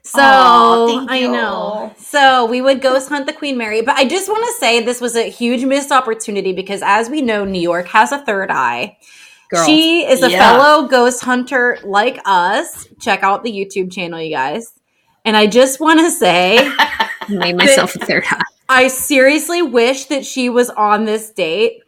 So 0.02 0.20
Aw, 0.20 1.06
I 1.08 1.18
you. 1.18 1.28
know. 1.28 1.94
So 1.98 2.44
we 2.46 2.60
would 2.60 2.80
ghost 2.80 3.08
hunt 3.08 3.26
the 3.26 3.32
Queen 3.32 3.56
Mary, 3.56 3.80
but 3.82 3.96
I 3.96 4.04
just 4.06 4.28
want 4.28 4.44
to 4.44 4.52
say 4.60 4.80
this 4.82 5.00
was 5.00 5.16
a 5.16 5.28
huge 5.30 5.64
missed 5.64 5.90
opportunity 5.90 6.52
because, 6.52 6.82
as 6.82 7.08
we 7.10 7.22
know, 7.22 7.44
New 7.44 7.60
York 7.60 7.88
has 7.88 8.12
a 8.12 8.18
third 8.18 8.50
eye. 8.50 8.96
Girl. 9.50 9.64
She 9.66 10.04
is 10.06 10.22
a 10.22 10.30
Yeah. 10.30 10.38
fellow 10.38 10.88
ghost 10.88 11.22
hunter 11.22 11.78
like 11.84 12.20
us. 12.24 12.86
Check 13.00 13.22
out 13.22 13.44
the 13.44 13.52
YouTube 13.52 13.92
channel, 13.92 14.20
you 14.20 14.30
guys. 14.34 14.72
And 15.24 15.36
I 15.36 15.46
just 15.46 15.80
want 15.80 16.00
to 16.00 16.10
say, 16.10 16.58
I 16.60 17.08
made 17.28 17.56
myself 17.56 17.94
a 17.96 17.98
third 18.00 18.24
eye. 18.30 18.42
I 18.68 18.88
seriously 18.88 19.62
wish 19.62 20.06
that 20.06 20.24
she 20.24 20.48
was 20.48 20.70
on 20.70 21.04
this 21.04 21.30
date 21.30 21.82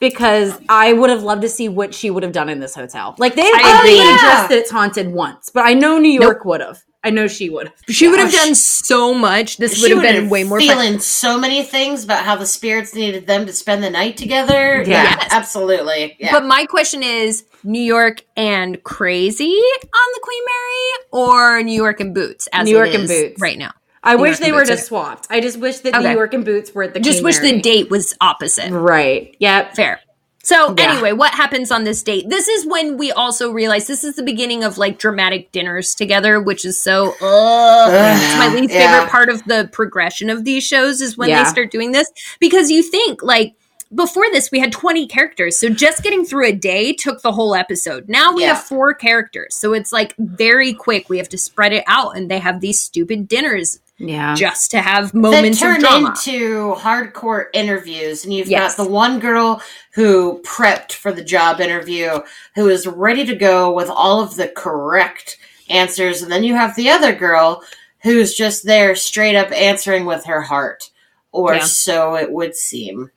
because 0.00 0.58
I 0.68 0.92
would 0.92 1.10
have 1.10 1.22
loved 1.22 1.42
to 1.42 1.48
see 1.48 1.68
what 1.68 1.94
she 1.94 2.10
would 2.10 2.22
have 2.22 2.32
done 2.32 2.48
in 2.48 2.58
this 2.60 2.74
hotel. 2.74 3.14
Like 3.18 3.34
they 3.36 3.42
I 3.42 3.78
agree 3.80 3.98
agree. 3.98 4.10
just 4.10 4.48
that 4.48 4.58
it's 4.58 4.70
haunted 4.70 5.12
once, 5.12 5.50
but 5.50 5.64
I 5.64 5.74
know 5.74 5.98
New 5.98 6.10
York 6.10 6.44
would 6.44 6.60
have. 6.60 6.82
I 7.06 7.10
know 7.10 7.28
she 7.28 7.48
would 7.50 7.68
have. 7.68 7.76
She 7.88 8.08
would 8.08 8.18
have 8.18 8.32
done 8.32 8.54
so 8.56 9.14
much. 9.14 9.58
This 9.58 9.80
would 9.80 9.92
have 9.92 10.02
been 10.02 10.28
way 10.28 10.42
more 10.42 10.58
fun. 10.60 10.68
feeling 10.68 10.98
so 10.98 11.38
many 11.38 11.62
things 11.62 12.02
about 12.02 12.24
how 12.24 12.34
the 12.34 12.46
spirits 12.46 12.94
needed 12.96 13.26
them 13.28 13.46
to 13.46 13.52
spend 13.52 13.84
the 13.84 13.90
night 13.90 14.16
together. 14.16 14.82
Yeah. 14.82 15.04
Yeah, 15.04 15.16
Yes. 15.20 15.28
absolutely. 15.30 16.16
Yeah. 16.18 16.32
But 16.32 16.44
my 16.46 16.66
question 16.66 17.02
is 17.04 17.44
New 17.62 17.80
York 17.82 18.22
and 18.36 18.82
Crazy 18.82 19.44
on 19.44 20.08
the 20.14 20.20
Queen 20.22 20.42
Mary 20.46 21.22
or 21.22 21.62
New 21.62 21.72
York 21.80 22.00
and 22.00 22.12
Boots 22.12 22.48
as 22.52 22.64
New 22.64 22.72
York 22.76 22.88
it 22.88 22.94
and 22.96 23.06
Boots. 23.08 23.40
right 23.40 23.56
now? 23.56 23.70
I 24.02 24.14
New 24.16 24.22
wish 24.22 24.30
York 24.30 24.40
they 24.40 24.52
were 24.52 24.64
just 24.64 24.86
swapped. 24.86 25.26
I 25.30 25.40
just 25.40 25.58
wish 25.58 25.78
that 25.78 25.94
Okay. 25.94 26.08
New 26.08 26.14
York 26.16 26.34
and 26.34 26.44
Boots 26.44 26.72
were 26.74 26.82
at 26.84 26.94
the 26.94 27.00
Just 27.00 27.18
Queen 27.18 27.24
wish 27.24 27.36
Mary. 27.40 27.52
the 27.52 27.60
date 27.60 27.90
was 27.90 28.14
opposite. 28.20 28.70
Right. 28.72 29.36
Yep. 29.38 29.74
Fair. 29.76 30.00
So 30.46 30.76
Yeah. 30.78 30.92
anyway, 30.92 31.10
what 31.10 31.34
happens 31.34 31.72
on 31.72 31.82
this 31.82 32.04
date? 32.04 32.28
This 32.30 32.46
is 32.46 32.64
when 32.64 32.96
we 32.98 33.10
also 33.10 33.50
realize 33.50 33.88
this 33.88 34.04
is 34.04 34.14
the 34.14 34.22
beginning 34.22 34.62
of 34.62 34.78
like 34.78 34.96
dramatic 34.96 35.50
dinners 35.50 35.92
together, 35.92 36.40
which 36.40 36.64
is 36.64 36.80
so 36.80 37.16
ugh. 37.20 37.90
It's 37.92 38.38
my 38.38 38.54
least 38.54 38.72
Yeah. 38.72 38.92
favorite 38.92 39.10
part 39.10 39.28
of 39.28 39.42
the 39.44 39.68
progression 39.72 40.30
of 40.30 40.44
these 40.44 40.62
shows 40.64 41.00
is 41.00 41.18
when 41.18 41.30
Yeah. 41.30 41.42
they 41.42 41.50
start 41.50 41.72
doing 41.72 41.90
this 41.90 42.08
because 42.38 42.70
you 42.70 42.84
think 42.84 43.24
like 43.24 43.54
before 43.92 44.26
this 44.32 44.50
we 44.52 44.60
had 44.60 44.70
20 44.72 45.06
characters 45.08 45.56
so 45.56 45.68
just 45.68 46.02
getting 46.02 46.24
through 46.24 46.44
a 46.46 46.52
day 46.52 46.92
took 46.92 47.22
the 47.22 47.30
whole 47.30 47.54
episode 47.54 48.08
now 48.08 48.32
we 48.32 48.42
Yeah. 48.42 48.54
have 48.54 48.62
four 48.64 48.92
characters 48.94 49.54
so 49.56 49.72
it's 49.74 49.92
like 49.92 50.12
very 50.18 50.72
quick 50.74 51.08
we 51.08 51.18
have 51.18 51.28
to 51.28 51.38
spread 51.38 51.72
it 51.72 51.84
out 51.86 52.16
and 52.16 52.28
they 52.28 52.40
have 52.40 52.60
these 52.60 52.80
stupid 52.80 53.28
dinners 53.28 53.78
Yeah. 53.98 54.34
just 54.34 54.70
to 54.72 54.80
have 54.80 55.12
that 55.12 55.18
moments 55.18 55.58
of 55.58 55.68
turn 55.68 55.76
into 56.06 56.74
hardcore 56.78 57.46
interviews 57.54 58.24
and 58.24 58.34
you've 58.34 58.48
Yes. 58.48 58.76
got 58.76 58.84
the 58.84 58.90
one 58.90 59.18
girl 59.20 59.62
who 59.92 60.42
prepped 60.44 60.92
for 60.92 61.12
the 61.12 61.24
job 61.24 61.60
interview 61.60 62.20
who 62.54 62.68
is 62.68 62.86
ready 62.86 63.24
to 63.24 63.34
go 63.34 63.72
with 63.72 63.88
all 63.88 64.20
of 64.22 64.36
the 64.36 64.48
correct 64.48 65.38
answers 65.70 66.20
and 66.20 66.30
then 66.30 66.44
you 66.44 66.54
have 66.54 66.76
the 66.76 66.90
other 66.90 67.14
girl 67.14 67.62
who's 68.02 68.34
just 68.34 68.66
there 68.66 68.94
straight 68.94 69.34
up 69.34 69.50
answering 69.50 70.04
with 70.04 70.26
her 70.26 70.42
heart 70.42 70.90
or 71.32 71.54
Yeah. 71.54 71.60
so 71.64 72.14
it 72.16 72.30
would 72.30 72.54
seem. 72.54 73.10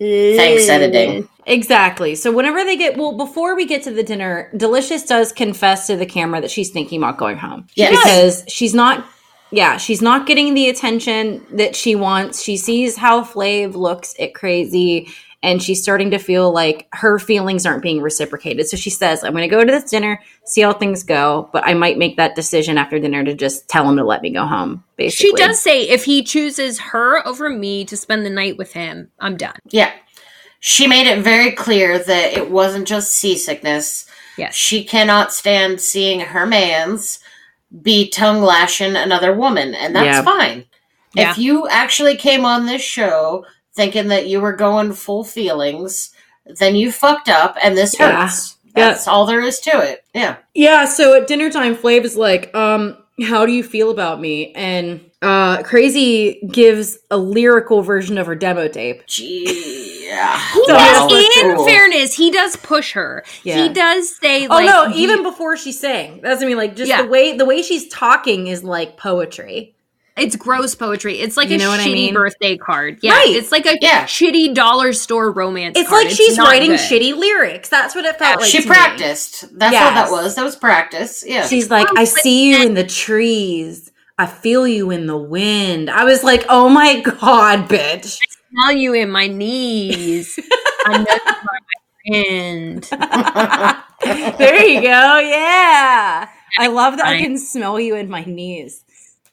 Thanks, 0.00 0.68
editing. 0.68 1.28
Exactly. 1.46 2.14
So 2.14 2.32
whenever 2.32 2.64
they 2.64 2.76
get 2.76 2.96
well, 2.96 3.12
before 3.12 3.54
we 3.54 3.64
get 3.64 3.82
to 3.84 3.90
the 3.90 4.02
dinner, 4.02 4.50
Delicious 4.56 5.04
does 5.04 5.32
confess 5.32 5.86
to 5.86 5.96
the 5.96 6.04
camera 6.06 6.40
that 6.40 6.50
she's 6.50 6.70
thinking 6.70 7.02
about 7.02 7.16
going 7.16 7.36
home. 7.36 7.66
Yes. 7.74 7.90
Because 7.90 8.44
she's 8.52 8.74
not 8.74 9.06
yeah, 9.50 9.76
she's 9.76 10.02
not 10.02 10.26
getting 10.26 10.54
the 10.54 10.68
attention 10.68 11.46
that 11.52 11.76
she 11.76 11.94
wants. 11.94 12.42
She 12.42 12.56
sees 12.56 12.96
how 12.96 13.22
Flav 13.22 13.74
looks 13.74 14.14
at 14.18 14.34
crazy 14.34 15.08
and 15.44 15.62
she's 15.62 15.82
starting 15.82 16.10
to 16.10 16.18
feel 16.18 16.52
like 16.52 16.88
her 16.92 17.18
feelings 17.18 17.66
aren't 17.66 17.82
being 17.82 18.00
reciprocated. 18.00 18.66
So 18.66 18.78
she 18.78 18.88
says, 18.88 19.22
I'm 19.22 19.34
gonna 19.34 19.46
go 19.46 19.62
to 19.62 19.70
this 19.70 19.90
dinner, 19.90 20.20
see 20.46 20.62
how 20.62 20.72
things 20.72 21.02
go, 21.02 21.50
but 21.52 21.64
I 21.66 21.74
might 21.74 21.98
make 21.98 22.16
that 22.16 22.34
decision 22.34 22.78
after 22.78 22.98
dinner 22.98 23.22
to 23.24 23.34
just 23.34 23.68
tell 23.68 23.88
him 23.88 23.96
to 23.98 24.04
let 24.04 24.22
me 24.22 24.30
go 24.30 24.46
home. 24.46 24.82
Basically. 24.96 25.30
She 25.30 25.36
does 25.36 25.60
say 25.60 25.82
if 25.82 26.04
he 26.04 26.22
chooses 26.22 26.78
her 26.78 27.26
over 27.28 27.50
me 27.50 27.84
to 27.84 27.96
spend 27.96 28.24
the 28.24 28.30
night 28.30 28.56
with 28.56 28.72
him, 28.72 29.10
I'm 29.20 29.36
done. 29.36 29.58
Yeah. 29.68 29.92
She 30.60 30.86
made 30.86 31.06
it 31.06 31.22
very 31.22 31.52
clear 31.52 31.98
that 31.98 32.32
it 32.32 32.50
wasn't 32.50 32.88
just 32.88 33.12
seasickness. 33.12 34.06
Yes. 34.38 34.54
She 34.54 34.82
cannot 34.82 35.30
stand 35.30 35.78
seeing 35.80 36.20
her 36.20 36.46
man's 36.46 37.20
be 37.82 38.08
tongue 38.08 38.42
lashing 38.42 38.96
another 38.96 39.32
woman, 39.32 39.74
and 39.74 39.94
that's 39.94 40.04
Yeah. 40.06 40.22
fine. 40.22 40.64
Yeah. 41.14 41.30
If 41.30 41.38
you 41.38 41.68
actually 41.68 42.16
came 42.16 42.44
on 42.44 42.66
this 42.66 42.82
show 42.82 43.44
thinking 43.74 44.08
that 44.08 44.26
you 44.26 44.40
were 44.40 44.52
going 44.52 44.92
full 44.92 45.24
feelings, 45.24 46.10
then 46.46 46.76
you 46.76 46.92
fucked 46.92 47.28
up, 47.28 47.56
and 47.62 47.76
this 47.76 47.96
Yeah. 47.98 48.22
hurts. 48.22 48.56
That's 48.74 49.06
all 49.06 49.24
there 49.24 49.40
is 49.40 49.60
to 49.60 49.80
it. 49.80 50.02
Yeah. 50.14 50.36
Yeah, 50.52 50.84
so 50.86 51.14
at 51.14 51.28
dinner 51.28 51.48
time, 51.50 51.76
Flav 51.76 52.04
is 52.04 52.16
like, 52.16 52.52
um, 52.56 52.96
how 53.22 53.46
do 53.46 53.52
you 53.52 53.62
feel 53.62 53.90
about 53.90 54.20
me? 54.20 54.52
And 54.56 55.00
uh 55.24 55.62
Crazy 55.62 56.40
gives 56.52 56.98
a 57.10 57.16
lyrical 57.16 57.82
version 57.82 58.18
of 58.18 58.26
her 58.26 58.34
demo 58.34 58.68
tape. 58.68 59.06
Gee, 59.06 60.06
yeah. 60.06 60.38
He 60.52 60.60
So 60.60 60.66
does, 60.66 61.10
that's 61.10 61.38
in 61.42 61.56
cool. 61.56 61.66
fairness, 61.66 62.14
he 62.14 62.30
does 62.30 62.56
push 62.56 62.92
her. 62.92 63.24
Yeah. 63.42 63.62
He 63.62 63.68
does 63.72 64.14
say 64.16 64.46
Oh 64.46 64.54
like 64.54 64.66
no, 64.66 64.92
do- 64.92 64.98
even 64.98 65.22
before 65.22 65.56
she 65.56 65.72
sang. 65.72 66.20
That's 66.22 66.42
I 66.42 66.46
mean, 66.46 66.56
like 66.56 66.76
just 66.76 66.88
Yeah. 66.88 67.02
the 67.02 67.08
way 67.08 67.36
the 67.36 67.44
way 67.44 67.62
she's 67.62 67.88
talking 67.88 68.46
is 68.48 68.62
like 68.62 68.96
poetry. 68.96 69.70
it's 70.16 70.36
gross 70.36 70.76
poetry. 70.76 71.18
It's 71.18 71.36
like 71.36 71.48
You 71.48 71.56
a 71.56 71.58
know 71.58 71.70
what 71.70 71.80
I 71.80 71.86
shitty 71.86 71.92
mean? 71.94 72.14
birthday 72.14 72.56
card. 72.56 72.98
Yeah. 73.02 73.14
Right. 73.14 73.30
It's 73.30 73.50
like 73.50 73.66
a 73.66 73.76
Yeah. 73.80 74.04
shitty 74.04 74.54
dollar 74.54 74.92
store 74.92 75.32
romance 75.32 75.76
It's 75.76 75.88
card. 75.88 76.04
like 76.04 76.14
she's 76.14 76.36
not 76.36 76.46
writing 76.50 76.70
good. 76.70 76.78
shitty 76.78 77.16
lyrics. 77.16 77.68
That's 77.68 77.96
what 77.96 78.04
it 78.04 78.16
felt 78.16 78.40
like. 78.40 78.48
she 78.48 78.58
to 78.62 78.68
me. 78.68 78.74
practiced. 78.74 79.40
That's 79.58 79.72
what 79.74 79.94
Yes. 79.94 79.94
that 79.94 80.10
was. 80.12 80.34
That 80.36 80.44
was 80.44 80.54
practice. 80.54 81.24
Yeah. 81.26 81.44
She's 81.48 81.68
like, 81.68 81.88
Oh, 81.90 81.94
I 81.96 82.04
see 82.04 82.50
you 82.50 82.62
in 82.64 82.74
the 82.74 82.84
trees. 82.84 83.90
I 84.18 84.26
feel 84.26 84.66
you 84.66 84.90
in 84.90 85.06
the 85.06 85.16
wind. 85.16 85.90
I 85.90 86.04
was 86.04 86.22
like, 86.22 86.44
oh 86.48 86.68
my 86.68 87.00
god, 87.00 87.68
bitch. 87.68 88.18
I 88.22 88.26
smell 88.68 88.72
you 88.76 88.94
in 88.94 89.10
my 89.10 89.26
knees. 89.26 90.38
I 90.86 90.98
know 90.98 91.04
you 91.04 91.32
are 91.32 91.58
my 92.14 92.82
friend. 92.82 92.82
there 94.38 94.64
you 94.64 94.80
go. 94.82 95.18
Yeah. 95.18 96.28
I 96.58 96.66
love 96.68 96.96
that 96.98 97.06
I 97.06 97.14
Fine. 97.14 97.22
can 97.22 97.38
smell 97.38 97.80
you 97.80 97.96
in 97.96 98.08
my 98.08 98.22
knees. 98.24 98.84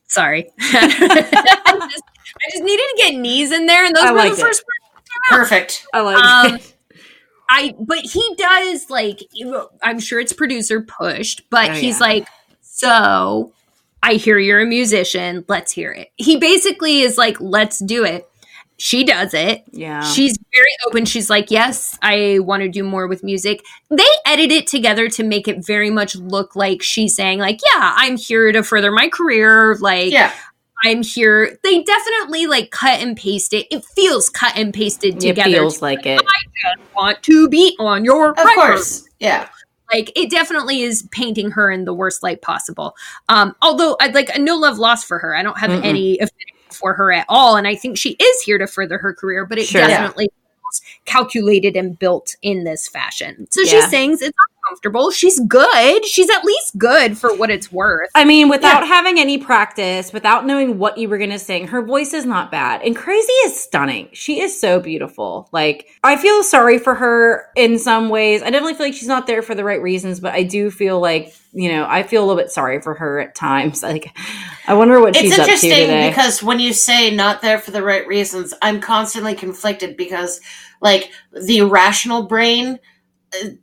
Sorry. 0.08 0.50
I, 0.60 1.88
just, 1.91 2.04
I 2.04 2.50
just 2.52 2.63
needed 2.63 2.84
to 2.84 2.96
get 2.98 3.15
knees 3.15 3.52
in 3.52 3.67
there, 3.67 3.86
and 3.86 3.96
those 3.96 4.04
I 4.06 4.12
were 4.12 4.17
liked 4.17 4.36
the 4.38 4.41
it. 4.41 4.46
first 4.46 4.63
words 4.63 4.94
that 4.96 5.04
came 5.30 5.36
out. 5.36 5.39
Perfect. 5.44 5.86
I 5.94 6.02
like 6.02 6.17
Um, 6.17 6.56
it. 6.56 6.74
I 7.50 7.76
but 7.80 8.00
he 8.00 8.36
does 8.38 8.89
like 8.89 9.20
I'm 9.84 10.00
sure 10.00 10.20
it's 10.20 10.34
producer 10.34 10.82
pushed, 10.82 11.48
but 11.52 11.70
Oh, 11.70 11.74
he's 11.74 12.00
yeah. 12.00 12.06
like, 12.08 12.28
so 12.62 13.54
I 14.04 14.14
hear 14.14 14.38
you're 14.38 14.62
a 14.62 14.66
musician. 14.66 15.46
Let's 15.48 15.72
hear 15.72 15.92
it. 15.92 16.10
He 16.16 16.38
basically 16.38 17.02
is 17.02 17.18
like, 17.18 17.40
let's 17.40 17.80
do 17.80 18.04
it. 18.04 18.28
She 18.78 19.04
does 19.04 19.36
it. 19.36 19.64
Yeah. 19.72 20.02
She's 20.02 20.40
very 20.56 20.72
open. 20.88 21.06
She's 21.06 21.30
like, 21.30 21.52
yes, 21.52 22.00
I 22.02 22.40
want 22.40 22.64
to 22.64 22.70
do 22.70 22.84
more 22.84 23.06
with 23.08 23.24
music. 23.24 23.64
They 23.92 24.04
edit 24.26 24.52
it 24.52 24.66
together 24.66 25.08
to 25.10 25.24
make 25.24 25.48
it 25.48 25.64
very 25.64 25.92
much 25.92 26.16
look 26.16 26.56
like 26.56 26.82
she's 26.82 27.16
saying, 27.16 27.38
like, 27.38 27.60
yeah, 27.76 27.94
I'm 27.96 28.18
here 28.18 28.52
to 28.52 28.64
further 28.64 28.92
my 28.92 29.08
career. 29.10 29.76
Like, 29.80 30.12
Yeah. 30.12 30.34
I'm 30.84 31.04
here. 31.04 31.60
They 31.64 31.84
definitely 31.84 32.48
like 32.48 32.72
cut 32.72 33.02
and 33.02 33.16
paste 33.16 33.54
it. 33.54 33.68
It 33.70 33.86
feels 33.96 34.30
cut 34.30 34.54
and 34.58 34.74
pasted 34.74 35.20
together. 35.20 35.48
it 35.52 35.54
feels 35.54 35.80
like 35.80 36.08
it. 36.08 36.20
I 36.20 36.74
just 36.76 36.96
want 36.96 37.22
to 37.22 37.48
be 37.50 37.76
on 37.78 38.04
your 38.04 38.32
Of 38.32 38.38
record. 38.38 38.56
course. 38.56 39.08
Yeah. 39.20 39.48
Like 39.94 40.12
it 40.16 40.30
definitely 40.30 40.82
is 40.82 41.08
painting 41.12 41.52
her 41.52 41.70
in 41.70 41.86
the 41.86 41.94
worst 41.94 42.24
light 42.24 42.42
possible. 42.42 42.96
Um, 43.30 43.56
although 43.62 43.98
I'd 44.00 44.16
like 44.16 44.30
no 44.38 44.56
love 44.58 44.78
lost 44.78 45.08
for 45.08 45.20
her. 45.20 45.36
I 45.36 45.44
don't 45.44 45.58
have 45.60 45.72
Mm-mm. 45.72 45.84
any 45.84 46.20
for 46.70 46.94
her 46.94 47.12
at 47.12 47.26
all, 47.28 47.58
and 47.58 47.68
I 47.68 47.76
think 47.76 47.98
she 47.98 48.12
is 48.12 48.42
here 48.42 48.58
to 48.58 48.68
further 48.68 48.98
her 48.98 49.14
career. 49.14 49.46
But 49.46 49.58
it 49.60 49.66
Sure. 49.68 49.82
definitely 49.86 50.30
feels 50.62 50.82
calculated 51.06 51.76
and 51.76 52.00
built 52.00 52.36
in 52.42 52.64
this 52.64 52.88
fashion. 52.88 53.48
So 53.52 53.62
Yeah. 53.62 53.68
she 53.72 53.82
sings. 53.90 54.22
It's 54.22 54.38
uncomfortable. 54.72 55.12
She's 55.12 55.40
good. 55.42 56.06
She's 56.06 56.30
at 56.30 56.44
least 56.44 56.78
good 56.78 57.18
for 57.18 57.36
what 57.36 57.50
it's 57.50 57.72
worth. 57.72 58.10
I 58.16 58.26
mean, 58.26 58.50
without 58.50 58.88
having 58.88 59.20
any 59.20 59.38
practice, 59.38 60.14
without 60.14 60.46
knowing 60.46 60.78
what 60.78 60.98
you 60.98 61.10
were 61.10 61.18
going 61.18 61.30
to 61.32 61.40
sing, 61.40 61.68
her 61.68 61.82
voice 61.82 62.14
is 62.14 62.26
not 62.26 62.52
bad. 62.52 62.82
And 62.82 62.96
Crazy 62.96 63.32
is 63.46 63.60
stunning. 63.60 64.10
She 64.14 64.40
is 64.40 64.60
so 64.60 64.80
beautiful. 64.80 65.50
Like, 65.52 65.88
I 66.04 66.16
feel 66.16 66.44
sorry 66.44 66.80
for 66.80 66.96
her 66.96 67.48
in 67.56 67.78
some 67.80 68.10
ways. 68.10 68.42
I 68.42 68.50
definitely 68.50 68.76
feel 68.76 68.88
like 68.88 68.96
she's 68.96 69.08
not 69.08 69.28
there 69.28 69.42
for 69.42 69.56
the 69.56 69.64
right 69.64 69.82
reasons, 69.82 70.20
but 70.20 70.34
I 70.34 70.44
do 70.44 70.72
feel 70.72 71.00
like, 71.00 71.36
you 71.54 71.70
know, 71.72 71.86
I 71.88 72.04
feel 72.04 72.24
a 72.24 72.26
little 72.26 72.42
bit 72.42 72.52
sorry 72.52 72.82
for 72.82 72.94
her 72.96 73.20
at 73.20 73.36
times. 73.36 73.84
Like, 73.92 74.16
I 74.68 74.74
wonder 74.76 75.02
what 75.02 75.10
It's 75.18 75.20
she's 75.20 75.32
up 75.34 75.38
to 75.38 75.42
interesting 75.42 75.72
today. 75.72 76.08
because 76.10 76.42
when 76.42 76.62
you 76.62 76.72
say 76.72 77.14
not 77.14 77.42
there 77.42 77.60
for 77.60 77.72
the 77.72 77.84
right 77.84 78.08
reasons, 78.08 78.54
I'm 78.62 78.80
constantly 78.80 79.36
conflicted 79.36 79.98
because, 79.98 80.40
like, 80.82 81.12
the 81.34 81.64
rational 81.64 82.24
brain 82.24 82.80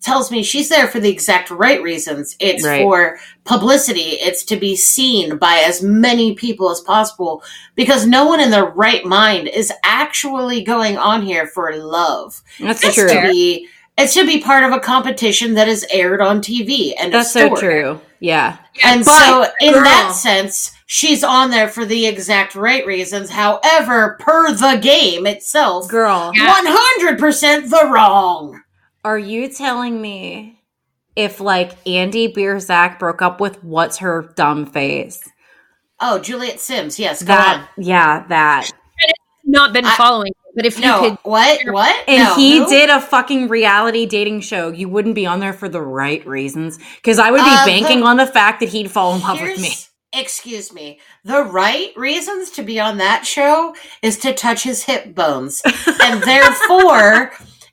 tells 0.00 0.31
me 0.31 0.42
she's 0.42 0.68
there 0.68 0.87
for 0.88 0.98
the 1.00 1.11
exact 1.11 1.50
right 1.50 1.83
reasons. 1.83 2.37
It's 2.40 2.64
Right. 2.64 2.83
for 2.83 3.18
publicity, 3.44 4.16
it's 4.20 4.42
to 4.44 4.57
be 4.57 4.76
seen 4.76 5.37
by 5.37 5.59
as 5.59 5.83
many 5.83 6.35
people 6.35 6.70
as 6.70 6.81
possible 6.81 7.42
because 7.74 8.07
no 8.07 8.24
one 8.26 8.40
in 8.40 8.50
their 8.50 8.66
right 8.66 9.04
mind 9.04 9.48
is 9.48 9.72
actually 9.85 10.62
going 10.62 10.96
on 10.98 11.22
here 11.22 11.46
for 11.46 11.74
love. 11.76 12.42
That's, 12.61 12.83
It's 12.85 12.94
true. 12.94 13.04
It's 13.04 13.12
to 13.14 13.22
be. 13.28 13.68
It 13.96 14.11
should 14.12 14.26
be 14.28 14.40
part 14.40 14.62
of 14.62 14.70
a 14.72 14.78
competition 14.78 15.54
that 15.54 15.66
is 15.66 15.85
aired 15.90 16.20
on 16.20 16.40
TV, 16.40 16.94
and 17.00 17.12
That's 17.12 17.33
so 17.33 17.57
true. 17.57 18.00
Yeah. 18.20 18.57
and 18.85 19.04
But, 19.04 19.26
so, 19.26 19.46
in 19.61 19.72
girl- 19.74 19.83
that 19.83 20.12
sense, 20.14 20.70
she's 20.87 21.24
on 21.24 21.50
there 21.50 21.66
for 21.68 21.85
the 21.85 22.07
exact 22.07 22.54
right 22.54 22.87
reasons. 22.87 23.28
However, 23.31 24.16
per 24.20 24.52
the 24.52 24.78
game 24.81 25.26
itself, 25.26 25.88
Girl, 25.88 26.33
100% 26.33 27.70
the 27.70 27.88
wrong. 27.90 28.62
Are 29.04 29.18
you 29.18 29.48
telling 29.48 30.00
me 30.00 30.61
if, 31.16 31.40
like, 31.40 31.72
Andy 31.87 32.32
Biersack 32.32 32.98
broke 32.98 33.22
up 33.22 33.40
with 33.40 33.62
what's 33.64 33.98
her 33.98 34.32
dumb 34.37 34.66
face? 34.66 35.20
Oh, 36.00 36.18
Juliet 36.18 36.61
Simms. 36.61 36.98
Yes, 36.98 37.22
go 37.22 37.28
That, 37.34 37.68
yeah, 37.76 38.24
that. 38.28 38.70
Not 39.44 39.72
been 39.72 39.87
I- 39.87 39.96
following, 39.96 40.32
but 40.54 40.66
if 40.66 40.76
on. 40.78 40.82
you 41.04 41.11
could, 41.11 41.18
what? 41.22 41.58
What? 41.66 42.04
And 42.08 42.22
No, 42.24 42.34
he 42.34 42.58
who? 42.58 42.68
did 42.68 42.90
a 42.90 43.00
fucking 43.00 43.48
reality 43.48 44.04
dating 44.06 44.42
show. 44.42 44.68
You 44.70 44.88
wouldn't 44.88 45.14
be 45.14 45.26
on 45.26 45.40
there 45.40 45.52
for 45.54 45.68
the 45.68 45.80
right 45.80 46.24
reasons. 46.26 46.78
Because 46.96 47.18
I 47.18 47.30
would 47.30 47.38
be 47.38 47.50
Uh, 47.50 47.64
banking 47.66 48.00
the- 48.00 48.06
on 48.06 48.16
the 48.18 48.26
fact 48.26 48.61
that 48.61 48.68
he'd 48.68 48.90
fall 48.90 49.14
in 49.14 49.22
love 49.22 49.40
with 49.40 49.61
me. 49.61 49.72
Excuse 50.12 50.72
me. 50.72 51.00
The 51.24 51.42
right 51.42 51.92
reasons 51.96 52.50
to 52.52 52.62
be 52.62 52.78
on 52.80 52.96
that 52.98 53.26
show 53.26 53.74
is 54.02 54.16
to 54.18 54.32
touch 54.34 54.62
his 54.62 54.84
hip 54.84 55.14
bones. 55.14 55.61
and 56.02 56.22
therefore, 56.24 57.32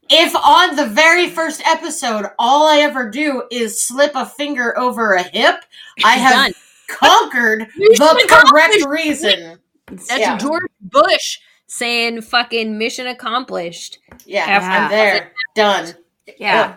if 0.10 0.36
on 0.36 0.76
the 0.76 0.86
very 0.86 1.30
first 1.30 1.62
episode 1.66 2.26
all 2.40 2.68
I 2.68 2.80
ever 2.80 3.10
do 3.10 3.44
is 3.52 3.82
slip 3.84 4.12
a 4.16 4.26
finger 4.26 4.78
over 4.78 5.14
a 5.14 5.24
hip, 5.24 5.64
I 6.04 6.12
have 6.18 6.34
Done. 6.34 6.54
conquered 6.90 7.68
the 7.78 8.26
correct 8.50 8.86
reason. 8.88 9.60
that's 9.88 10.18
Yeah. 10.18 10.38
George 10.38 10.64
Bush 10.82 11.40
saying 11.68 12.22
fucking 12.22 12.78
mission 12.78 13.08
accomplished. 13.08 14.00
Yeah, 14.26 14.46
After 14.46 14.70
I'm 14.70 14.90
there. 14.92 15.32
Done. 15.56 15.94
Yeah. 16.38 16.76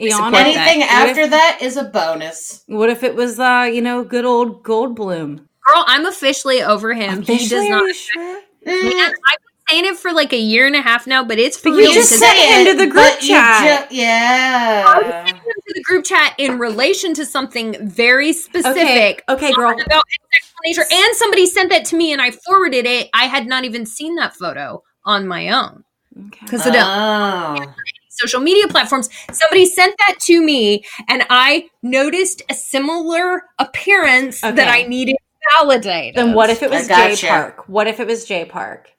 support 0.00 0.10
Iana, 0.10 0.32
that. 0.32 0.46
Anything 0.46 0.80
What 0.80 0.90
after 0.90 1.20
if- 1.22 1.30
that 1.30 1.58
is 1.62 1.76
a 1.76 1.84
bonus. 1.84 2.62
What 2.66 2.90
if 2.90 3.02
it 3.02 3.14
was, 3.14 3.38
uh, 3.40 3.68
you 3.72 3.80
know, 3.82 4.04
good 4.04 4.24
old 4.24 4.62
Goldblum? 4.62 5.36
Girl, 5.38 5.84
I'm 5.86 6.04
officially 6.06 6.62
over 6.62 6.92
him. 6.94 7.22
he 7.22 7.38
does 7.48 7.52
not. 7.68 7.82
are 7.82 7.86
you 7.86 7.94
sure? 7.94 8.40
Mm, 8.66 8.82
Man, 8.82 9.12
I've 9.26 9.38
been 9.38 9.53
saying 9.68 9.84
it 9.86 9.96
for 9.96 10.12
like 10.12 10.32
a 10.32 10.38
year 10.38 10.66
and 10.66 10.76
a 10.76 10.82
half 10.82 11.06
now, 11.06 11.24
but 11.24 11.38
it's 11.38 11.56
for 11.56 11.70
But 11.70 11.76
real. 11.76 11.88
you 11.88 11.94
just 11.94 12.10
because 12.10 12.20
said 12.20 12.34
I 12.36 12.60
it 12.62 12.68
into 12.68 12.84
the 12.84 12.90
group 12.90 13.18
chat. 13.20 13.88
ju- 13.90 13.96
yeah. 13.96 14.84
was 14.98 15.06
sending 15.06 15.34
him 15.36 15.42
to 15.42 15.74
the 15.74 15.82
group 15.82 16.04
chat 16.04 16.34
in 16.38 16.58
relation 16.58 17.14
to 17.14 17.24
something 17.26 17.76
very 17.88 18.32
specific. 18.32 19.22
Okay, 19.28 19.52
girl. 19.52 19.70
About 19.72 20.02
insect 20.04 20.54
nature, 20.64 20.84
and 20.90 21.16
somebody 21.16 21.46
sent 21.46 21.70
that 21.70 21.84
to 21.86 21.96
me, 21.96 22.12
and 22.12 22.20
I 22.20 22.30
forwarded 22.30 22.86
it. 22.86 23.08
I 23.14 23.24
had 23.26 23.46
not 23.46 23.64
even 23.64 23.86
seen 23.86 24.16
that 24.16 24.34
photo 24.34 24.82
on 25.04 25.26
my 25.26 25.48
own 25.50 25.84
Okay. 26.28 26.38
because 26.46 26.66
of 26.66 26.72
the 26.72 26.80
Oh. 26.82 27.74
social 28.08 28.40
media 28.40 28.68
platforms. 28.68 29.08
Somebody 29.32 29.66
sent 29.66 29.94
that 30.06 30.18
to 30.22 30.42
me, 30.42 30.84
and 31.08 31.24
I 31.30 31.68
noticed 31.82 32.42
a 32.48 32.54
similar 32.54 33.42
appearance 33.58 34.42
Okay. 34.44 34.54
that 34.56 34.68
I 34.68 34.82
needed 34.86 35.16
validated. 35.58 36.14
Then 36.16 36.32
what 36.32 36.48
if 36.50 36.62
it 36.62 36.70
was 36.70 36.88
Jay 36.88 37.10
gotcha. 37.10 37.26
Park? 37.26 37.68
What 37.68 37.86
if 37.86 38.00
it 38.00 38.06
was 38.06 38.24
Jay 38.24 38.44
Park? 38.46 38.90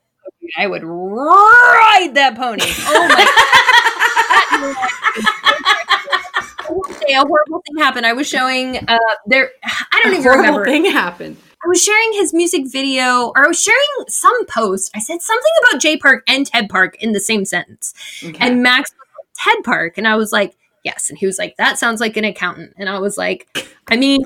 I 0.58 0.68
would 0.68 0.84
ride 0.84 2.12
that 2.14 2.36
pony. 2.36 2.64
Oh 2.88 3.08
my! 3.10 3.26
Day, 7.08 7.14
a 7.14 7.20
horrible 7.22 7.62
thing 7.66 7.78
happened. 7.78 8.06
I 8.06 8.14
was 8.14 8.28
showing 8.28 8.78
uh 8.88 8.98
there. 9.28 9.52
I 9.64 10.02
don't 10.04 10.14
A 10.14 10.18
even 10.18 10.24
horrible 10.24 10.44
remember. 10.60 10.66
thing 10.66 10.86
happened. 10.86 11.38
I 11.64 11.68
was 11.68 11.84
sharing 11.84 12.14
his 12.14 12.34
music 12.34 12.64
video, 12.68 13.32
or 13.36 13.46
I 13.46 13.48
was 13.48 13.62
sharing 13.62 14.08
some 14.08 14.46
post. 14.48 14.92
I 14.96 15.00
said 15.00 15.22
something 15.22 15.52
about 15.70 15.82
Jay 15.82 15.98
Park 15.98 16.24
and 16.28 16.46
Ted 16.46 16.70
Park 16.70 16.96
in 17.02 17.12
the 17.12 17.20
same 17.20 17.46
sentence. 17.46 17.94
Okay. 18.24 18.38
And 18.40 18.62
Max 18.64 18.92
was 18.92 19.26
Ted 19.38 19.64
Park. 19.64 19.98
And 19.98 20.08
I 20.08 20.16
was 20.16 20.32
like, 20.32 20.56
yes. 20.84 21.10
And 21.10 21.18
he 21.18 21.26
was 21.26 21.38
like, 21.40 21.56
that 21.58 21.78
sounds 21.80 22.02
like 22.02 22.18
an 22.18 22.26
accountant. 22.26 22.74
And 22.78 22.90
I 22.90 23.00
was 23.00 23.18
like, 23.18 23.48
I 23.88 23.96
mean, 23.98 24.22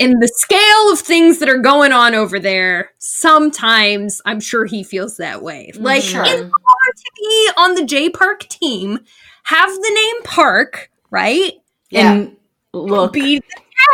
in 0.00 0.18
the 0.18 0.28
scale 0.28 0.92
of 0.92 0.98
things 0.98 1.38
that 1.38 1.48
are 1.48 1.58
going 1.58 1.92
on 1.92 2.14
over 2.14 2.40
there, 2.40 2.90
sometimes 2.98 4.20
I'm 4.24 4.40
sure 4.40 4.64
he 4.64 4.82
feels 4.82 5.18
that 5.18 5.42
way. 5.42 5.70
Mm-hmm. 5.74 5.84
Like, 5.84 6.02
Sure. 6.02 6.24
in 6.24 6.30
order 6.34 6.92
to 6.96 7.10
be 7.16 7.50
on 7.56 7.74
the 7.74 7.84
Jay 7.84 8.08
Park 8.10 8.48
team, 8.48 8.98
have 9.44 9.70
the 9.70 9.92
name 9.94 10.22
Park, 10.24 10.90
right? 11.10 11.52
Yeah. 11.90 12.12
and 12.12 12.36
look, 12.72 13.12
Be 13.12 13.38
the 13.40 13.44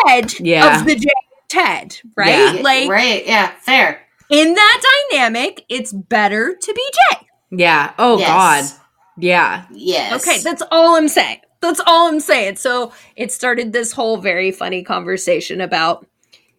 head 0.06 0.32
Yeah. 0.40 0.80
of 0.80 0.86
the 0.86 0.94
J 0.96 1.08
Ted, 1.48 1.98
right? 2.16 2.54
Yeah. 2.56 2.62
Like, 2.62 2.88
right, 2.88 3.26
yeah, 3.26 3.52
fair. 3.60 4.00
in 4.30 4.54
that 4.54 4.82
dynamic, 5.10 5.64
it's 5.68 5.92
better 5.92 6.54
to 6.54 6.74
be 6.74 6.82
Jay. 7.12 7.26
yeah. 7.52 7.92
Oh 7.98 8.18
Yes. 8.18 8.72
God. 8.72 8.80
Yeah. 9.18 9.64
Yes. 9.72 10.26
Okay, 10.26 10.40
that's 10.40 10.62
all 10.70 10.96
I'm 10.96 11.08
saying. 11.08 11.40
That's 11.60 11.80
all 11.86 12.08
I'm 12.08 12.20
saying. 12.20 12.56
So 12.56 12.92
it 13.16 13.32
started 13.32 13.72
this 13.72 13.92
whole 13.92 14.18
very 14.18 14.50
funny 14.52 14.82
conversation 14.84 15.60
about 15.60 16.06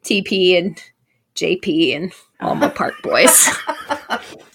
TP 0.03 0.57
and 0.57 0.81
JP 1.35 1.95
and 1.95 2.13
all 2.39 2.55
my 2.55 2.67
park 2.69 2.93
boys. 3.03 3.47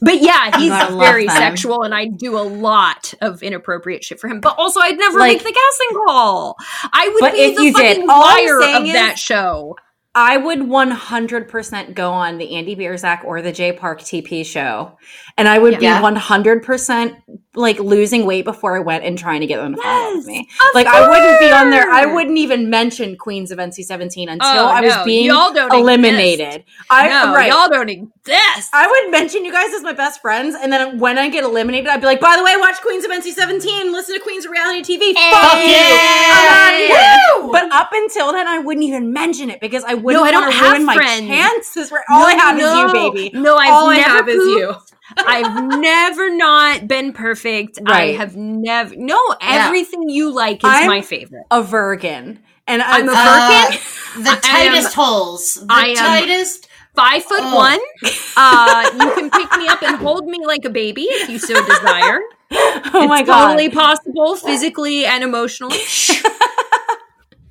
but 0.00 0.20
yeah, 0.20 0.56
he's 0.58 0.70
very 0.98 1.28
sexual, 1.28 1.82
and 1.82 1.94
I 1.94 2.06
do 2.06 2.36
a 2.38 2.42
lot 2.42 3.14
of 3.20 3.42
inappropriate 3.42 4.04
shit 4.04 4.18
for 4.20 4.28
him. 4.28 4.40
But 4.40 4.56
also, 4.58 4.80
I'd 4.80 4.98
never 4.98 5.18
Like- 5.18 5.38
make 5.38 5.44
the 5.44 5.52
casting 5.52 6.04
call. 6.06 6.56
I 6.92 7.08
would 7.20 7.32
be 7.32 7.38
if 7.40 7.56
the 7.56 7.62
you 7.64 7.72
did, 7.72 7.96
fucking 7.98 8.10
all 8.10 8.20
liar 8.22 8.76
of 8.78 8.84
is- 8.86 8.92
that 8.92 9.18
show. 9.18 9.76
I 10.14 10.36
would 10.36 10.58
100% 10.58 11.94
go 11.94 12.10
on 12.12 12.36
the 12.36 12.54
Andy 12.56 12.76
Biersack 12.76 13.24
or 13.24 13.40
the 13.40 13.50
Jay 13.52 13.72
Park 13.72 14.00
TP 14.02 14.44
show. 14.44 14.98
And 15.38 15.48
I 15.48 15.58
would 15.58 15.80
Yeah. 15.80 15.98
be 15.98 16.02
100% 16.02 17.16
like 17.54 17.78
losing 17.78 18.24
weight 18.24 18.44
before 18.46 18.76
I 18.76 18.80
went 18.80 19.04
and 19.04 19.18
trying 19.18 19.40
to 19.42 19.46
get 19.46 19.58
them 19.58 19.74
to 19.74 19.82
follow 19.82 20.14
Yes, 20.14 20.26
me. 20.26 20.48
Like 20.74 20.86
I 20.86 21.06
wouldn't 21.06 21.38
be 21.40 21.50
on 21.52 21.70
there. 21.70 21.90
I 21.90 22.06
wouldn't 22.06 22.38
even 22.38 22.70
mention 22.70 23.16
Queens 23.16 23.50
of 23.50 23.58
NC17 23.58 24.30
until 24.30 24.38
Oh, 24.42 24.66
I 24.68 24.80
was 24.80 24.94
no, 24.96 25.04
being 25.04 25.26
eliminated. 25.30 26.64
I 26.88 27.08
no, 27.08 27.34
right. 27.34 27.50
y'all 27.50 27.68
don't 27.68 27.90
exist. 27.90 28.70
I 28.72 28.86
would 28.88 29.10
mention 29.10 29.44
you 29.44 29.52
guys 29.52 29.72
as 29.74 29.82
my 29.82 29.92
best 29.92 30.20
friends, 30.22 30.54
and 30.54 30.72
then 30.72 30.98
when 30.98 31.18
I 31.18 31.28
get 31.28 31.44
eliminated, 31.44 31.88
I'd 31.88 32.00
be 32.00 32.06
like, 32.06 32.20
"By 32.20 32.36
the 32.36 32.44
way, 32.44 32.54
watch 32.56 32.80
Queens 32.80 33.04
of 33.04 33.10
NC17, 33.10 33.92
listen 33.92 34.14
to 34.14 34.20
Queens 34.22 34.44
of 34.46 34.50
Reality 34.50 34.80
TV." 34.96 35.12
Fuck 35.12 35.54
you! 35.66 35.74
I'm 35.76 36.48
out 36.48 36.72
of 36.72 36.78
here. 36.78 37.42
Woo! 37.42 37.52
But 37.52 37.70
up 37.72 37.90
until 37.92 38.32
then, 38.32 38.46
I 38.48 38.58
wouldn't 38.58 38.84
even 38.84 39.12
mention 39.12 39.50
it 39.50 39.60
because 39.60 39.84
I 39.84 39.94
wouldn't 39.94 40.22
No, 40.22 40.26
I 40.26 40.30
don't 40.30 40.50
have 40.52 40.72
ruin 40.72 40.84
my 40.86 40.96
chances. 40.96 41.92
All 41.92 42.24
I 42.26 42.32
No, 42.32 42.38
have 42.38 42.58
is 42.58 42.92
you, 42.94 43.12
baby. 43.12 43.38
No, 43.38 43.56
I've 43.56 43.70
all 43.72 43.88
I 43.90 43.96
never 43.96 44.08
have 44.10 44.28
is 44.28 44.36
you. 44.36 44.74
Pooped. 45.08 45.28
I've 45.28 45.78
never 45.80 46.34
not 46.34 46.86
been 46.88 47.12
perfect. 47.12 47.78
I 47.86 48.06
have 48.12 48.36
never. 48.36 48.94
No, 48.96 49.18
Yeah. 49.40 49.66
everything 49.66 50.08
you 50.08 50.30
like 50.30 50.58
is 50.58 50.70
I'm- 50.70 50.86
my 50.86 51.00
favorite. 51.02 51.44
A 51.50 51.62
virgin, 51.62 52.40
and 52.66 52.82
I'm 52.82 53.08
a 53.08 53.12
I, 53.14 53.68
virgin. 53.68 53.80
Uh, 53.82 54.24
the 54.24 54.30
I 54.30 54.34
am- 54.34 54.72
tightest 54.72 54.94
holes. 54.94 55.54
The 55.54 55.66
I 55.68 55.86
am- 55.88 55.96
tightest. 55.96 56.68
Five 56.94 57.24
foot 57.24 57.40
Oh. 57.42 57.56
one. 57.56 57.78
Uh, 58.36 58.90
you 58.94 59.12
can 59.14 59.30
pick 59.30 59.58
me 59.58 59.68
up 59.68 59.82
and 59.82 59.96
hold 59.96 60.26
me 60.26 60.38
like 60.46 60.64
a 60.64 60.70
baby 60.70 61.02
if 61.02 61.28
you 61.28 61.38
so 61.38 61.54
desire. 61.66 62.20
oh 62.50 63.06
my 63.06 63.20
it's 63.20 63.26
god! 63.26 63.48
totally 63.48 63.68
possible, 63.68 64.36
physically 64.36 65.04
and 65.04 65.22
emotionally. 65.22 65.76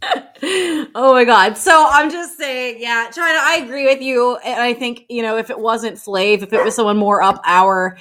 Oh 0.03 1.13
my 1.13 1.23
god. 1.25 1.57
So 1.57 1.87
I'm 1.91 2.09
just 2.09 2.37
saying, 2.37 2.77
yeah, 2.79 3.09
China, 3.11 3.37
I 3.41 3.61
agree 3.63 3.85
with 3.85 4.01
you. 4.01 4.37
And 4.37 4.59
I 4.61 4.73
think, 4.73 5.05
you 5.09 5.21
know, 5.21 5.37
if 5.37 5.49
it 5.49 5.59
wasn't 5.59 5.97
Flav, 5.97 6.41
if 6.41 6.51
it 6.53 6.63
was 6.63 6.75
someone 6.75 6.97
more 6.97 7.21
up 7.21 7.39
our 7.45 7.97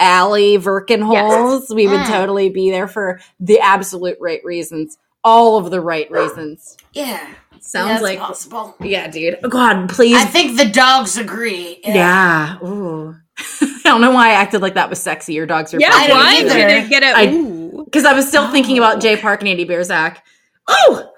alley, 0.00 0.56
Virkin 0.58 1.02
holes, 1.02 1.70
we 1.74 1.86
would 1.86 2.00
Mm. 2.00 2.06
totally 2.08 2.48
be 2.48 2.70
there 2.70 2.88
for 2.88 3.20
the 3.38 3.60
absolute 3.60 4.16
right 4.20 4.40
reasons. 4.44 4.96
All 5.24 5.56
of 5.58 5.70
the 5.70 5.80
right 5.80 6.10
reasons. 6.10 6.76
Yeah. 6.94 7.20
Sounds 7.60 7.88
that's 7.90 8.02
like 8.02 8.18
possible. 8.18 8.74
Yeah, 8.80 9.06
dude. 9.08 9.38
Oh 9.44 9.48
god, 9.48 9.88
please. 9.88 10.16
I 10.16 10.24
think 10.24 10.56
the 10.58 10.64
dogs 10.66 11.16
agree. 11.16 11.78
yeah. 11.84 12.56
Ooh. 12.64 13.14
I 13.60 13.80
don't 13.84 14.00
know 14.00 14.10
why 14.10 14.30
I 14.30 14.32
acted 14.32 14.62
like 14.62 14.74
that 14.74 14.90
was 14.90 15.00
sexy. 15.00 15.34
Your 15.34 15.46
dogs 15.46 15.72
are 15.72 15.78
Yeah, 15.80 15.90
why 16.10 16.40
did 16.42 16.56
it 16.84 16.88
get 16.90 17.02
a 17.04 17.16
I- 17.16 17.26
ooh 17.32 17.84
Because 17.84 18.04
I 18.04 18.14
was 18.14 18.26
still 18.26 18.50
thinking 18.50 18.78
about 18.78 19.00
Jay 19.00 19.16
Park 19.16 19.40
and 19.40 19.48
Andy 19.48 19.64
Biersack. 19.64 20.18
Oh, 20.66 21.11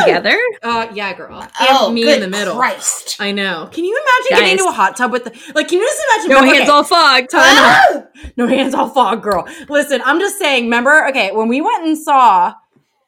together? 0.00 0.38
uh, 0.62 0.88
yeah, 0.92 1.12
girl. 1.14 1.46
Oh, 1.60 1.90
me 1.90 2.02
good 2.02 2.14
in 2.14 2.20
the 2.20 2.36
middle. 2.36 2.56
Christ. 2.56 3.16
I 3.20 3.32
know. 3.32 3.68
Can 3.72 3.84
you 3.84 3.96
imagine 3.96 4.38
getting 4.38 4.58
into 4.58 4.68
a 4.68 4.72
hot 4.72 4.96
tub 4.96 5.12
with 5.12 5.24
the 5.24 5.30
like? 5.54 5.68
Can 5.68 5.78
you 5.78 5.84
just 5.84 6.02
imagine? 6.10 6.30
No 6.30 6.38
okay, 6.38 6.58
hands 6.58 6.70
all 6.70 6.84
fog. 6.84 7.28
time 7.28 7.56
out. 7.56 8.08
no 8.36 8.46
hands 8.46 8.74
all 8.74 8.88
fog, 8.88 9.22
girl. 9.22 9.46
Listen, 9.68 10.00
I'm 10.04 10.18
just 10.20 10.38
saying. 10.38 10.64
Remember, 10.64 11.06
okay, 11.08 11.32
when 11.32 11.48
we 11.48 11.60
went 11.60 11.86
and 11.86 11.96
saw 11.96 12.54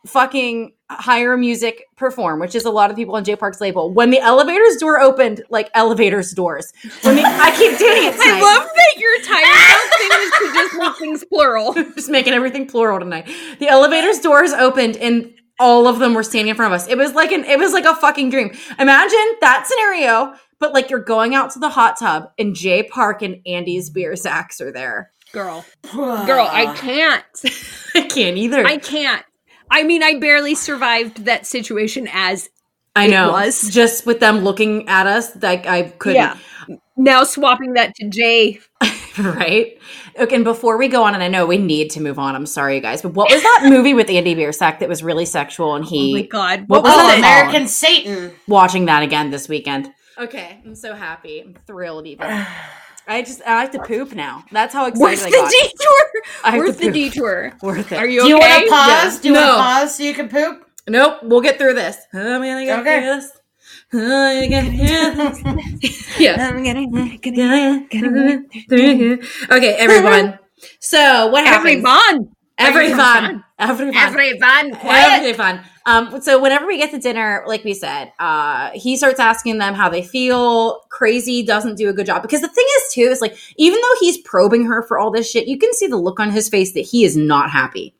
fucking 0.07 0.73
higher 0.89 1.37
music 1.37 1.85
perform, 1.97 2.39
which 2.39 2.55
is 2.55 2.65
a 2.65 2.71
lot 2.71 2.91
of 2.91 2.97
people 2.97 3.17
on 3.17 3.25
J 3.25 3.37
Park's 3.37 3.61
label, 3.61 3.93
when 3.93 4.11
the 4.11 4.21
elevators 4.21 4.77
door 4.77 5.01
opened, 5.01 5.43
like 5.51 5.71
elevators 5.75 6.33
doors. 6.33 6.73
When 7.03 7.17
the, 7.17 7.23
I 7.25 7.51
keep 7.57 7.77
doing 7.79 8.05
it. 8.05 8.15
I 8.19 8.41
love 8.41 8.69
that 8.75 9.01
your 9.01 9.23
title 9.23 9.89
thing 9.99 10.11
is 10.23 10.31
to 10.33 10.55
just 10.55 10.79
make 10.79 10.97
things 10.97 11.25
plural. 11.25 11.73
just 11.95 12.09
making 12.09 12.35
everything 12.35 12.67
plural 12.67 13.01
tonight. 13.01 13.29
The 13.59 13.69
elevators 13.69 14.21
doors 14.21 14.53
opened 14.53 14.97
and 14.97 15.33
all 15.59 15.87
of 15.87 15.99
them 15.99 16.15
were 16.15 16.23
standing 16.23 16.51
in 16.51 16.57
front 16.57 16.73
of 16.73 16.81
us. 16.81 16.89
It 16.89 16.99
was 16.99 17.15
like 17.15 17.33
an 17.33 17.45
it 17.45 17.59
was 17.59 17.73
like 17.73 17.85
a 17.85 17.95
fucking 17.95 18.31
dream. 18.31 18.51
Imagine 18.79 19.37
that 19.41 19.67
scenario, 19.67 20.35
but 20.59 20.73
like 20.73 20.91
you're 20.91 21.01
going 21.01 21.35
out 21.35 21.51
to 21.53 21.59
the 21.59 21.69
hot 21.69 21.99
tub 21.99 22.31
and 22.39 22.55
Jay 22.55 22.83
Park 22.83 23.23
and 23.23 23.41
Andy's 23.47 23.91
beer 23.91 24.17
sacks 24.17 24.61
are 24.61 24.73
there. 24.73 25.13
Girl. 25.33 25.65
Girl, 25.93 26.49
I 26.51 26.75
can't. 26.77 27.25
I 27.95 28.03
can't 28.03 28.37
either. 28.37 28.67
I 28.67 28.73
I, 28.73 28.77
can't. 28.79 29.25
I 29.71 29.83
mean, 29.83 30.03
I 30.03 30.19
barely 30.19 30.55
survived 30.55 31.25
that 31.25 31.47
situation 31.47 32.09
as 32.13 32.49
I 32.95 33.09
know. 33.09 33.33
was. 33.33 33.69
just 33.71 34.07
with 34.07 34.21
them 34.21 34.39
looking 34.39 34.89
at 34.89 35.07
us, 35.07 35.41
like 35.43 35.67
I 35.67 35.83
couldn't. 35.85 36.17
Yeah. 36.17 36.77
now 36.97 37.25
swapping 37.25 37.75
that 37.75 37.95
to 37.97 38.09
Jay. 38.09 38.61
Right. 39.37 39.79
Okay. 40.19 40.35
And 40.37 40.45
before 40.45 40.77
we 40.79 40.89
go 40.89 41.03
on, 41.05 41.15
and 41.15 41.23
I 41.23 41.29
know 41.29 41.47
we 41.47 41.59
need 41.59 41.91
to 41.93 42.01
move 42.01 42.19
on. 42.19 42.35
I'm 42.35 42.47
sorry, 42.47 42.77
you 42.77 42.81
guys, 42.81 43.03
but 43.03 43.13
what 43.15 43.31
was 43.31 43.43
that 43.43 43.63
movie 43.65 43.95
with 43.95 44.11
Andy 44.11 44.35
Biersack 44.35 44.79
that 44.81 44.89
was 44.89 45.03
really 45.03 45.25
sexual 45.25 45.75
and 45.75 45.85
he, 45.85 46.13
Oh 46.13 46.15
my 46.15 46.23
god. 46.27 46.65
What 46.69 46.83
What, 46.83 46.85
was 46.85 46.95
was 46.97 47.05
Oh, 47.05 47.13
it? 47.15 47.19
American 47.19 47.69
Satan. 47.69 48.33
watching 48.49 48.87
that 48.87 49.03
again 49.03 49.31
this 49.31 49.49
weekend. 49.49 49.93
Okay, 50.19 50.61
I'm 50.65 50.75
so 50.75 50.95
happy. 50.95 51.41
I'm 51.41 51.55
thrilled 51.67 52.07
even. 52.07 52.27
I 53.09 53.23
just 53.23 53.41
I 53.47 53.61
have 53.61 53.71
to 53.73 53.79
poop 53.83 54.15
now. 54.15 54.45
That's 54.51 54.75
how 54.75 54.87
excited 54.87 55.01
Worth 55.23 55.27
I 55.27 55.31
the 55.31 55.49
detour. 55.61 56.23
I 56.45 56.51
have 56.53 56.59
Worth 56.59 56.81
to 56.81 56.87
the 56.87 56.93
detour. 56.93 57.53
Worth 57.63 57.93
it. 57.93 57.99
Are 57.99 58.07
you 58.09 58.23
Do 58.23 58.29
you 58.29 58.37
okay? 58.39 58.49
want 58.49 58.65
to 58.65 58.71
pause? 58.71 59.15
Yeah. 59.17 59.23
Do 59.23 59.29
you 59.29 59.35
want 59.35 59.47
to 59.47 59.63
pause 59.63 59.97
so 59.97 60.03
you 60.03 60.15
can 60.15 60.29
poop? 60.29 60.63
Nope, 60.89 61.19
we'll 61.23 61.41
get 61.41 61.57
through 61.59 61.75
this. 61.75 61.97
I'm 62.13 62.21
gonna 62.43 62.65
get 62.65 62.81
Okay. 62.81 63.01
through 63.01 63.15
this. 63.21 63.31
Get 63.93 65.81
this. 65.81 66.19
yeah. 66.21 66.49
I'm 66.49 66.63
getting, 66.63 66.93
Okay, 69.51 69.75
everyone. 69.75 70.39
So 70.81 71.29
what 71.29 71.45
happened? 71.45 71.85
Everyone. 71.87 72.33
Everyone. 72.59 73.45
Everyone. 73.59 73.95
Everyone. 73.97 74.75
Quiet. 74.75 75.23
Everyone. 75.23 75.61
Um, 75.87 76.21
so 76.21 76.41
whenever 76.43 76.67
we 76.67 76.79
get 76.79 76.91
to 76.91 76.99
dinner, 76.99 77.45
like 77.47 77.63
we 77.63 77.73
said, 77.73 78.13
uh, 78.19 78.71
he 78.75 78.97
starts 78.97 79.21
asking 79.21 79.59
them 79.59 79.75
how 79.75 79.89
they 79.89 80.03
feel. 80.03 80.81
Crazy 80.89 81.45
doesn't 81.45 81.77
do 81.77 81.89
a 81.89 81.93
good 81.93 82.07
job 82.07 82.23
because 82.23 82.41
the 82.41 82.49
thing 82.49 82.65
is 82.79 82.93
too 82.93 83.03
is 83.03 83.21
like 83.21 83.39
even 83.57 83.81
though 83.81 83.97
he's 84.01 84.19
probing 84.19 84.65
her 84.67 84.83
for 84.83 84.99
all 84.99 85.11
this 85.11 85.31
shit, 85.31 85.47
you 85.47 85.59
can 85.59 85.73
see 85.75 85.87
the 85.87 85.97
look 85.97 86.19
on 86.19 86.31
his 86.31 86.49
face 86.49 86.73
that 86.75 86.81
he 86.81 87.05
is 87.05 87.17
not 87.17 87.51
happy. 87.51 87.95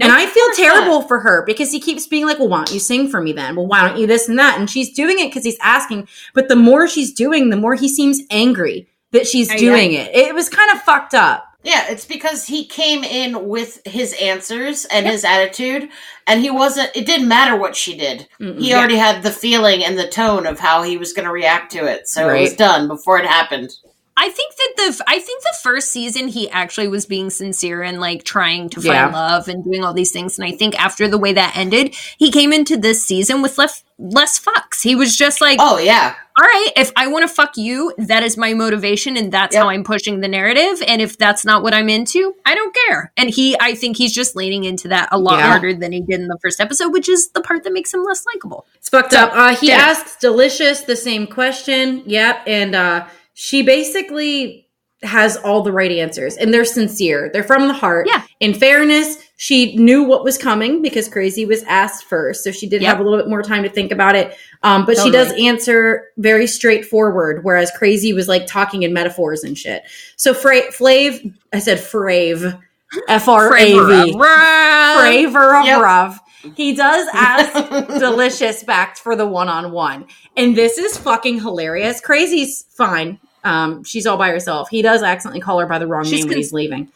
And 0.00 0.12
I 0.12 0.26
feel 0.26 0.46
terrible 0.54 1.02
for 1.02 1.20
her 1.20 1.44
because 1.46 1.72
he 1.72 1.80
keeps 1.80 2.06
being 2.06 2.26
like, 2.26 2.38
"Well, 2.38 2.48
why 2.48 2.58
don't 2.58 2.72
you 2.72 2.80
sing 2.80 3.08
for 3.08 3.20
me 3.20 3.32
then? 3.32 3.56
Well, 3.56 3.66
why 3.66 3.86
don't 3.86 3.98
you 3.98 4.06
this 4.06 4.28
and 4.28 4.38
that?" 4.38 4.58
And 4.58 4.68
she's 4.68 4.92
doing 4.92 5.18
it 5.18 5.28
because 5.28 5.44
he's 5.44 5.58
asking. 5.62 6.08
But 6.34 6.48
the 6.48 6.56
more 6.56 6.86
she's 6.86 7.12
doing, 7.12 7.50
the 7.50 7.56
more 7.56 7.74
he 7.74 7.88
seems 7.88 8.20
angry 8.30 8.86
that 9.12 9.26
she's 9.26 9.50
I- 9.50 9.56
doing 9.56 9.92
it. 9.92 10.14
It 10.14 10.34
was 10.34 10.48
kind 10.48 10.70
of 10.72 10.82
fucked 10.82 11.14
up. 11.14 11.44
Yeah, 11.62 11.86
it's 11.88 12.04
because 12.04 12.46
he 12.46 12.64
came 12.64 13.02
in 13.02 13.48
with 13.48 13.80
his 13.84 14.14
answers 14.22 14.84
and 14.84 15.04
his 15.04 15.24
attitude, 15.24 15.88
and 16.28 16.40
he 16.40 16.48
wasn't. 16.48 16.90
It 16.94 17.06
didn't 17.06 17.26
matter 17.26 17.56
what 17.56 17.74
she 17.74 17.96
did. 17.96 18.28
Mm-mm. 18.40 18.60
He 18.60 18.72
already 18.72 18.94
had 18.96 19.24
the 19.24 19.32
feeling 19.32 19.82
and 19.84 19.98
the 19.98 20.06
tone 20.06 20.46
of 20.46 20.60
how 20.60 20.84
he 20.84 20.96
was 20.96 21.12
going 21.12 21.26
to 21.26 21.32
react 21.32 21.72
to 21.72 21.84
it, 21.84 22.06
so 22.06 22.28
it 22.28 22.40
was 22.40 22.54
done 22.54 22.86
before 22.86 23.18
it 23.18 23.26
happened. 23.26 23.72
I 24.18 24.30
think 24.30 24.54
that 24.56 24.72
the 24.76 25.04
I 25.06 25.18
think 25.18 25.42
the 25.42 25.54
first 25.62 25.90
season 25.90 26.28
he 26.28 26.48
actually 26.50 26.88
was 26.88 27.04
being 27.04 27.28
sincere 27.28 27.82
and 27.82 28.00
like 28.00 28.24
trying 28.24 28.70
to 28.70 28.80
Yeah. 28.80 29.04
find 29.04 29.12
love 29.12 29.48
and 29.48 29.62
doing 29.62 29.84
all 29.84 29.92
these 29.92 30.10
things. 30.10 30.38
And 30.38 30.48
I 30.48 30.52
think 30.56 30.78
after 30.82 31.06
the 31.06 31.18
way 31.18 31.34
that 31.34 31.54
ended, 31.56 31.94
he 32.16 32.30
came 32.30 32.52
into 32.52 32.76
this 32.78 33.04
season 33.04 33.42
with 33.42 33.58
less 33.58 33.84
less 33.98 34.38
fucks. 34.38 34.82
He 34.82 34.94
was 34.94 35.16
just 35.16 35.40
like, 35.40 35.58
Oh 35.60 35.78
yeah. 35.78 36.14
all 36.38 36.44
right, 36.46 36.70
if 36.76 36.92
I 36.96 37.06
want 37.08 37.28
to 37.28 37.34
fuck 37.34 37.56
you, 37.58 37.92
that 37.98 38.22
is 38.22 38.36
my 38.38 38.54
motivation 38.54 39.16
and 39.18 39.30
that's 39.32 39.54
Yep. 39.54 39.62
how 39.62 39.68
I'm 39.70 39.84
pushing 39.84 40.20
the 40.20 40.28
narrative. 40.28 40.82
And 40.86 41.00
if 41.02 41.18
that's 41.18 41.44
not 41.44 41.62
what 41.62 41.74
I'm 41.74 41.88
into, 41.90 42.34
I 42.46 42.54
don't 42.54 42.74
care. 42.86 43.12
And 43.18 43.28
he 43.28 43.54
I 43.60 43.74
think 43.74 43.98
he's 43.98 44.14
just 44.14 44.34
leaning 44.34 44.64
into 44.64 44.88
that 44.88 45.08
a 45.12 45.18
lot 45.18 45.38
Yeah. 45.38 45.48
harder 45.48 45.74
than 45.74 45.92
he 45.92 46.00
did 46.00 46.20
in 46.20 46.28
the 46.28 46.38
first 46.40 46.58
episode, 46.60 46.88
which 46.92 47.08
is 47.08 47.28
the 47.30 47.42
part 47.42 47.64
that 47.64 47.72
makes 47.74 47.92
him 47.92 48.02
less 48.02 48.24
likable. 48.26 48.66
It's 48.76 48.88
fucked 48.88 49.12
up. 49.12 49.30
Uh, 49.34 49.54
he 49.56 49.72
asks 49.72 50.16
Delicious 50.16 50.80
the 50.82 50.96
same 50.96 51.26
question. 51.26 52.02
Yep. 52.06 52.42
And 52.46 52.74
uh, 52.74 53.04
she 53.38 53.62
basically 53.62 54.62
has 55.02 55.36
all 55.36 55.60
the 55.62 55.70
right 55.70 55.92
answers 55.92 56.38
and 56.38 56.54
they're 56.54 56.64
sincere. 56.64 57.28
They're 57.30 57.44
from 57.44 57.68
the 57.68 57.74
heart. 57.74 58.06
Yeah. 58.08 58.22
In 58.40 58.54
fairness, 58.54 59.18
she 59.36 59.76
knew 59.76 60.02
what 60.02 60.24
was 60.24 60.38
coming 60.38 60.80
because 60.80 61.06
Crazy 61.06 61.44
was 61.44 61.62
asked 61.64 62.04
first. 62.04 62.42
So 62.42 62.50
she 62.50 62.66
did 62.66 62.80
Yep. 62.80 62.88
have 62.96 63.00
a 63.00 63.02
little 63.02 63.18
bit 63.18 63.28
more 63.28 63.42
time 63.42 63.62
to 63.64 63.68
think 63.68 63.92
about 63.92 64.16
it. 64.16 64.34
Um, 64.62 64.86
but 64.86 64.96
she 64.96 65.10
does 65.10 65.30
answer 65.38 66.06
very 66.16 66.46
straightforward, 66.46 67.44
whereas 67.44 67.70
Crazy 67.76 68.14
was 68.14 68.26
like 68.26 68.46
talking 68.46 68.84
in 68.84 68.94
metaphors 68.94 69.44
and 69.44 69.56
shit. 69.56 69.82
So 70.16 70.32
Fra- 70.32 70.72
Flav, 70.72 71.30
I 71.52 71.58
said 71.58 71.78
Frave. 71.78 72.54
F 73.08 73.28
R 73.28 73.54
A 73.54 73.64
V. 73.74 74.12
Fravor 74.14 75.60
of 75.60 75.66
Yep. 75.66 75.82
Rav. 75.82 76.20
He 76.54 76.74
does 76.74 77.06
ask 77.12 77.88
Delicious 77.98 78.62
back 78.62 78.96
for 78.96 79.14
the 79.16 79.26
one 79.26 79.48
on 79.48 79.72
one. 79.72 80.06
And 80.36 80.56
this 80.56 80.78
is 80.78 80.96
fucking 80.96 81.40
hilarious. 81.40 82.00
Crazy's 82.00 82.64
fine. 82.70 83.18
Um, 83.46 83.84
she's 83.84 84.06
all 84.06 84.16
by 84.16 84.28
herself. 84.30 84.68
He 84.68 84.82
does 84.82 85.02
accidentally 85.02 85.40
call 85.40 85.58
her 85.60 85.66
by 85.66 85.78
the 85.78 85.86
wrong 85.86 86.04
She's 86.04 86.20
name 86.20 86.28
when 86.28 86.36
he's 86.36 86.52
leaving. 86.52 86.88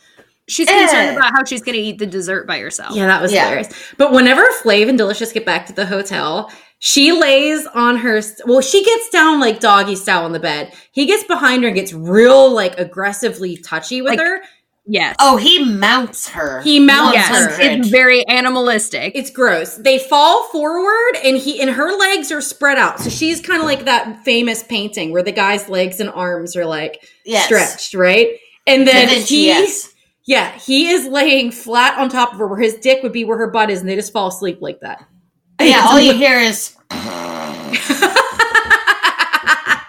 She's 0.49 0.69
Eh. 0.69 0.79
concerned 0.81 1.17
about 1.17 1.31
how 1.33 1.45
she's 1.45 1.63
going 1.63 1.77
to 1.77 1.81
eat 1.81 1.99
the 1.99 2.07
dessert 2.07 2.47
by 2.47 2.59
herself. 2.59 2.97
Yeah, 2.97 3.07
that 3.07 3.23
was 3.23 3.33
Yeah. 3.33 3.45
hilarious. 3.45 3.69
But 3.99 4.13
whenever 4.13 4.45
Flav 4.63 4.89
and 4.89 4.99
Delicious 4.99 5.31
get 5.33 5.47
back 5.47 5.67
to 5.67 5.73
the 5.73 5.87
hotel, 5.87 6.51
she 6.81 7.13
lays 7.13 7.67
on 7.73 7.99
her. 7.99 8.21
Well, 8.47 8.61
she 8.61 8.85
gets 8.85 9.11
down 9.11 9.39
like 9.39 9.61
doggy 9.61 9.95
style 9.95 10.25
on 10.25 10.33
the 10.33 10.41
bed. 10.41 10.73
He 10.91 11.07
gets 11.07 11.23
behind 11.25 11.63
her 11.63 11.69
and 11.69 11.77
gets 11.77 11.93
real 11.93 12.53
like 12.53 12.77
aggressively 12.81 13.57
touchy 13.59 14.03
with 14.03 14.11
Like- 14.13 14.21
her. 14.21 14.41
Yes. 14.87 15.14
Oh, 15.21 15.37
he 15.37 15.64
mounts 15.64 16.29
her. 16.31 16.62
He 16.62 16.81
mounts 16.81 17.14
yes. 17.14 17.29
her. 17.57 17.61
It's 17.61 17.88
very 17.88 18.27
animalistic. 18.27 19.12
It's 19.14 19.31
gross. 19.31 19.77
They 19.77 19.99
fall 19.99 20.45
forward 20.49 21.16
and 21.25 21.37
he 21.37 21.61
and 21.61 21.71
her 21.71 21.93
legs 21.97 22.33
are 22.33 22.40
spread 22.40 22.79
out. 22.79 22.99
So 22.99 23.11
she's 23.11 23.40
kind 23.40 23.61
of 23.61 23.66
like 23.66 23.85
that 23.85 24.25
famous 24.25 24.62
painting 24.62 25.12
where 25.12 25.23
the 25.23 25.33
guy's 25.33 25.69
legs 25.69 26.01
and 26.01 26.11
arms 26.11 26.57
are 26.57 26.64
like 26.66 27.03
Yes. 27.25 27.45
stretched, 27.45 27.95
right? 27.95 28.29
And 28.66 28.87
then 28.87 29.09
Da 29.09 29.21
he 29.21 29.47
yes. 29.47 29.93
yeah, 30.27 30.51
he 30.59 30.88
is 30.88 31.07
laying 31.07 31.53
flat 31.53 31.99
on 31.99 32.09
top 32.09 32.33
of 32.33 32.38
her 32.38 32.49
where 32.49 32.59
his 32.61 32.75
dick 32.77 33.03
would 33.03 33.12
be 33.12 33.25
where 33.25 33.38
her 33.38 33.51
butt 33.51 33.71
is 33.71 33.81
and 33.81 33.88
they 33.88 33.97
just 33.97 34.12
fall 34.12 34.29
asleep 34.29 34.59
like 34.61 34.81
that. 34.81 35.05
Yeah, 35.61 35.87
all 35.90 36.01
you 36.01 36.14
hear 36.14 36.38
is 36.38 36.75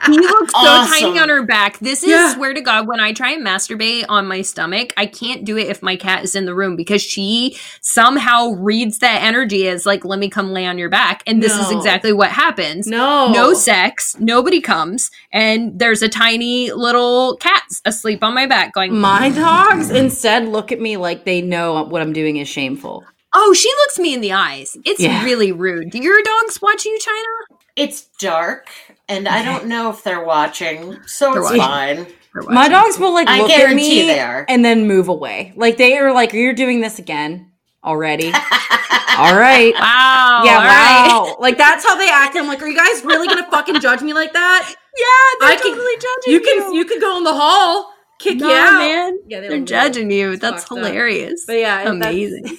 He 0.07 0.17
looks 0.17 0.51
so 0.51 0.57
Awesome. 0.59 0.99
tiny 1.13 1.19
on 1.19 1.29
her 1.29 1.43
back. 1.43 1.77
This 1.79 2.01
is 2.03 2.09
Yeah. 2.09 2.33
swear 2.33 2.53
to 2.53 2.61
God, 2.61 2.87
when 2.87 2.99
I 2.99 3.13
try 3.13 3.31
and 3.31 3.45
masturbate 3.45 4.05
on 4.09 4.25
my 4.27 4.41
stomach, 4.41 4.93
I 4.97 5.05
can't 5.05 5.45
do 5.45 5.57
it 5.57 5.67
if 5.67 5.83
my 5.83 5.95
cat 5.95 6.23
is 6.23 6.35
in 6.35 6.45
the 6.45 6.55
room 6.55 6.75
because 6.75 7.01
she 7.03 7.55
somehow 7.81 8.49
reads 8.53 8.97
that 8.99 9.21
energy 9.21 9.67
as 9.67 9.85
like, 9.85 10.03
let 10.03 10.17
me 10.19 10.27
come 10.29 10.51
lay 10.53 10.65
on 10.65 10.77
your 10.79 10.89
back. 10.89 11.21
And 11.27 11.41
this 11.41 11.55
is 11.55 11.71
exactly 11.71 12.13
what 12.13 12.31
happens. 12.31 12.87
No. 12.87 13.31
No 13.31 13.53
sex, 13.53 14.15
nobody 14.19 14.59
comes, 14.59 15.11
and 15.31 15.77
there's 15.77 16.01
a 16.01 16.09
tiny 16.09 16.71
little 16.71 17.37
cat 17.37 17.63
asleep 17.85 18.23
on 18.23 18.33
my 18.33 18.47
back 18.47 18.73
going, 18.73 18.97
My 18.99 19.29
dogs 19.29 19.91
instead 19.91 20.47
look 20.47 20.71
at 20.71 20.79
me 20.81 20.97
like 20.97 21.25
they 21.25 21.41
know 21.41 21.83
what 21.83 22.01
I'm 22.01 22.13
doing 22.13 22.37
is 22.37 22.47
shameful. 22.47 23.03
Oh, 23.33 23.53
she 23.53 23.69
looks 23.81 23.97
me 23.99 24.13
in 24.13 24.21
the 24.21 24.33
eyes. 24.33 24.75
It's 24.83 24.99
Yeah. 24.99 25.23
really 25.23 25.51
rude. 25.51 25.91
Do 25.91 25.99
your 25.99 26.21
dogs 26.23 26.61
watch 26.61 26.85
you, 26.85 26.97
China? 26.99 27.57
it's 27.77 28.01
dark, 28.19 28.67
and 29.11 29.27
I 29.27 29.43
don't 29.43 29.67
know 29.67 29.89
if 29.89 30.03
they're 30.03 30.23
watching, 30.23 30.97
so 31.05 31.33
They're 31.33 31.41
it's 31.43 31.57
watching. 31.57 32.05
fine. 32.05 32.13
My 32.53 32.69
dogs 32.69 32.97
will 32.97 33.13
like 33.13 33.27
I 33.27 33.41
look 33.41 33.51
at 33.51 33.57
guarantee 33.57 34.01
me 34.03 34.07
they 34.07 34.19
are. 34.21 34.45
and 34.47 34.63
then 34.63 34.87
move 34.87 35.07
away. 35.09 35.53
Like 35.55 35.77
they 35.77 35.97
are 35.97 36.13
like, 36.13 36.31
you're 36.33 36.53
doing 36.53 36.79
this 36.81 36.97
again 36.99 37.51
already. 37.83 38.27
All 39.17 39.35
right. 39.35 39.73
Wow. 39.79 40.43
yeah, 40.45 40.53
all 40.53 40.63
right. 40.63 41.07
wow. 41.33 41.37
Like 41.39 41.57
that's 41.57 41.85
how 41.85 41.95
they 41.97 42.09
act. 42.09 42.35
I'm 42.37 42.47
like, 42.47 42.61
are 42.61 42.67
you 42.67 42.75
guys 42.77 43.03
really 43.03 43.27
gonna 43.27 43.49
fucking 43.51 43.79
judge 43.81 44.01
me 44.01 44.13
like 44.13 44.31
that? 44.33 44.73
Yeah, 44.97 45.05
they're 45.47 45.57
I 45.57 45.61
can- 45.61 45.71
totally 45.71 45.95
judging 45.95 46.33
You 46.33 46.39
can 46.39 46.73
you 46.73 46.85
can 46.85 46.99
go 47.01 47.17
in 47.17 47.23
the 47.25 47.33
hall, 47.33 47.93
kick 48.19 48.37
No, 48.37 48.47
you 48.47 48.53
out. 48.55 48.77
man. 48.79 49.19
Yeah, 49.27 49.41
they 49.41 49.49
They're 49.49 49.59
judging 49.59 50.09
you. 50.11 50.37
That's 50.37 50.63
fucked 50.63 50.71
up. 50.81 50.87
hilarious. 50.87 51.43
But 51.45 51.57
yeah, 51.57 51.89
Amazing. 51.89 52.57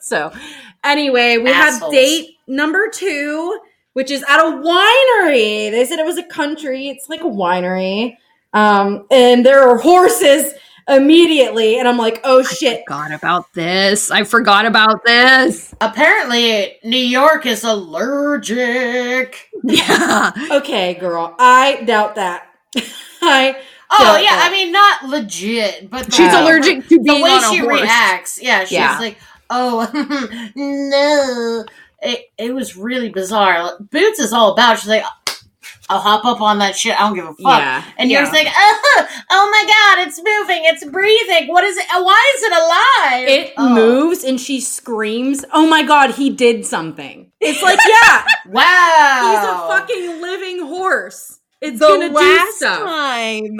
so 0.00 0.32
anyway, 0.84 1.38
we 1.38 1.48
had 1.50 1.68
Assholes. 1.74 1.92
date 1.92 2.34
number 2.46 2.88
two, 2.90 3.58
which 3.96 4.10
is 4.10 4.22
at 4.28 4.38
a 4.40 4.42
winery. 4.42 5.70
They 5.70 5.86
said 5.88 5.98
it 5.98 6.04
was 6.04 6.18
a 6.18 6.22
country. 6.24 6.88
It's 6.90 7.08
like 7.08 7.22
a 7.22 7.24
winery. 7.24 8.18
Um, 8.52 9.06
and 9.10 9.44
there 9.44 9.66
are 9.66 9.78
horses 9.78 10.52
immediately, 10.86 11.78
and 11.78 11.88
I'm 11.88 11.96
like, 11.96 12.20
oh 12.22 12.42
shit. 12.42 12.80
I 12.80 12.82
forgot 12.84 13.12
about 13.12 13.54
this. 13.54 14.10
I 14.10 14.24
forgot 14.24 14.66
about 14.66 15.02
this. 15.06 15.74
Apparently, 15.80 16.76
New 16.84 16.98
York 16.98 17.46
is 17.46 17.64
allergic. 17.64 19.48
Yeah. 19.64 20.30
Okay, 20.50 20.92
girl. 20.94 21.34
I 21.38 21.82
doubt 21.86 22.16
that. 22.16 22.48
I 23.22 23.56
Oh 23.90 24.18
yeah, 24.18 24.36
that. 24.36 24.48
I 24.50 24.54
mean 24.54 24.72
not 24.72 25.04
legit, 25.08 25.88
but 25.88 26.12
She's 26.12 26.34
allergic 26.34 26.86
to 26.88 26.98
the 26.98 27.02
being 27.02 27.22
way 27.22 27.30
on 27.30 27.44
a 27.44 27.48
she 27.48 27.58
horse. 27.60 27.80
reacts. 27.80 28.42
Yeah, 28.42 28.60
she's 28.64 28.72
Yeah. 28.72 28.98
like, 28.98 29.16
"Oh 29.48 29.88
no." 30.54 31.64
It, 32.02 32.26
it 32.38 32.54
was 32.54 32.76
really 32.76 33.08
bizarre. 33.08 33.72
Boots 33.80 34.18
is 34.18 34.32
all 34.32 34.52
about. 34.52 34.78
She's 34.78 34.88
like, 34.88 35.04
"I'll 35.88 36.00
hop 36.00 36.24
up 36.24 36.40
on 36.40 36.58
that 36.58 36.76
shit. 36.76 36.94
I 37.00 37.06
don't 37.06 37.14
give 37.14 37.24
a 37.24 37.34
fuck." 37.34 37.58
Yeah. 37.60 37.84
And 37.96 38.10
you're 38.10 38.24
like, 38.24 38.46
oh, 38.50 39.06
"Oh 39.30 39.50
my 39.50 39.64
god, 39.66 40.06
it's 40.06 40.18
moving. 40.18 40.62
It's 40.64 40.84
breathing. 40.84 41.48
What 41.48 41.64
is 41.64 41.76
it? 41.76 41.86
Why 41.90 42.32
is 42.36 42.42
it 42.42 42.52
alive?" 42.52 43.28
It 43.28 43.54
Oh. 43.56 43.68
moves 43.74 44.24
and 44.24 44.40
she 44.40 44.60
screams, 44.60 45.44
"Oh 45.52 45.66
my 45.66 45.82
god, 45.82 46.10
he 46.12 46.30
did 46.30 46.66
something!" 46.66 47.32
It's 47.40 47.62
like, 47.62 47.78
yeah, 47.86 48.24
Wow, 48.48 49.30
he's 49.30 49.48
a 49.48 49.68
fucking 49.78 50.20
living 50.22 50.66
horse. 50.66 51.38
It's 51.62 51.78
The 51.80 52.10
last 52.12 52.60
time, 52.60 53.56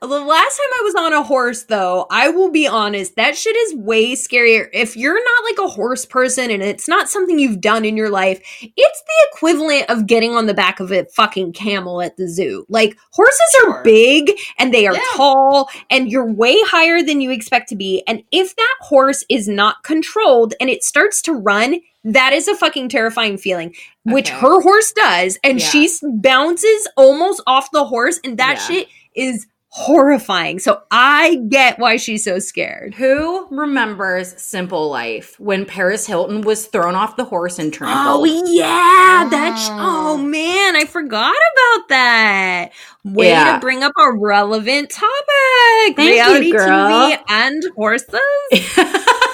the 0.00 0.06
last 0.06 0.56
time 0.56 0.70
I 0.72 0.80
was 0.84 0.94
on 0.94 1.12
a 1.12 1.22
horse, 1.24 1.64
though, 1.64 2.06
I 2.08 2.28
will 2.28 2.50
be 2.52 2.68
honest, 2.68 3.16
that 3.16 3.36
shit 3.36 3.56
is 3.56 3.74
way 3.74 4.12
scarier. 4.12 4.68
If 4.72 4.96
you're 4.96 5.18
not 5.18 5.44
like 5.44 5.58
a 5.66 5.68
horse 5.68 6.04
person 6.04 6.52
and 6.52 6.62
it's 6.62 6.86
not 6.86 7.08
something 7.08 7.40
you've 7.40 7.60
done 7.60 7.84
in 7.84 7.96
your 7.96 8.08
life, 8.08 8.38
it's 8.62 9.02
the 9.02 9.28
equivalent 9.32 9.90
of 9.90 10.06
getting 10.06 10.36
on 10.36 10.46
the 10.46 10.54
back 10.54 10.78
of 10.78 10.92
a 10.92 11.06
fucking 11.06 11.52
camel 11.52 12.00
at 12.00 12.16
the 12.16 12.28
zoo. 12.28 12.64
Like 12.68 12.96
horses 13.10 13.40
Sure. 13.60 13.72
are 13.72 13.82
big 13.82 14.30
and 14.60 14.72
they 14.72 14.86
are 14.86 14.94
Yeah. 14.94 15.00
tall 15.16 15.68
and 15.90 16.08
you're 16.08 16.30
way 16.32 16.56
higher 16.62 17.02
than 17.02 17.20
you 17.20 17.32
expect 17.32 17.68
to 17.70 17.76
be. 17.76 18.04
And 18.06 18.22
if 18.30 18.54
that 18.54 18.76
horse 18.80 19.24
is 19.28 19.48
not 19.48 19.82
controlled 19.82 20.54
and 20.60 20.70
it 20.70 20.84
starts 20.84 21.20
to 21.22 21.32
run, 21.32 21.80
that 22.04 22.32
is 22.32 22.48
a 22.48 22.54
fucking 22.56 22.88
terrifying 22.88 23.36
feeling, 23.38 23.74
which 24.04 24.30
Okay. 24.30 24.40
her 24.40 24.60
horse 24.60 24.92
does. 24.92 25.38
And 25.44 25.60
Yeah. 25.60 25.66
she 25.66 25.88
bounces 26.02 26.88
almost 26.96 27.42
off 27.46 27.70
the 27.72 27.84
horse, 27.84 28.18
and 28.24 28.38
that 28.38 28.56
Yeah. 28.56 28.76
shit 28.76 28.88
is 29.14 29.46
horrifying. 29.72 30.58
So 30.58 30.80
I 30.90 31.36
get 31.48 31.78
why 31.78 31.96
she's 31.96 32.24
so 32.24 32.40
scared. 32.40 32.92
Who 32.94 33.46
remembers 33.52 34.34
Simple 34.36 34.88
Life 34.90 35.36
when 35.38 35.64
Paris 35.64 36.08
Hilton 36.08 36.40
was 36.40 36.66
thrown 36.66 36.96
off 36.96 37.14
the 37.14 37.22
horse 37.24 37.60
and 37.60 37.72
trampled? 37.72 38.28
Oh 38.28 38.42
yeah, 38.50 39.28
that's 39.30 39.68
Oh. 39.68 39.72
Ah. 39.78 40.10
oh 40.10 40.16
man, 40.16 40.74
I 40.74 40.86
forgot 40.86 41.32
about 41.32 41.88
that. 41.90 42.70
Way 43.04 43.28
Yeah. 43.28 43.52
to 43.54 43.58
bring 43.60 43.84
up 43.84 43.92
a 43.96 44.10
relevant 44.12 44.90
topic. 44.90 45.94
Thank 45.94 45.98
you, 45.98 46.14
Reality 46.14 46.50
girl. 46.50 46.66
TV 46.88 47.18
and 47.28 47.62
horses. 47.76 48.18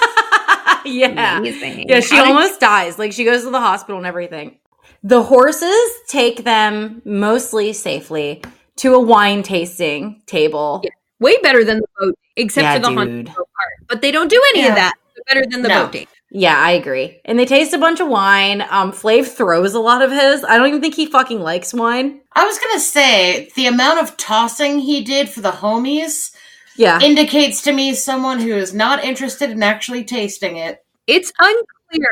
yeah. 0.85 1.39
Amazing. 1.39 1.89
Yeah, 1.89 2.01
she 2.01 2.17
How 2.17 2.25
did- 2.25 2.35
almost 2.35 2.61
dies. 2.61 2.99
Like 2.99 3.13
she 3.13 3.25
goes 3.25 3.45
to 3.45 3.51
the 3.51 3.61
hospital 3.61 3.99
and 3.99 4.07
everything. 4.07 4.59
The 5.03 5.23
horses 5.23 5.91
take 6.09 6.45
them 6.45 7.03
mostly 7.05 7.73
safely 7.73 8.43
to 8.77 8.95
a 8.95 9.01
wine 9.01 9.43
tasting 9.43 10.23
table. 10.27 10.81
Yeah. 10.85 10.91
way 11.19 11.35
better 11.43 11.65
than 11.65 11.79
the 11.79 11.87
boat, 11.99 12.15
except 12.37 12.63
Yeah, 12.65 12.75
for 12.75 12.79
the 12.81 12.89
dude. 12.89 12.99
haunted 12.99 13.27
part. 13.29 13.47
But 13.89 14.03
they 14.03 14.11
don't 14.11 14.29
do 14.29 14.43
any 14.55 14.63
Yeah. 14.65 14.69
of 14.69 14.75
that. 14.75 14.95
They're 15.15 15.25
better 15.35 15.51
than 15.51 15.63
the 15.63 15.69
No. 15.69 15.85
boat 15.85 15.93
date. 15.93 16.09
Yeah, 16.31 16.59
I 16.59 16.73
agree. 16.73 17.21
And 17.25 17.39
they 17.39 17.47
taste 17.47 17.73
a 17.73 17.79
bunch 17.79 18.01
of 18.01 18.09
wine. 18.09 18.63
Um, 18.69 18.93
Flav 18.93 19.27
throws 19.29 19.73
a 19.73 19.81
lot 19.81 20.03
of 20.03 20.11
his. 20.11 20.45
I 20.45 20.59
don't 20.59 20.67
even 20.69 20.83
think 20.83 20.95
he 20.95 21.07
fucking 21.07 21.41
likes 21.41 21.73
wine. 21.73 22.21
I 22.35 22.45
was 22.45 22.59
gonna 22.59 22.81
say 22.81 23.49
the 23.57 23.67
amount 23.67 24.01
of 24.01 24.17
tossing 24.19 24.81
he 24.81 25.01
did 25.03 25.31
for 25.31 25.41
the 25.41 25.53
homies 25.53 26.33
Yeah. 26.77 27.01
indicates 27.01 27.63
to 27.63 27.73
me 27.73 27.95
someone 27.95 28.41
who 28.41 28.55
is 28.55 28.75
not 28.75 29.05
interested 29.05 29.51
in 29.51 29.63
actually 29.63 30.05
tasting 30.05 30.57
it. 30.57 30.85
It's 31.07 31.33
unclear 31.39 32.09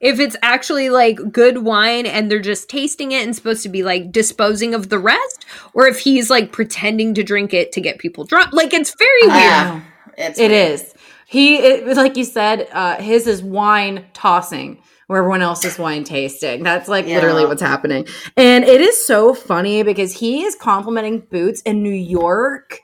if 0.00 0.18
it's 0.18 0.36
actually 0.42 0.88
like 0.88 1.18
good 1.30 1.58
wine 1.58 2.06
and 2.06 2.30
they're 2.30 2.40
just 2.40 2.68
tasting 2.70 3.12
it 3.12 3.22
and 3.22 3.36
supposed 3.36 3.62
to 3.64 3.68
be 3.68 3.82
like 3.82 4.10
disposing 4.12 4.74
of 4.74 4.88
the 4.88 4.98
rest, 4.98 5.44
or 5.74 5.86
if 5.86 5.98
he's 6.00 6.30
like 6.30 6.52
pretending 6.52 7.12
to 7.14 7.22
drink 7.22 7.52
it 7.52 7.70
to 7.72 7.80
get 7.80 7.98
people 7.98 8.24
drunk. 8.24 8.52
Like 8.52 8.72
it's 8.72 8.94
very 8.98 9.22
weird. 9.26 9.34
Yeah, 9.34 9.80
it's 10.16 10.38
It 10.38 10.50
weird. 10.50 10.70
is. 10.72 10.94
He, 11.26 11.58
it, 11.58 11.96
like 11.96 12.16
you 12.16 12.24
said, 12.24 12.66
uh, 12.72 12.96
his 12.96 13.26
is 13.28 13.40
wine 13.42 14.06
tossing, 14.14 14.82
where 15.06 15.18
everyone 15.20 15.42
else 15.42 15.64
is 15.64 15.78
wine 15.78 16.02
tasting. 16.02 16.62
That's 16.64 16.88
like 16.88 17.06
Yeah. 17.06 17.16
literally 17.16 17.44
what's 17.46 17.62
happening. 17.62 18.06
And 18.36 18.64
it 18.64 18.80
is 18.80 19.04
so 19.06 19.34
funny 19.34 19.82
because 19.84 20.12
he 20.14 20.42
is 20.44 20.56
complimenting 20.56 21.20
Boots 21.20 21.60
in 21.62 21.82
New 21.84 21.92
York. 21.92 22.80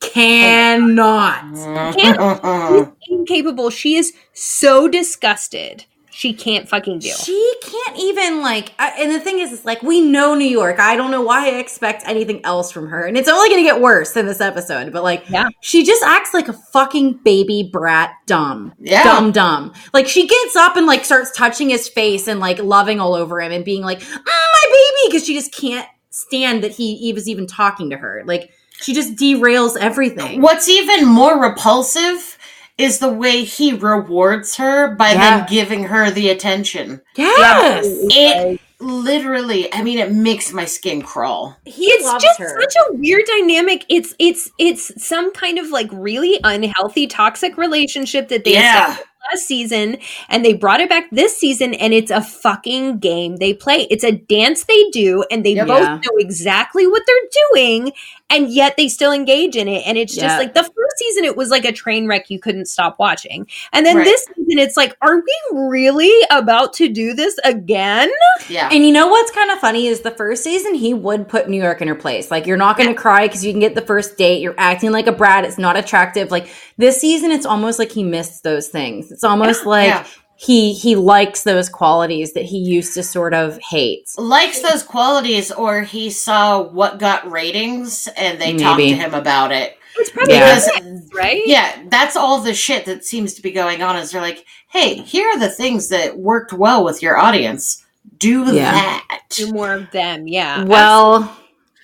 Cannot. 0.00 1.44
Mhm. 1.52 2.92
Incapable. 3.08 3.70
She 3.70 3.96
is 3.96 4.12
so 4.32 4.88
disgusted. 4.88 5.84
She 6.10 6.32
can't 6.32 6.66
fucking 6.66 7.00
deal. 7.00 7.14
She 7.14 7.54
can't 7.62 7.98
even 7.98 8.40
like, 8.40 8.72
I- 8.78 8.94
and 9.00 9.12
the 9.12 9.20
thing 9.20 9.38
is, 9.38 9.52
it's 9.52 9.66
like 9.66 9.82
we 9.82 10.00
know 10.00 10.34
New 10.34 10.46
York. 10.46 10.80
I 10.80 10.96
don't 10.96 11.10
know 11.10 11.20
why 11.20 11.46
I 11.48 11.58
expect 11.58 12.04
anything 12.06 12.42
else 12.42 12.72
from 12.72 12.88
her, 12.88 13.04
and 13.04 13.18
it's 13.18 13.28
only 13.28 13.50
going 13.50 13.60
to 13.62 13.70
get 13.70 13.82
worse 13.82 14.16
in 14.16 14.24
this 14.24 14.40
episode. 14.40 14.94
But 14.94 15.02
like, 15.02 15.28
Yeah. 15.28 15.50
she 15.60 15.84
just 15.84 16.02
acts 16.02 16.32
like 16.32 16.48
a 16.48 16.54
fucking 16.54 17.20
baby 17.22 17.68
brat, 17.70 18.12
dumb, 18.24 18.72
Yeah. 18.80 19.02
dumb, 19.04 19.30
dumb. 19.30 19.74
Like 19.92 20.08
she 20.08 20.26
gets 20.26 20.56
up 20.56 20.76
and 20.78 20.86
like 20.86 21.04
starts 21.04 21.32
touching 21.32 21.68
his 21.68 21.86
face 21.86 22.28
and 22.28 22.40
like 22.40 22.60
loving 22.60 22.98
all 22.98 23.14
over 23.14 23.38
him 23.42 23.52
and 23.52 23.62
being 23.62 23.82
like, 23.82 24.00
"Mm, 24.00 24.24
"My 24.24 24.62
baby," 24.64 25.08
because 25.08 25.26
she 25.26 25.34
just 25.34 25.52
can't 25.54 25.86
stand 26.16 26.62
that 26.64 26.72
he, 26.72 26.96
he 26.96 27.12
was 27.12 27.28
even 27.28 27.46
talking 27.46 27.90
to 27.90 27.96
her. 27.96 28.22
Like 28.24 28.50
she 28.80 28.94
just 28.94 29.14
derails 29.16 29.76
everything. 29.76 30.40
What's 30.40 30.68
even 30.68 31.06
more 31.06 31.40
repulsive 31.40 32.38
is 32.78 32.98
the 32.98 33.08
way 33.12 33.42
he 33.44 33.72
rewards 33.72 34.56
her 34.56 34.94
by 34.96 35.12
Yeah. 35.12 35.38
then 35.38 35.46
giving 35.48 35.84
her 35.84 36.10
the 36.10 36.28
attention. 36.30 37.00
Yes, 37.16 37.84
It 37.86 38.60
literally, 38.80 39.72
I 39.72 39.82
mean, 39.82 39.98
it 39.98 40.12
makes 40.12 40.52
my 40.52 40.66
skin 40.66 41.00
crawl. 41.00 41.56
he 41.64 41.86
it's 41.86 42.04
loves 42.04 42.22
just 42.22 42.38
her. 42.38 42.60
such 42.60 42.74
a 42.88 42.92
weird 42.94 43.22
dynamic. 43.26 43.86
It's 43.88 44.14
it's 44.18 44.50
it's 44.58 45.02
some 45.02 45.32
kind 45.32 45.58
of 45.58 45.68
like 45.70 45.88
really 45.92 46.38
unhealthy 46.44 47.06
toxic 47.06 47.56
relationship 47.56 48.28
that 48.28 48.44
they 48.44 48.52
Yeah. 48.54 48.90
established 48.90 49.08
last 49.30 49.46
season 49.46 49.98
and 50.28 50.44
they 50.44 50.52
brought 50.54 50.80
it 50.80 50.88
back 50.88 51.04
this 51.10 51.36
season 51.36 51.74
and 51.74 51.92
it's 51.94 52.10
a 52.10 52.20
fucking 52.20 52.98
game 52.98 53.36
they 53.36 53.52
play. 53.54 53.86
It's 53.90 54.04
a 54.04 54.12
dance 54.12 54.64
they 54.64 54.88
do 54.90 55.24
and 55.30 55.44
they 55.44 55.54
Yep. 55.54 55.66
both 55.66 55.80
Yeah. 55.82 55.94
know 55.96 56.16
exactly 56.18 56.86
what 56.86 57.02
they're 57.06 57.16
doing 57.54 57.92
and 58.28 58.48
yet 58.52 58.76
they 58.76 58.88
still 58.88 59.12
engage 59.12 59.54
in 59.56 59.68
it 59.68 59.82
and 59.86 59.96
it's 59.96 60.16
Yeah. 60.16 60.24
just 60.24 60.38
like 60.38 60.54
the 60.54 60.62
first 60.64 60.98
season 60.98 61.24
it 61.24 61.36
was 61.36 61.50
like 61.50 61.64
a 61.64 61.72
train 61.72 62.06
wreck 62.08 62.28
you 62.30 62.38
couldn't 62.38 62.66
stop 62.66 62.98
watching. 62.98 63.46
And 63.72 63.84
then 63.86 63.96
Right. 63.96 64.04
this 64.04 64.24
season 64.36 64.58
it's 64.58 64.76
like 64.76 64.96
are 65.02 65.16
we 65.16 65.58
really 65.68 66.12
about 66.30 66.72
to 66.74 66.88
do 66.88 67.14
this 67.14 67.38
again? 67.44 68.10
Yeah. 68.48 68.68
And 68.72 68.84
you 68.84 68.92
know 68.92 69.08
what's 69.08 69.30
kind 69.30 69.50
of 69.50 69.58
funny 69.58 69.86
is 69.86 70.00
the 70.00 70.10
first 70.10 70.42
season 70.44 70.74
he 70.74 70.92
would 70.94 71.28
put 71.28 71.48
New 71.48 71.62
York 71.62 71.80
in 71.82 71.88
her 71.88 71.94
place. 71.94 72.30
Like 72.30 72.46
you're 72.46 72.56
not 72.56 72.76
going 72.76 72.88
to 72.88 72.94
cry 72.94 73.26
because 73.26 73.44
you 73.44 73.52
can 73.52 73.60
get 73.60 73.74
the 73.74 73.80
first 73.82 74.16
date. 74.16 74.40
You're 74.40 74.54
acting 74.58 74.90
like 74.92 75.06
a 75.06 75.12
brat. 75.12 75.44
It's 75.44 75.58
not 75.58 75.76
attractive. 75.76 76.30
Like 76.30 76.48
this 76.78 77.00
season, 77.00 77.30
it's 77.30 77.46
almost 77.46 77.78
like 77.78 77.90
he 77.92 78.02
missed 78.02 78.42
those 78.42 78.68
things. 78.68 79.12
It's 79.16 79.24
almost 79.24 79.64
like 79.76 79.88
Yeah. 79.88 80.06
he 80.36 80.72
he 80.74 80.94
likes 80.94 81.42
those 81.42 81.68
qualities 81.70 82.34
that 82.34 82.44
he 82.44 82.58
used 82.58 82.92
to 82.94 83.02
sort 83.02 83.32
of 83.34 83.58
hate. 83.58 84.08
Likes 84.18 84.60
those 84.60 84.82
qualities, 84.82 85.50
or 85.50 85.80
he 85.82 86.10
saw 86.10 86.62
what 86.62 86.98
got 86.98 87.30
ratings 87.30 88.06
and 88.16 88.38
they 88.40 88.54
talked 88.56 88.80
to 88.80 88.88
him 88.88 89.14
about 89.14 89.50
it. 89.52 89.76
It's 89.98 90.10
probably 90.10 90.34
Yeah. 90.34 90.54
Because 90.54 91.10
right? 91.14 91.40
yeah, 91.46 91.82
that's 91.88 92.16
all 92.16 92.40
the 92.42 92.52
shit 92.52 92.84
that 92.84 93.04
seems 93.04 93.32
to 93.34 93.42
be 93.42 93.50
going 93.50 93.82
on. 93.82 93.96
Is 93.96 94.10
they're 94.10 94.20
like, 94.20 94.44
hey, 94.68 94.96
here 94.96 95.26
are 95.30 95.38
the 95.38 95.48
things 95.48 95.88
that 95.88 96.18
worked 96.18 96.52
well 96.52 96.84
with 96.84 97.00
your 97.02 97.16
audience. 97.16 97.82
Do 98.18 98.44
Yeah. 98.44 98.72
that. 98.72 99.20
Do 99.30 99.52
more 99.52 99.72
of 99.72 99.90
them, 99.92 100.28
yeah. 100.28 100.64
Well, 100.64 101.34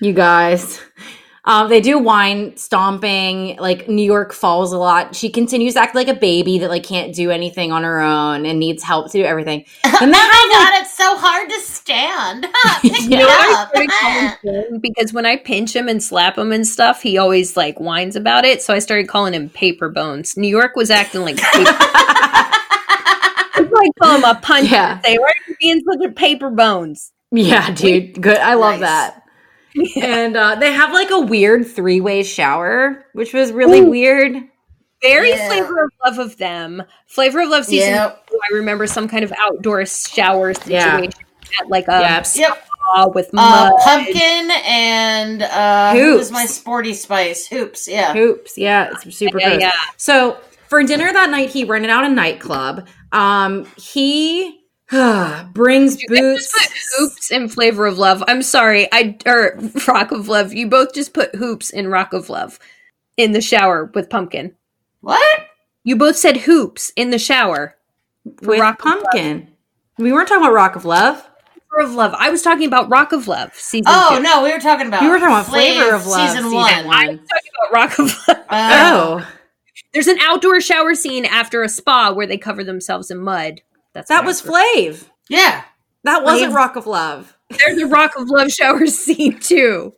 you 0.01 0.13
guys. 0.13 0.79
Um, 1.45 1.69
they 1.69 1.81
do 1.81 1.99
wine 1.99 2.57
stomping. 2.57 3.57
Like 3.59 3.89
New 3.89 4.05
York 4.05 4.33
falls 4.33 4.73
a 4.73 4.79
lot. 4.79 5.17
She 5.17 5.29
continues 5.29 5.75
to 5.75 5.81
act 5.81 5.95
like 5.97 6.07
a 6.07 6.15
baby 6.15 6.59
that 6.59 6.71
like 6.71 6.85
can't 6.85 7.13
do 7.13 7.33
anything 7.33 7.73
on 7.73 7.83
her 7.83 8.01
own 8.01 8.47
and 8.47 8.61
needs 8.61 8.83
help 8.85 9.11
to 9.11 9.19
do 9.19 9.25
everything. 9.25 9.65
And 10.01 10.11
oh 10.13 10.19
my 10.19 10.49
god, 10.53 10.83
it's 10.83 10.97
so 10.97 11.17
hard 11.17 11.49
to 11.51 11.61
stand. 11.61 12.47
Pick 12.83 12.93
You 13.03 13.19
You 13.19 13.19
know 13.19 13.27
it 13.29 13.57
up. 13.59 13.73
calling 13.73 14.31
Finn? 14.43 14.81
Because 14.81 15.13
when 15.13 15.27
I 15.27 15.37
pinch 15.37 15.75
him 15.77 15.89
and 15.89 16.03
slap 16.03 16.37
him 16.39 16.51
and 16.53 16.67
stuff, 16.67 17.03
he 17.03 17.19
always 17.19 17.57
like 17.57 17.79
whines 17.79 18.17
about 18.17 18.45
it. 18.45 18.63
So 18.63 18.73
I 18.75 18.79
started 18.81 19.09
calling 19.09 19.35
him 19.35 19.49
Paper 19.51 19.89
Bones. 19.89 20.37
New 20.37 20.49
York 20.49 20.75
was 20.77 20.91
acting 20.91 21.23
like 21.23 21.37
paper. 21.37 21.71
I 23.75 23.91
call 24.01 24.17
him 24.17 24.25
a 24.25 24.35
punch. 24.41 24.71
Yeah. 24.71 25.01
Say, 25.03 25.19
why 25.19 25.27
are 25.27 25.35
you 25.49 25.57
being 25.61 25.83
such 25.91 26.05
a 26.09 26.13
paper 26.13 26.51
bones? 26.51 27.13
Yeah, 27.31 27.71
dude. 27.73 28.21
Good. 28.21 28.39
I 28.39 28.55
love 28.55 28.81
Nice. 28.81 28.89
that. 29.13 29.22
And 30.03 30.37
uh, 30.37 30.57
they 30.57 30.73
have 30.73 30.93
like 30.93 31.11
a 31.11 31.21
weird 31.21 31.67
three 31.67 32.01
way 32.01 32.23
shower, 32.23 33.07
which 33.15 33.33
was 33.33 33.53
really 33.53 33.81
Ooh. 33.81 33.91
weird. 33.91 34.37
Very 35.03 35.31
Yeah. 35.31 35.49
flavor 35.49 35.85
of 35.85 35.91
love 36.05 36.19
of 36.19 36.37
them. 36.39 36.83
Flavor 37.07 37.41
of 37.41 37.49
love 37.49 37.65
season. 37.65 37.89
Yep. 37.91 38.27
two, 38.29 38.39
I 38.51 38.55
remember 38.55 38.87
some 38.87 39.09
kind 39.09 39.25
of 39.25 39.33
outdoor 39.39 39.85
shower 39.87 40.53
Yeah. 40.67 40.97
situation 40.97 41.13
at 41.61 41.69
like 41.69 41.89
a 41.89 42.01
Yep. 42.01 42.27
Yep. 42.37 42.65
spa 42.67 43.07
with 43.15 43.31
Uh, 43.37 43.71
pumpkin 43.85 44.51
and 44.65 45.43
uh, 45.43 45.93
who 45.93 45.99
Hoops. 46.01 46.19
was 46.19 46.31
my 46.33 46.47
sporty 46.47 46.95
spice? 46.95 47.47
Hoops. 47.49 47.89
Yeah. 47.89 48.13
Hoops. 48.13 48.57
Yeah, 48.59 48.91
it's 48.93 49.17
super 49.17 49.41
Yeah, 49.41 49.49
gross. 49.51 49.61
yeah. 49.63 49.73
So 49.97 50.37
for 50.69 50.83
dinner 50.85 51.13
that 51.13 51.31
night, 51.31 51.49
he 51.51 51.65
rented 51.65 51.91
out 51.91 52.05
a 52.05 52.09
nightclub. 52.09 52.87
Um, 53.13 53.67
he 53.77 54.61
brings 55.53 56.01
You 56.01 56.09
boots. 56.09 56.53
just 56.53 56.55
put 56.55 56.79
hoops 56.99 57.31
in 57.31 57.49
flavor 57.49 57.87
of 57.87 57.99
love. 57.99 58.23
I'm 58.29 58.43
sorry, 58.43 58.89
I 58.93 59.17
or 59.27 59.59
rock 59.89 60.13
of 60.13 60.29
love. 60.29 60.53
You 60.53 60.69
both 60.69 60.93
just 60.95 61.15
put 61.15 61.35
hoops 61.35 61.71
in 61.71 61.89
rock 61.89 62.13
of 62.13 62.29
love 62.29 62.59
in 63.17 63.33
the 63.33 63.41
shower 63.41 63.91
with 63.95 64.11
pumpkin. 64.11 64.55
What? 65.01 65.47
You 65.85 65.97
both 65.97 66.17
said 66.17 66.37
hoops 66.39 66.93
in 66.95 67.11
the 67.11 67.19
shower. 67.19 67.77
with 68.43 68.61
Rock 68.61 68.79
pumpkin. 68.81 69.49
We 69.99 70.13
weren't 70.13 70.29
talking 70.29 70.45
about 70.45 70.55
Rock 70.55 70.77
of 70.77 70.85
Love. 70.85 71.17
Flavor 71.71 71.89
of 71.91 71.95
love. 71.95 72.15
I 72.17 72.31
was 72.31 72.43
talking 72.43 72.67
about 72.67 72.89
rock 72.91 73.13
of 73.13 73.27
love 73.29 73.55
season. 73.55 73.87
Oh 73.89 74.17
two. 74.17 74.23
no, 74.23 74.43
we 74.45 74.53
were 74.53 74.61
talking 74.61 74.87
about 74.87 75.03
We 75.03 75.09
were 75.09 75.19
talking 75.19 75.35
about 75.35 75.47
Flav 75.47 75.51
Flavor 75.51 75.95
of 75.95 76.07
Love, 76.07 76.29
season, 76.29 76.43
season 76.45 76.55
one. 76.55 76.87
one. 76.87 76.97
I 76.97 77.09
was 77.09 77.19
talking 77.19 77.51
about 77.59 77.73
rock 77.73 77.99
of 77.99 78.29
love. 78.29 78.47
Uh, 78.51 78.71
oh, 78.93 79.29
There's 79.95 80.07
an 80.07 80.19
outdoor 80.21 80.61
shower 80.61 80.95
scene 80.95 81.25
after 81.25 81.63
a 81.63 81.69
spa 81.69 82.13
where 82.13 82.27
they 82.27 82.37
cover 82.39 82.63
themselves 82.63 83.11
in 83.11 83.19
mud. 83.19 83.63
That's 83.95 84.09
that 84.09 84.25
was 84.25 84.41
Flav. 84.43 85.05
yeah. 85.29 85.65
That 86.05 86.25
wasn't 86.25 86.53
Flav. 86.53 86.57
Rock 86.57 86.77
of 86.77 86.87
Love. 86.87 87.37
There's 87.51 87.79
a 87.79 87.87
rock 87.87 88.13
of 88.17 88.29
love 88.29 88.51
shower 88.51 88.87
scene 88.89 89.39
too. 89.39 89.95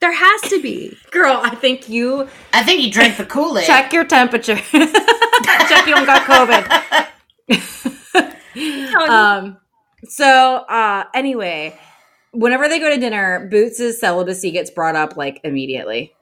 There 0.00 0.12
has 0.14 0.40
to 0.50 0.62
be. 0.62 0.96
Girl, 1.10 1.40
I 1.42 1.54
think 1.56 1.88
you 1.88 2.28
I 2.52 2.62
think 2.62 2.82
you 2.82 2.90
drank 2.92 3.16
the 3.16 3.24
Kool 3.26 3.58
Aid. 3.58 3.66
check 3.66 3.92
your 3.92 4.04
temperature. 4.04 4.56
check 4.56 5.86
you 5.86 5.94
don't 5.94 6.06
got 6.06 6.22
COVID. 6.22 7.06
um 9.08 9.56
so 10.04 10.26
uh 10.68 11.04
anyway 11.14 11.76
whenever 12.32 12.68
they 12.68 12.78
go 12.78 12.90
to 12.92 13.00
dinner 13.00 13.48
boots' 13.50 13.98
celibacy 13.98 14.50
gets 14.50 14.70
brought 14.70 14.94
up 14.96 15.16
like 15.16 15.40
immediately 15.44 16.12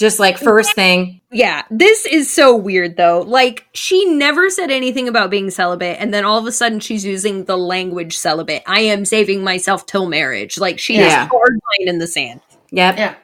just 0.00 0.18
like 0.18 0.36
first 0.38 0.74
thing 0.74 1.20
Yeah, 1.30 1.62
this 1.70 2.06
is 2.06 2.28
so 2.32 2.56
weird 2.56 2.96
though. 2.96 3.20
Like 3.20 3.66
she 3.72 4.04
never 4.06 4.50
said 4.50 4.70
anything 4.70 5.06
about 5.06 5.30
being 5.30 5.50
celibate 5.50 5.98
and 6.00 6.12
then 6.12 6.24
all 6.24 6.38
of 6.38 6.46
a 6.46 6.52
sudden 6.52 6.80
she's 6.80 7.04
using 7.04 7.44
the 7.44 7.56
language 7.56 8.16
celibate. 8.18 8.62
I 8.66 8.80
am 8.80 9.04
saving 9.04 9.44
myself 9.44 9.86
till 9.86 10.06
marriage. 10.08 10.58
Like 10.58 10.78
she 10.80 10.96
Yeah. 10.96 11.24
is 11.24 11.28
hard 11.30 11.52
line 11.78 11.88
in 11.88 11.98
the 11.98 12.06
sand. 12.08 12.40
yep 12.72 12.96
Yeah. 12.98 13.14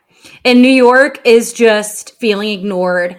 and 0.45 0.62
new 0.62 0.68
york 0.68 1.20
is 1.24 1.53
just 1.53 2.16
feeling 2.20 2.51
ignored 2.51 3.16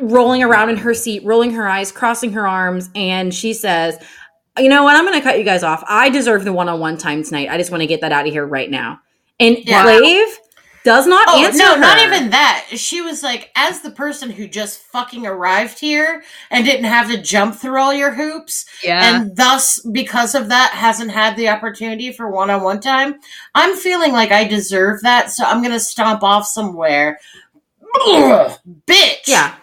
rolling 0.00 0.42
around 0.42 0.70
in 0.70 0.76
her 0.76 0.94
seat 0.94 1.24
rolling 1.24 1.52
her 1.52 1.66
eyes 1.66 1.90
crossing 1.90 2.32
her 2.32 2.46
arms 2.46 2.90
and 2.94 3.32
she 3.34 3.52
says 3.54 3.96
you 4.58 4.68
know 4.68 4.82
what 4.84 4.94
i'm 4.96 5.04
gonna 5.04 5.22
cut 5.22 5.38
you 5.38 5.44
guys 5.44 5.62
off 5.62 5.82
i 5.88 6.10
deserve 6.10 6.44
the 6.44 6.52
one-on-one 6.52 6.98
time 6.98 7.22
tonight 7.24 7.48
i 7.50 7.56
just 7.56 7.70
want 7.70 7.80
to 7.80 7.86
get 7.86 8.00
that 8.02 8.12
out 8.12 8.26
of 8.26 8.32
here 8.32 8.44
right 8.46 8.70
now 8.70 9.00
and 9.40 9.56
Yeah. 9.64 9.84
Flav 9.84 10.26
does 10.84 11.06
not 11.06 11.28
Oh 11.30 11.44
answer 11.44 11.58
no, 11.58 11.76
not 11.76 11.98
even 11.98 12.30
that. 12.30 12.66
She 12.74 13.00
was 13.00 13.22
like, 13.22 13.50
as 13.56 13.80
the 13.82 13.90
person 13.90 14.30
who 14.30 14.48
just 14.48 14.80
fucking 14.80 15.26
arrived 15.26 15.78
here 15.78 16.22
and 16.50 16.64
didn't 16.64 16.84
have 16.86 17.08
to 17.10 17.20
jump 17.22 17.54
through 17.56 17.78
all 17.80 17.92
your 17.94 18.12
hoops, 18.12 18.64
Yeah. 18.82 19.20
and 19.20 19.36
thus 19.36 19.80
because 19.92 20.34
of 20.34 20.48
that 20.48 20.72
hasn't 20.72 21.10
had 21.10 21.36
the 21.36 21.48
opportunity 21.48 22.12
for 22.12 22.30
one-on-one 22.30 22.80
time. 22.80 23.20
I'm 23.54 23.76
feeling 23.76 24.12
like 24.12 24.32
I 24.32 24.44
deserve 24.44 25.02
that, 25.02 25.30
so 25.30 25.44
I'm 25.44 25.62
gonna 25.62 25.80
stomp 25.80 26.22
off 26.22 26.46
somewhere. 26.46 27.18
Ugh, 28.06 28.58
bitch. 28.86 29.26
Yeah. 29.26 29.54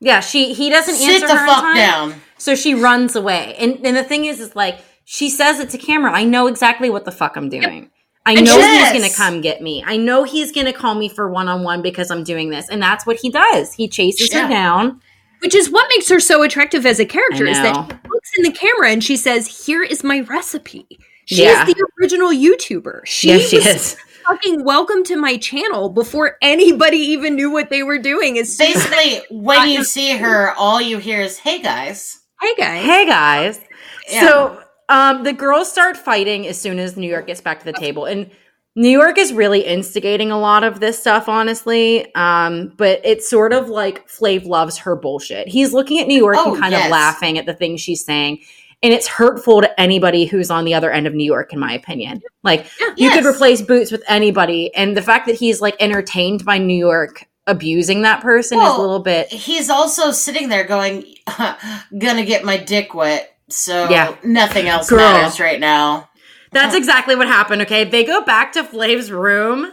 Yeah, 0.00 0.20
she 0.20 0.52
he 0.52 0.68
doesn't 0.68 0.96
Sit 0.96 1.22
answer 1.22 1.26
the 1.28 1.36
her 1.36 1.46
fuck 1.46 1.62
time, 1.62 1.76
down. 1.76 2.14
So 2.36 2.54
she 2.56 2.74
runs 2.74 3.14
away. 3.16 3.54
And 3.58 3.84
and 3.86 3.96
the 3.96 4.02
thing 4.04 4.24
is 4.24 4.40
is 4.40 4.56
like 4.56 4.80
she 5.04 5.30
says 5.30 5.60
it 5.60 5.70
to 5.70 5.78
camera. 5.78 6.12
I 6.12 6.24
know 6.24 6.48
exactly 6.48 6.90
what 6.90 7.04
the 7.04 7.12
fuck 7.12 7.36
I'm 7.36 7.48
doing. 7.48 7.90
I 8.24 8.32
And 8.34 8.44
know 8.46 8.56
yes. 8.56 8.92
he's 8.92 9.00
going 9.00 9.10
to 9.10 9.16
come 9.16 9.40
get 9.40 9.60
me. 9.62 9.82
I 9.86 9.96
know 9.96 10.22
he's 10.22 10.52
going 10.52 10.66
to 10.66 10.72
call 10.72 10.94
me 10.94 11.08
for 11.08 11.28
one-on-one 11.30 11.82
because 11.82 12.10
I'm 12.10 12.22
doing 12.22 12.50
this. 12.50 12.68
And 12.68 12.80
that's 12.80 13.04
what 13.04 13.16
he 13.16 13.30
does. 13.30 13.72
He 13.72 13.88
chases 13.88 14.32
Yeah. 14.32 14.42
her 14.44 14.48
down. 14.48 15.00
Which 15.40 15.56
is 15.56 15.68
what 15.70 15.88
makes 15.88 16.08
her 16.08 16.20
so 16.20 16.42
attractive 16.44 16.86
as 16.86 17.00
a 17.00 17.04
character 17.04 17.46
is 17.46 17.56
that 17.58 17.74
she 17.74 17.80
looks 17.80 18.08
looks 18.08 18.30
in 18.38 18.44
the 18.44 18.52
camera 18.52 18.90
and 18.90 19.02
she 19.02 19.16
says, 19.16 19.66
"Here 19.66 19.82
is 19.82 20.04
my 20.04 20.20
recipe." 20.20 20.86
She 21.24 21.42
Yeah. 21.42 21.66
is 21.66 21.74
the 21.74 21.84
original 22.00 22.28
YouTuber. 22.30 23.00
She 23.06 23.26
yes, 23.30 23.48
she 23.50 23.56
was 23.56 23.66
is. 23.66 23.96
fucking 24.24 24.62
welcome 24.64 25.02
to 25.02 25.16
my 25.16 25.36
channel 25.36 25.88
before 25.88 26.36
anybody 26.42 26.98
even 26.98 27.34
knew 27.34 27.50
what 27.50 27.70
they 27.70 27.82
were 27.82 27.98
doing. 27.98 28.36
It's 28.36 28.56
Basically, 28.56 29.22
when 29.30 29.68
you 29.68 29.82
see 29.82 30.16
her, 30.16 30.52
all 30.56 30.80
you 30.80 30.98
hear 30.98 31.20
is, 31.22 31.38
"Hey 31.38 31.58
guys." 31.60 32.20
hey 32.40 32.54
guys, 32.56 32.84
Hey 32.84 33.06
guys. 33.06 33.60
Yeah. 34.08 34.20
So 34.28 34.61
um, 34.92 35.22
the 35.24 35.32
girls 35.32 35.70
start 35.70 35.96
fighting 35.96 36.46
as 36.46 36.60
soon 36.60 36.78
as 36.78 36.96
New 36.96 37.08
York 37.08 37.26
gets 37.26 37.40
back 37.40 37.58
to 37.60 37.64
the 37.64 37.72
table, 37.72 38.04
and 38.04 38.30
New 38.74 38.88
York 38.88 39.18
is 39.18 39.32
really 39.32 39.60
instigating 39.60 40.30
a 40.30 40.38
lot 40.38 40.64
of 40.64 40.80
this 40.80 40.98
stuff, 40.98 41.28
honestly. 41.28 42.14
Um, 42.14 42.72
but 42.76 43.00
it's 43.04 43.28
sort 43.28 43.52
of 43.52 43.68
like 43.68 44.08
Flav 44.08 44.46
loves 44.46 44.78
her 44.78 44.96
bullshit. 44.96 45.48
He's 45.48 45.72
looking 45.72 45.98
at 45.98 46.06
New 46.08 46.16
York 46.16 46.36
Oh, 46.38 46.52
and 46.52 46.60
kind 46.62 46.72
yes. 46.72 46.86
of 46.86 46.90
laughing 46.90 47.36
at 47.38 47.46
the 47.46 47.54
things 47.54 47.80
she's 47.80 48.04
saying. 48.04 48.40
And 48.82 48.92
it's 48.92 49.06
hurtful 49.06 49.60
to 49.60 49.80
anybody 49.80 50.24
who's 50.24 50.50
on 50.50 50.64
the 50.64 50.74
other 50.74 50.90
end 50.90 51.06
of 51.06 51.14
New 51.14 51.24
York, 51.24 51.52
in 51.52 51.58
my 51.60 51.72
opinion. 51.72 52.20
Like, 52.42 52.66
you 52.96 53.10
could 53.10 53.24
replace 53.24 53.62
Boots 53.62 53.92
with 53.92 54.02
anybody. 54.08 54.74
And 54.74 54.96
the 54.96 55.02
fact 55.02 55.26
that 55.26 55.36
he's 55.36 55.60
like 55.60 55.76
entertained 55.78 56.44
by 56.44 56.58
New 56.58 56.76
York 56.76 57.28
abusing 57.46 58.02
that 58.02 58.22
person 58.22 58.58
is 58.58 58.74
a 58.74 58.80
little 58.80 59.00
bit. 59.00 59.28
He's 59.28 59.68
also 59.68 60.10
sitting 60.12 60.48
there 60.48 60.64
going, 60.64 61.04
"Gonna 61.98 62.24
get 62.24 62.44
my 62.44 62.56
dick 62.56 62.94
wet." 62.94 63.31
So 63.52 63.88
Yeah. 63.90 64.16
nothing 64.24 64.68
else 64.68 64.88
Girl. 64.88 64.98
matters 64.98 65.38
right 65.38 65.60
now. 65.60 66.08
That's 66.52 66.74
exactly 66.74 67.14
what 67.16 67.28
happened. 67.28 67.62
Okay, 67.62 67.84
they 67.84 68.04
go 68.04 68.22
back 68.22 68.52
to 68.52 68.62
Flav's 68.62 69.10
room, 69.10 69.72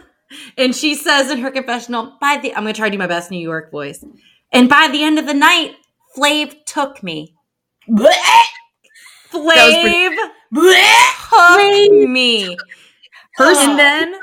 and 0.56 0.74
she 0.74 0.94
says 0.94 1.30
in 1.30 1.38
her 1.38 1.50
confessional, 1.50 2.16
"By 2.20 2.38
the 2.38 2.54
I'm 2.54 2.62
going 2.62 2.72
to 2.74 2.78
try 2.78 2.88
to 2.88 2.92
do 2.92 2.98
my 2.98 3.06
best 3.06 3.30
New 3.30 3.38
York 3.38 3.70
voice." 3.70 4.02
And 4.52 4.68
by 4.68 4.88
the 4.88 5.02
end 5.02 5.18
of 5.18 5.26
the 5.26 5.34
night, 5.34 5.76
Flav 6.16 6.54
took 6.66 7.02
me. 7.02 7.34
Flav 7.88 8.14
took 10.52 11.92
me. 12.08 12.56
her 13.36 13.52
And 13.54 13.78
then 13.78 14.14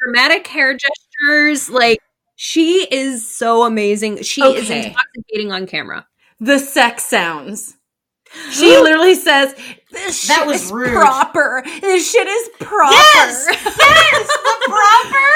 dramatic 0.00 0.46
hair 0.46 0.76
gestures, 0.76 1.68
like 1.70 1.98
she 2.36 2.86
is 2.90 3.28
so 3.28 3.64
amazing. 3.64 4.22
She 4.22 4.42
is 4.42 4.70
Okay. 4.70 4.86
intoxicating 4.86 5.52
on 5.52 5.66
camera. 5.66 6.06
the 6.40 6.58
sex 6.58 7.04
sounds. 7.04 7.76
She 8.50 8.76
literally 8.80 9.14
says, 9.14 9.54
"This 9.90 10.26
That 10.28 10.38
shit 10.38 10.46
was 10.46 10.64
is 10.66 10.72
rude. 10.72 10.92
proper. 10.92 11.62
This 11.80 12.10
shit 12.10 12.26
is 12.26 12.48
proper." 12.60 12.92
Yes! 12.94 13.46
Yes! 13.84 14.26
The 14.28 14.56
proper! 14.66 15.30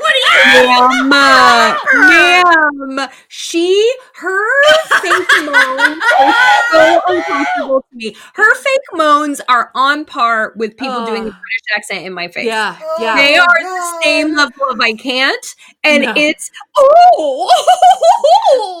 What 0.00 0.12
do 0.12 0.18
you 0.60 1.08
Ma'am, 1.08 2.94
ma'am, 2.94 3.08
she, 3.28 3.92
her 4.14 4.72
fake 5.00 5.28
moans 5.44 6.02
are 6.20 6.34
so 6.72 7.00
uncomfortable 7.08 7.80
to 7.90 7.96
me. 7.96 8.16
Her 8.34 8.54
fake 8.56 8.80
moans 8.94 9.40
are 9.48 9.70
on 9.74 10.04
par 10.04 10.52
with 10.56 10.76
people 10.76 10.94
Ugh. 10.96 11.06
doing 11.06 11.22
a 11.22 11.30
British 11.30 11.76
accent 11.76 12.06
in 12.06 12.12
my 12.12 12.28
face. 12.28 12.46
Yeah, 12.46 12.76
yeah. 13.00 13.16
They 13.16 13.36
are 13.36 13.46
the 13.62 14.00
same 14.02 14.34
level 14.34 14.68
of 14.70 14.80
I 14.80 14.92
can't, 14.94 15.46
and 15.82 16.04
No. 16.04 16.12
it's 16.16 16.50
oh, 16.76 17.50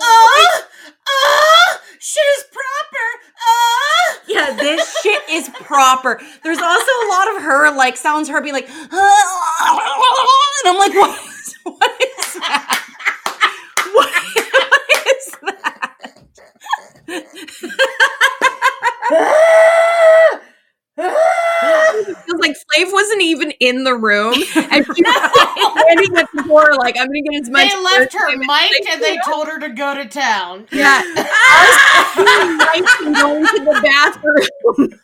Uh, 0.02 0.62
uh, 1.06 1.78
shit 1.98 2.24
is 2.38 2.44
proper. 2.52 3.06
Uh. 3.36 4.18
Yeah, 4.26 4.56
this 4.56 4.96
shit 5.02 5.22
is 5.30 5.48
proper. 5.50 6.20
There's 6.42 6.58
also 6.58 6.90
a 7.04 7.08
lot 7.10 7.36
of 7.36 7.42
her 7.42 7.70
like 7.76 7.96
sounds 7.96 8.28
her 8.28 8.40
being 8.40 8.54
like, 8.54 8.68
and 8.68 8.88
I'm 10.66 10.78
like, 10.78 10.94
what 10.94 11.18
is, 11.20 11.54
what 11.64 11.90
is 12.00 12.34
that? 12.34 12.80
What, 13.92 14.10
what 14.70 14.82
is 15.16 15.36
that? 15.42 15.90
Feels 22.74 22.86
like 22.86 22.88
Flav 22.88 22.92
wasn't 22.92 23.22
even 23.22 23.50
in 23.60 23.84
the 23.84 23.94
room, 23.94 24.34
and 24.56 24.84
she 24.84 25.02
was 25.02 25.80
standing 25.80 26.16
at 26.16 26.28
the 26.34 26.42
door 26.46 26.74
like, 26.76 26.96
"I'm 26.98 27.06
gonna 27.06 27.22
get 27.22 27.42
as 27.42 27.50
much." 27.50 27.72
They 27.72 27.82
left 27.82 28.12
her 28.12 28.30
airtime 28.30 28.38
mic 28.38 28.90
and 28.90 29.02
they 29.02 29.16
can." 29.16 29.32
told 29.32 29.48
her 29.48 29.58
to 29.60 29.68
go 29.70 29.94
to 29.94 30.04
town. 30.06 30.66
Yeah, 30.72 31.02
I 31.04 32.80
was 32.80 33.06
and 33.06 33.14
going 33.14 33.46
to 33.46 33.64
the 33.64 33.80
bathroom. 33.82 35.00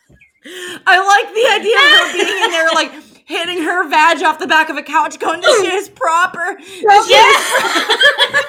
I 0.87 0.97
like 0.97 1.33
the 1.35 1.47
idea 1.59 1.75
of 1.75 1.81
her 1.91 2.13
being 2.13 2.43
in 2.43 2.51
there 2.51 2.71
like 2.73 2.91
hitting 3.31 3.63
her 3.63 3.87
vag 3.87 4.21
off 4.23 4.39
the 4.39 4.47
back 4.47 4.69
of 4.69 4.77
a 4.77 4.83
couch, 4.83 5.17
going, 5.19 5.41
"This 5.41 5.61
shit 5.61 5.73
is 5.73 5.89
proper." 5.89 6.57
This 6.57 7.09
Yeah. 7.09 7.21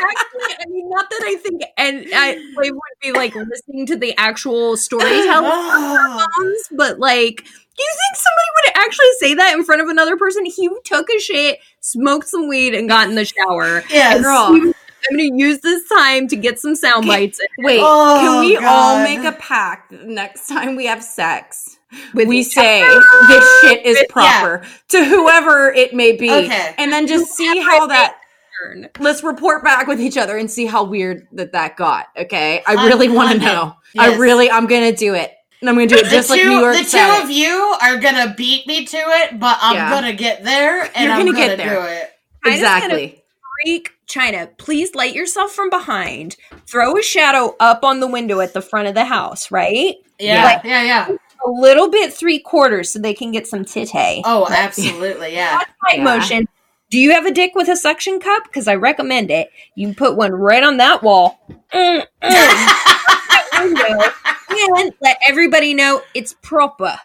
Actually, 0.00 0.54
I 0.60 0.64
mean, 0.68 0.88
not 0.88 1.10
that 1.10 1.22
I 1.24 1.36
think, 1.42 1.62
and 1.76 2.06
I 2.14 2.38
would 2.56 2.72
be 3.02 3.12
like 3.12 3.34
listening 3.34 3.86
to 3.86 3.96
the 3.96 4.16
actual 4.16 4.76
storytelling, 4.76 6.56
but 6.72 6.98
like. 6.98 7.44
Do 7.78 7.84
you 7.84 7.90
think 7.90 8.16
somebody 8.16 8.48
would 8.56 8.84
actually 8.86 9.12
say 9.20 9.34
that 9.34 9.56
in 9.56 9.64
front 9.64 9.80
of 9.82 9.88
another 9.88 10.16
person? 10.16 10.44
He 10.44 10.68
took 10.84 11.08
a 11.10 11.20
shit, 11.20 11.60
smoked 11.80 12.28
some 12.28 12.48
weed, 12.48 12.74
and 12.74 12.88
got 12.88 13.08
in 13.08 13.14
the 13.14 13.24
shower. 13.24 13.84
Yes. 13.88 14.20
Girl. 14.20 14.74
I'm 15.08 15.16
going 15.16 15.30
to 15.30 15.38
use 15.38 15.60
this 15.60 15.88
time 15.88 16.26
to 16.26 16.34
get 16.36 16.58
some 16.58 16.74
sound 16.74 17.06
bites 17.06 17.38
in 17.38 17.64
Wait, 17.64 17.80
Oh, 17.80 18.18
can 18.20 18.40
we 18.40 18.56
all 18.56 18.98
make 19.00 19.20
a 19.20 19.30
pact 19.38 19.92
next 19.92 20.48
time 20.48 20.74
we 20.74 20.86
have 20.86 21.04
sex? 21.04 21.76
with 22.14 22.28
we 22.28 22.42
say 22.42 22.82
other. 22.82 23.00
this 23.28 23.60
shit 23.62 23.86
is 23.86 23.96
Yeah. 23.98 24.04
proper 24.10 24.66
to 24.88 25.04
whoever 25.04 25.72
it 25.72 25.94
may 25.94 26.12
be, 26.12 26.30
Okay. 26.30 26.74
and 26.76 26.92
then 26.92 27.06
just 27.06 27.32
see 27.32 27.60
how 27.60 27.86
that. 27.86 28.16
turn. 28.62 28.88
Let's 28.98 29.22
report 29.22 29.62
back 29.64 29.86
with 29.86 30.00
each 30.00 30.18
other 30.18 30.36
and 30.36 30.50
see 30.50 30.66
how 30.66 30.82
weird 30.82 31.28
that 31.32 31.52
that 31.52 31.76
got. 31.76 32.08
Okay, 32.18 32.62
I 32.66 32.74
um, 32.74 32.86
really 32.86 33.08
want 33.08 33.30
to 33.32 33.38
know. 33.38 33.74
I 33.96 34.16
really, 34.16 34.50
I'm 34.50 34.66
gonna 34.66 34.92
do 34.92 35.14
it, 35.14 35.32
and 35.60 35.68
I'm 35.70 35.74
gonna 35.76 35.86
do 35.86 35.96
it 35.96 36.04
just 36.06 36.28
two, 36.28 36.34
like 36.34 36.44
New 36.44 36.58
York 36.60 36.76
the 36.76 36.84
two 36.84 37.22
of 37.22 37.30
you 37.30 37.76
are 37.82 37.96
gonna 37.98 38.34
beat 38.36 38.66
me 38.66 38.84
to 38.84 38.96
it, 38.96 39.38
but 39.38 39.58
I'm 39.60 39.74
Yeah. 39.76 39.90
gonna 39.90 40.12
get 40.12 40.44
there 40.44 40.82
and 40.94 41.04
You're 41.04 41.12
I'm 41.12 41.18
gonna 41.20 41.32
gonna, 41.32 41.46
get 41.48 41.58
there. 41.58 41.74
do 41.80 41.86
it. 41.86 42.10
I 42.44 42.50
just 42.50 42.62
gotta 42.62 42.84
exactly. 42.84 43.22
Freak 43.64 43.90
China, 44.06 44.48
please 44.58 44.94
light 44.94 45.14
yourself 45.14 45.52
from 45.52 45.68
behind. 45.70 46.36
Throw 46.66 46.96
a 46.96 47.02
shadow 47.02 47.56
up 47.60 47.82
on 47.84 48.00
the 48.00 48.06
window 48.06 48.40
at 48.40 48.52
the 48.54 48.62
front 48.62 48.88
of 48.88 48.94
the 48.94 49.04
house, 49.04 49.50
right? 49.50 49.96
Yeah, 50.18 50.60
yeah, 50.64 50.82
yeah. 50.82 51.08
A 51.46 51.50
little 51.50 51.88
bit 51.90 52.12
three 52.12 52.38
quarters 52.38 52.90
so 52.92 52.98
they 52.98 53.14
can 53.14 53.32
get 53.32 53.46
some 53.46 53.64
titty. 53.64 54.22
Oh, 54.24 54.46
absolutely, 54.50 55.34
yeah. 55.34 55.60
Light 55.84 55.98
Yeah. 55.98 56.04
motion. 56.04 56.48
Do 56.90 56.98
you 56.98 57.10
have 57.12 57.26
a 57.26 57.30
dick 57.30 57.52
with 57.54 57.68
a 57.68 57.76
suction 57.76 58.18
cup? 58.18 58.44
Because 58.44 58.66
I 58.66 58.74
recommend 58.76 59.30
it. 59.30 59.50
You 59.74 59.88
can 59.88 59.94
put 59.94 60.16
one 60.16 60.32
right 60.32 60.62
on 60.62 60.76
that 60.78 61.02
wall. 61.02 61.40
Mm, 61.74 62.02
mm. 62.22 63.17
Window. 63.64 64.04
and 64.50 64.92
let 65.00 65.18
everybody 65.26 65.74
know 65.74 66.02
it's 66.14 66.32
proper. 66.42 66.98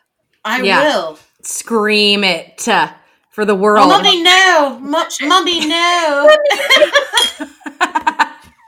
I 0.46 0.62
Yeah. 0.62 0.82
will. 0.84 1.20
Scream 1.42 2.24
it 2.24 2.68
uh, 2.68 2.92
for 3.32 3.46
the 3.46 3.56
world. 3.56 3.90
Mummy, 3.90 4.22
no. 4.24 4.80
Mu- 4.82 5.28
Mummy, 5.28 5.68
no. 5.68 6.30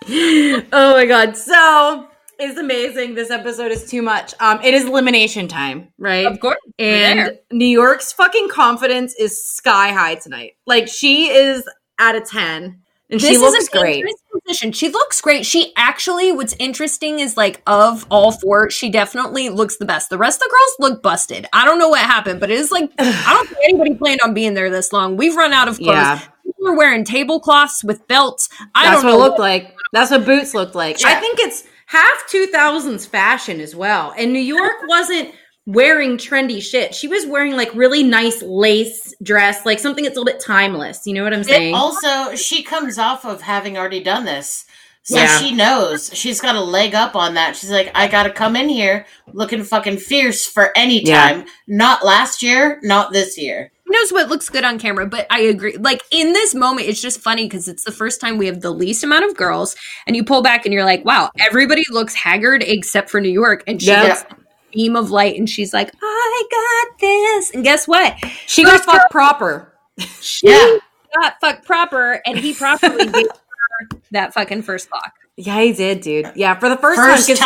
oh 0.07 0.93
my 0.95 1.05
god! 1.07 1.36
So 1.38 2.07
it's 2.39 2.59
amazing. 2.59 3.15
This 3.15 3.31
episode 3.31 3.71
is 3.71 3.89
too 3.89 4.01
much. 4.01 4.33
Um, 4.39 4.59
it 4.63 4.73
is 4.73 4.86
elimination 4.86 5.47
time, 5.47 5.89
right? 5.97 6.25
Of 6.25 6.39
course. 6.39 6.57
And 6.77 7.19
There. 7.19 7.31
New 7.51 7.65
York's 7.67 8.11
fucking 8.13 8.49
confidence 8.49 9.15
is 9.17 9.43
sky 9.45 9.91
high 9.91 10.15
tonight. 10.15 10.53
Like 10.67 10.88
she 10.88 11.29
is 11.29 11.63
at 11.99 12.15
a 12.15 12.21
ten, 12.21 12.81
and 13.09 13.21
she 13.21 13.29
This 13.29 13.41
looks 13.41 13.57
is 13.63 13.69
an 13.73 13.81
great. 13.81 14.05
position. 14.43 14.71
She 14.71 14.89
looks 14.89 15.21
great. 15.21 15.45
She 15.45 15.73
actually, 15.77 16.31
what's 16.31 16.55
interesting 16.59 17.19
is 17.19 17.37
like 17.37 17.61
of 17.67 18.05
all 18.09 18.31
four, 18.31 18.69
she 18.69 18.89
definitely 18.89 19.49
looks 19.49 19.77
the 19.77 19.85
best. 19.85 20.09
The 20.09 20.17
rest 20.17 20.37
of 20.41 20.47
the 20.47 20.49
girls 20.49 20.91
look 20.91 21.03
busted. 21.03 21.45
I 21.53 21.65
don't 21.65 21.79
know 21.79 21.89
what 21.89 22.01
happened, 22.01 22.39
but 22.39 22.49
it 22.51 22.59
is 22.59 22.71
like 22.71 22.91
I 22.97 23.33
don't 23.33 23.47
think 23.47 23.59
anybody 23.63 23.95
planned 23.95 24.21
on 24.23 24.33
being 24.33 24.53
there 24.53 24.69
this 24.69 24.91
long. 24.91 25.17
We've 25.17 25.35
run 25.35 25.53
out 25.53 25.67
of 25.67 25.77
clothes. 25.77 25.95
Yeah. 25.95 26.19
People 26.45 26.67
are 26.69 26.77
wearing 26.77 27.03
tablecloths 27.03 27.83
with 27.83 28.07
belts. 28.07 28.49
I 28.73 28.85
That's 28.89 29.01
don't 29.01 29.11
know 29.11 29.17
what 29.17 29.25
it 29.25 29.29
looked 29.29 29.39
like. 29.39 29.75
That's 29.93 30.11
what 30.11 30.25
boots 30.25 30.53
looked 30.53 30.75
like. 30.75 31.03
I 31.05 31.15
think 31.19 31.39
it's 31.39 31.63
half 31.87 32.23
2000s 32.31 33.07
fashion 33.07 33.59
as 33.61 33.75
well. 33.75 34.13
And 34.17 34.33
New 34.33 34.39
York 34.39 34.73
wasn't 34.87 35.33
wearing 35.66 36.18
trendy 36.18 36.61
shit. 36.61 36.93
She 36.93 37.07
was 37.07 37.26
wearing 37.26 37.55
like 37.55 37.74
really 37.74 38.03
nice 38.03 38.41
lace 38.43 39.13
dress, 39.24 39.66
like 39.66 39.80
something 39.80 40.03
that's 40.03 40.16
a 40.16 40.20
little 40.20 40.32
bit 40.32 40.43
timeless. 40.43 41.01
You 41.05 41.13
know 41.13 41.24
what 41.24 41.34
I'm 41.34 41.43
saying? 41.43 41.74
also, 41.76 42.36
she 42.36 42.63
comes 42.63 42.97
off 42.99 43.26
of 43.26 43.41
having 43.41 43.78
already 43.78 44.03
done 44.03 44.26
this. 44.26 44.66
So 45.03 45.18
Yeah. 45.18 45.39
she 45.39 45.51
knows 45.53 46.09
she's 46.13 46.41
got 46.41 46.55
a 46.55 46.61
leg 46.61 46.95
up 46.95 47.16
on 47.16 47.36
that. 47.36 47.55
She's 47.55 47.70
like, 47.70 47.91
I 47.93 48.07
gotta 48.07 48.32
come 48.32 48.55
in 48.55 48.70
here 48.70 49.05
looking 49.34 49.63
fucking 49.63 49.97
fierce 49.97 50.45
for 50.47 50.72
any 50.76 51.03
Yeah. 51.03 51.20
time. 51.30 51.45
Not 51.68 52.03
last 52.03 52.41
year, 52.41 52.80
not 52.82 53.13
this 53.13 53.38
year. 53.38 53.72
Who 53.86 53.91
knows 53.93 54.11
what 54.11 54.30
looks 54.30 54.49
good 54.49 54.63
on 54.63 54.80
camera, 54.80 55.05
but 55.05 55.28
I 55.30 55.41
agree. 55.41 55.78
Like 55.78 56.01
in 56.09 56.34
this 56.34 56.55
moment, 56.55 56.88
it's 56.88 56.99
just 57.01 57.22
funny 57.22 57.45
because 57.45 57.68
it's 57.68 57.84
the 57.84 57.91
first 57.91 58.20
time 58.20 58.39
we 58.39 58.47
have 58.47 58.61
the 58.61 58.72
least 58.72 59.03
amount 59.03 59.26
of 59.26 59.36
girls, 59.38 59.76
and 60.07 60.16
you 60.16 60.24
pull 60.24 60.41
back 60.41 60.66
and 60.66 60.74
you're 60.74 60.86
like, 60.86 61.05
wow, 61.05 61.30
everybody 61.38 61.84
looks 61.91 62.16
haggard 62.16 62.63
except 62.66 63.11
for 63.11 63.22
New 63.22 63.30
York. 63.30 63.63
And 63.68 63.80
she 63.80 63.89
Yeah. 63.89 64.07
gets 64.07 64.22
a 64.24 64.36
beam 64.76 64.95
of 64.95 65.09
light 65.09 65.38
and 65.38 65.49
she's 65.49 65.73
like, 65.73 65.91
I 66.01 66.43
got 66.89 66.99
this. 66.99 67.51
And 67.51 67.63
guess 67.63 67.88
what? 67.88 68.15
she 68.45 68.63
got 68.63 68.82
fucked 68.86 69.09
proper. 69.11 69.73
She 70.21 70.47
Yeah. 70.49 70.78
got 71.21 71.39
fucked 71.41 71.65
proper, 71.65 72.21
and 72.26 72.38
he 72.38 72.53
properly 72.53 73.05
gave 73.11 73.28
her 73.28 73.88
that 74.11 74.34
fucking 74.34 74.61
first 74.61 74.89
clock. 74.89 75.13
Yeah, 75.38 75.59
he 75.61 75.71
did, 75.73 76.01
dude. 76.01 76.32
Yeah, 76.36 76.59
for 76.59 76.69
the 76.69 76.78
first, 76.78 76.99
First 76.99 77.28
time. 77.28 77.36
'cause- 77.38 77.39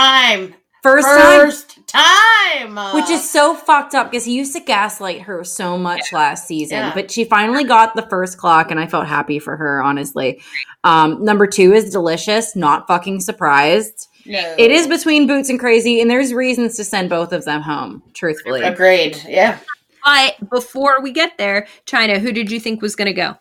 time. 0.49 0.55
First 0.81 1.07
time. 1.07 1.39
First 1.39 1.87
time. 1.87 2.77
Uh, 2.77 2.93
Which 2.93 3.09
is 3.09 3.29
so 3.29 3.53
fucked 3.55 3.93
up 3.95 4.09
because 4.09 4.23
he 4.25 4.33
used 4.35 4.53
to 4.53 4.59
gaslight 4.61 5.21
her 5.23 5.43
so 5.43 5.77
much 5.77 6.13
last 6.13 6.47
season, 6.47 6.77
Yeah. 6.77 6.93
but 6.93 7.11
she 7.11 7.25
finally 7.25 7.63
got 7.63 7.95
the 7.95 8.03
first 8.03 8.37
clock, 8.37 8.71
and 8.71 8.79
I 8.79 8.87
felt 8.87 9.05
happy 9.07 9.39
for 9.39 9.57
her, 9.57 9.81
honestly. 9.83 10.41
Um, 10.83 11.23
number 11.25 11.47
two 11.47 11.73
is 11.73 11.89
delicious, 11.91 12.55
not 12.55 12.87
fucking 12.87 13.19
surprised. 13.21 14.07
no. 14.25 14.55
It 14.57 14.71
is 14.71 14.87
between 14.87 15.27
Boots 15.27 15.49
and 15.49 15.59
Crazy, 15.59 15.99
and 16.01 16.09
there's 16.09 16.33
reasons 16.33 16.75
to 16.77 16.83
send 16.83 17.09
both 17.09 17.33
of 17.33 17.43
them 17.45 17.61
home, 17.61 18.01
truthfully. 18.13 18.61
Agreed. 18.61 19.21
Yeah. 19.27 19.57
But 20.05 20.49
before 20.49 21.01
we 21.01 21.11
get 21.11 21.37
there, 21.37 21.67
China, 21.85 22.19
who 22.19 22.31
did 22.31 22.49
you 22.51 22.59
think 22.59 22.81
was 22.81 22.95
going 22.95 23.07
to 23.07 23.13
go? 23.13 23.35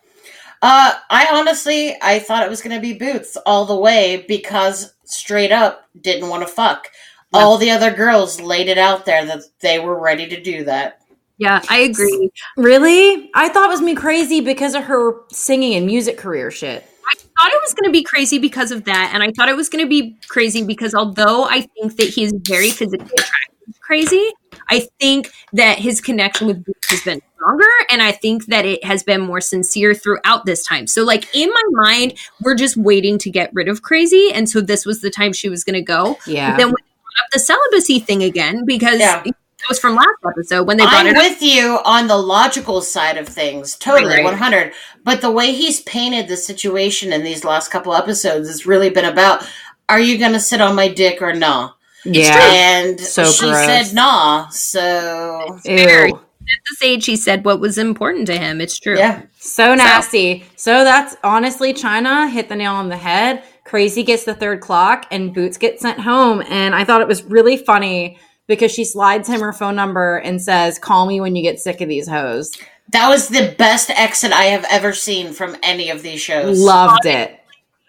Uh, 0.61 0.91
I 1.09 1.27
honestly, 1.31 1.95
I 2.01 2.19
thought 2.19 2.43
it 2.43 2.49
was 2.49 2.61
going 2.61 2.75
to 2.75 2.81
be 2.81 2.93
Boots 2.93 3.37
all 3.45 3.65
the 3.65 3.77
way 3.77 4.25
because 4.27 4.93
straight 5.05 5.53
up 5.53 5.85
didn't 6.01 6.27
want 6.27 6.45
to 6.45 6.53
fuck. 6.53 6.89
All 7.33 7.57
the 7.57 7.71
other 7.71 7.91
girls 7.91 8.41
laid 8.41 8.67
it 8.67 8.77
out 8.77 9.05
there 9.05 9.25
that 9.25 9.43
they 9.61 9.79
were 9.79 9.99
ready 9.99 10.27
to 10.27 10.41
do 10.41 10.63
that. 10.65 11.01
Yeah, 11.37 11.61
I 11.69 11.79
agree. 11.79 12.31
Really? 12.57 13.29
I 13.33 13.47
thought 13.49 13.67
it 13.67 13.71
was 13.71 13.81
me 13.81 13.95
crazy 13.95 14.41
because 14.41 14.75
of 14.75 14.83
her 14.83 15.13
singing 15.31 15.75
and 15.75 15.85
music 15.85 16.17
career 16.17 16.51
shit. 16.51 16.85
I 17.09 17.15
thought 17.15 17.51
it 17.51 17.61
was 17.63 17.73
going 17.73 17.89
to 17.89 17.91
be 17.91 18.03
crazy 18.03 18.37
because 18.37 18.71
of 18.71 18.83
that, 18.83 19.11
and 19.13 19.23
I 19.23 19.31
thought 19.31 19.49
it 19.49 19.55
was 19.55 19.69
going 19.69 19.83
to 19.83 19.89
be 19.89 20.17
crazy 20.27 20.63
because 20.63 20.93
although 20.93 21.45
I 21.45 21.61
think 21.61 21.95
that 21.95 22.07
he's 22.07 22.33
very 22.43 22.69
physically 22.69 23.07
attractive, 23.17 23.79
crazy, 23.79 24.29
I 24.69 24.87
think 24.99 25.31
that 25.53 25.79
his 25.79 26.01
connection 26.01 26.47
with 26.47 26.63
Boots 26.63 26.89
has 26.91 27.01
been 27.01 27.21
stronger, 27.35 27.69
and 27.89 28.01
I 28.01 28.11
think 28.11 28.45
that 28.47 28.65
it 28.65 28.83
has 28.83 29.01
been 29.01 29.21
more 29.21 29.41
sincere 29.41 29.95
throughout 29.95 30.45
this 30.45 30.63
time. 30.63 30.85
So, 30.87 31.03
like 31.03 31.33
in 31.33 31.49
my 31.49 31.63
mind, 31.71 32.13
we're 32.41 32.55
just 32.55 32.77
waiting 32.77 33.17
to 33.19 33.31
get 33.31 33.49
rid 33.53 33.67
of 33.69 33.81
crazy, 33.81 34.29
and 34.33 34.47
so 34.47 34.61
this 34.61 34.85
was 34.85 35.01
the 35.01 35.09
time 35.09 35.33
she 35.33 35.49
was 35.49 35.63
going 35.63 35.75
to 35.75 35.81
go. 35.81 36.17
Yeah. 36.27 36.57
Then 36.57 36.67
when 36.67 36.75
they 36.75 36.81
brought 36.81 36.88
up 37.19 37.31
the 37.31 37.39
celibacy 37.39 37.99
thing 37.99 38.23
again, 38.23 38.65
because 38.65 38.99
Yeah. 38.99 39.21
it 39.25 39.35
was 39.69 39.79
from 39.79 39.95
last 39.95 40.07
episode 40.27 40.65
when 40.67 40.77
they 40.77 40.83
brought 40.83 40.95
I'm 40.95 41.07
it 41.07 41.15
up. 41.17 41.23
with 41.23 41.41
you 41.41 41.79
on 41.85 42.07
the 42.07 42.17
logical 42.17 42.81
side 42.81 43.17
of 43.17 43.27
things, 43.27 43.75
totally, 43.75 44.15
Right. 44.15 44.23
100. 44.23 44.71
But 45.03 45.21
the 45.21 45.31
way 45.31 45.51
he's 45.51 45.81
painted 45.81 46.27
the 46.27 46.37
situation 46.37 47.11
in 47.13 47.23
these 47.23 47.43
last 47.43 47.69
couple 47.69 47.93
episodes 47.93 48.47
has 48.47 48.65
really 48.65 48.89
been 48.89 49.05
about 49.05 49.45
are 49.89 49.99
you 49.99 50.17
going 50.19 50.33
to 50.33 50.39
sit 50.39 50.61
on 50.61 50.75
my 50.75 50.87
dick 50.87 51.19
or 51.21 51.33
nah? 51.33 51.71
yeah. 52.05 52.37
And 52.53 52.99
So 52.99 53.25
she 53.25 53.45
gross. 53.47 53.65
said 53.65 53.93
nah. 53.95 54.47
So, 54.49 55.59
At 55.65 56.57
this 56.69 56.81
age, 56.83 57.05
he 57.05 57.15
said 57.15 57.43
what 57.45 57.59
was 57.59 57.77
important 57.77 58.25
to 58.27 58.37
him. 58.37 58.61
It's 58.61 58.79
true. 58.79 58.97
yeah. 58.97 59.21
So 59.39 59.75
nasty. 59.75 60.45
So 60.55 60.83
that's 60.83 61.15
honestly, 61.23 61.73
China 61.73 62.27
hit 62.29 62.49
the 62.49 62.55
nail 62.55 62.73
on 62.73 62.89
the 62.89 62.97
head. 62.97 63.43
Crazy 63.69 64.01
gets 64.01 64.23
the 64.23 64.33
third 64.33 64.61
clock, 64.61 65.05
and 65.11 65.31
Boots 65.31 65.57
gets 65.57 65.83
sent 65.83 65.99
home. 65.99 66.41
And 66.49 66.73
I 66.73 66.83
thought 66.83 67.01
it 67.01 67.07
was 67.07 67.23
really 67.23 67.55
funny 67.55 68.17
because 68.47 68.71
she 68.71 68.83
slides 68.83 69.29
him 69.29 69.41
her 69.41 69.53
phone 69.53 69.75
number 69.75 70.17
and 70.17 70.41
says, 70.41 70.79
"Call 70.79 71.05
me 71.05 71.21
when 71.21 71.35
you 71.35 71.43
get 71.43 71.59
sick 71.59 71.79
of 71.79 71.87
these 71.87 72.07
hoes." 72.07 72.51
That 72.91 73.09
was 73.09 73.27
the 73.27 73.53
best 73.59 73.91
exit 73.91 74.31
I 74.31 74.45
have 74.45 74.65
ever 74.71 74.93
seen 74.93 75.33
from 75.33 75.55
any 75.61 75.91
of 75.91 76.01
these 76.01 76.19
shows. 76.19 76.59
Loved 76.59 77.05
it. 77.05 77.39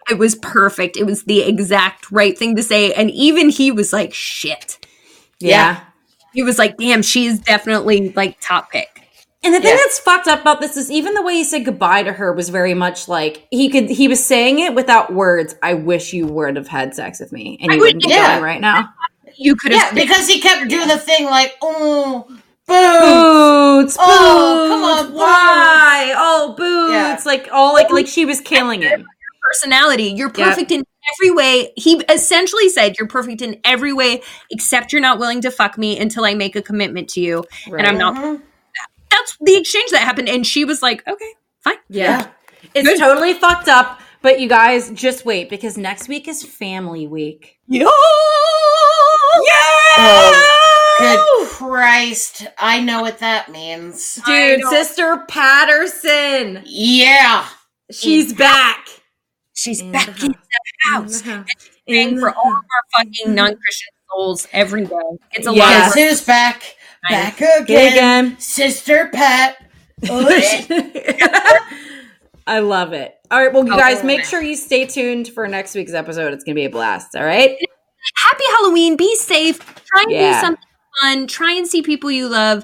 It 0.07 0.19
was 0.19 0.35
perfect. 0.35 0.97
It 0.97 1.05
was 1.05 1.23
the 1.23 1.41
exact 1.41 2.11
right 2.11 2.37
thing 2.37 2.55
to 2.55 2.61
say. 2.61 2.93
And 2.93 3.09
even 3.09 3.49
he 3.49 3.71
was 3.71 3.91
like, 3.91 4.13
shit. 4.13 4.77
Yeah. 5.39 5.81
He 6.33 6.43
was 6.43 6.59
like, 6.59 6.77
damn, 6.77 7.01
she 7.01 7.25
is 7.25 7.39
definitely 7.39 8.13
like 8.15 8.39
top 8.39 8.71
pick. 8.71 9.00
And 9.43 9.53
the 9.55 9.59
thing 9.59 9.69
Yeah. 9.69 9.77
that's 9.77 9.97
fucked 9.99 10.27
up 10.27 10.41
about 10.41 10.61
this 10.61 10.77
is 10.77 10.91
even 10.91 11.15
the 11.15 11.21
way 11.23 11.33
he 11.33 11.43
said 11.43 11.65
goodbye 11.65 12.03
to 12.03 12.13
her 12.13 12.31
was 12.31 12.49
very 12.49 12.75
much 12.75 13.07
like 13.07 13.47
he 13.49 13.69
could 13.69 13.89
he 13.89 14.07
was 14.07 14.23
saying 14.23 14.59
it 14.59 14.75
without 14.75 15.11
words. 15.13 15.55
I 15.63 15.73
wish 15.73 16.13
you 16.13 16.27
would 16.27 16.55
have 16.55 16.67
had 16.67 16.93
sex 16.93 17.19
with 17.19 17.31
me, 17.31 17.57
and 17.61 17.71
I 17.71 17.75
you 17.75 17.79
would- 17.81 17.85
wouldn't 17.95 18.03
be 18.03 18.09
yeah. 18.09 18.33
going 18.33 18.43
right 18.43 18.61
now. 18.61 18.89
You 19.37 19.55
could 19.55 19.71
Yeah, 19.71 19.85
have 19.85 19.95
because 19.95 20.27
he 20.27 20.39
kept 20.39 20.69
doing 20.69 20.87
the 20.87 20.97
thing 20.97 21.25
like, 21.25 21.55
oh. 21.61 22.27
Boots, 22.67 23.95
boots, 23.95 23.97
Oh, 23.99 24.67
come 24.69 24.83
on, 24.83 25.05
Boots. 25.07 25.17
why? 25.17 26.13
Oh, 26.15 26.53
boots! 26.55 26.93
Yeah. 26.93 27.19
Like 27.25 27.49
all 27.51 27.73
like 27.73 27.89
like 27.89 28.07
she 28.07 28.23
was 28.25 28.39
killing 28.39 28.81
him. 28.83 29.05
personality. 29.41 30.13
You're 30.15 30.31
Yeah. 30.37 30.45
perfect 30.49 30.71
in 30.71 30.85
every 31.15 31.31
way. 31.31 31.73
He 31.75 31.95
essentially 32.07 32.69
said, 32.69 32.97
You're 32.97 33.07
perfect 33.07 33.41
in 33.41 33.59
every 33.65 33.91
way, 33.91 34.21
except 34.51 34.93
you're 34.93 35.01
not 35.01 35.17
willing 35.19 35.41
to 35.41 35.51
fuck 35.51 35.77
me 35.77 35.97
until 35.99 36.23
I 36.23 36.35
make 36.35 36.55
a 36.55 36.61
commitment 36.61 37.09
to 37.09 37.19
you. 37.19 37.43
And 37.65 37.85
I'm 37.87 37.97
not. 37.97 38.15
Mhm. 38.15 38.41
That's 39.41 39.51
the 39.51 39.57
exchange 39.59 39.91
that 39.91 40.01
happened. 40.03 40.29
And 40.29 40.45
she 40.45 40.63
was 40.65 40.81
like, 40.81 41.05
Okay, 41.07 41.31
fine. 41.63 41.77
Yeah. 41.89 42.27
It's 42.75 42.99
totally 42.99 43.33
fucked 43.33 43.67
up. 43.67 43.99
But 44.21 44.39
you 44.39 44.47
guys 44.47 44.91
just 44.91 45.25
wait 45.25 45.49
because 45.49 45.77
next 45.79 46.07
week 46.07 46.27
is 46.27 46.43
family 46.43 47.07
week. 47.07 47.57
Oh, 47.73 49.43
yeah. 49.47 50.03
Oh, 50.03 50.97
good 50.99 51.49
Christ. 51.49 52.45
I 52.59 52.79
know 52.81 53.01
what 53.01 53.17
that 53.19 53.49
means. 53.51 54.19
Dude. 54.25 54.61
Sister 54.65 55.25
Patterson. 55.27 56.61
Yeah. 56.65 57.47
She's 57.91 58.31
back. 58.33 58.87
She's 59.53 59.81
In 59.81 59.91
back 59.91 60.15
the 60.17 60.27
in 60.27 60.31
the 60.33 60.37
house. 60.91 61.21
praying 61.23 61.45
In 61.87 62.19
for 62.19 62.29
the- 62.29 62.35
all 62.35 62.47
of 62.51 62.55
our 62.55 63.03
fucking 63.05 63.33
non-Christian 63.33 63.89
souls 64.11 64.47
every 64.53 64.85
day. 64.85 64.95
It's 65.33 65.47
a 65.47 65.53
Yes. 65.53 65.87
lot. 65.87 65.95
Guess 65.95 66.09
who's 66.09 66.21
back? 66.25 66.75
Back 67.09 67.41
Again. 67.41 67.91
again. 67.93 68.39
Sister 68.39 69.09
Pat. 69.13 69.57
I 72.47 72.59
love 72.59 72.93
it. 72.93 73.15
All 73.29 73.39
right, 73.39 73.53
well, 73.53 73.65
you 73.65 73.77
guys, 73.77 74.03
make 74.03 74.25
sure 74.25 74.41
you 74.41 74.55
stay 74.55 74.85
tuned 74.85 75.27
for 75.29 75.47
next 75.47 75.73
week's 75.75 75.93
episode. 75.93 76.33
It's 76.33 76.43
going 76.43 76.55
to 76.55 76.59
be 76.59 76.65
a 76.65 76.69
blast. 76.69 77.15
All 77.15 77.23
right. 77.23 77.51
Happy 78.23 78.43
Halloween. 78.57 78.97
Be 78.97 79.15
safe. 79.15 79.59
Try 79.85 80.03
and 80.03 80.11
Yeah. 80.11 80.33
do 80.33 80.39
something 80.41 80.63
fun. 81.01 81.27
Try 81.27 81.53
and 81.53 81.67
see 81.67 81.81
people 81.81 82.11
you 82.11 82.27
love. 82.27 82.63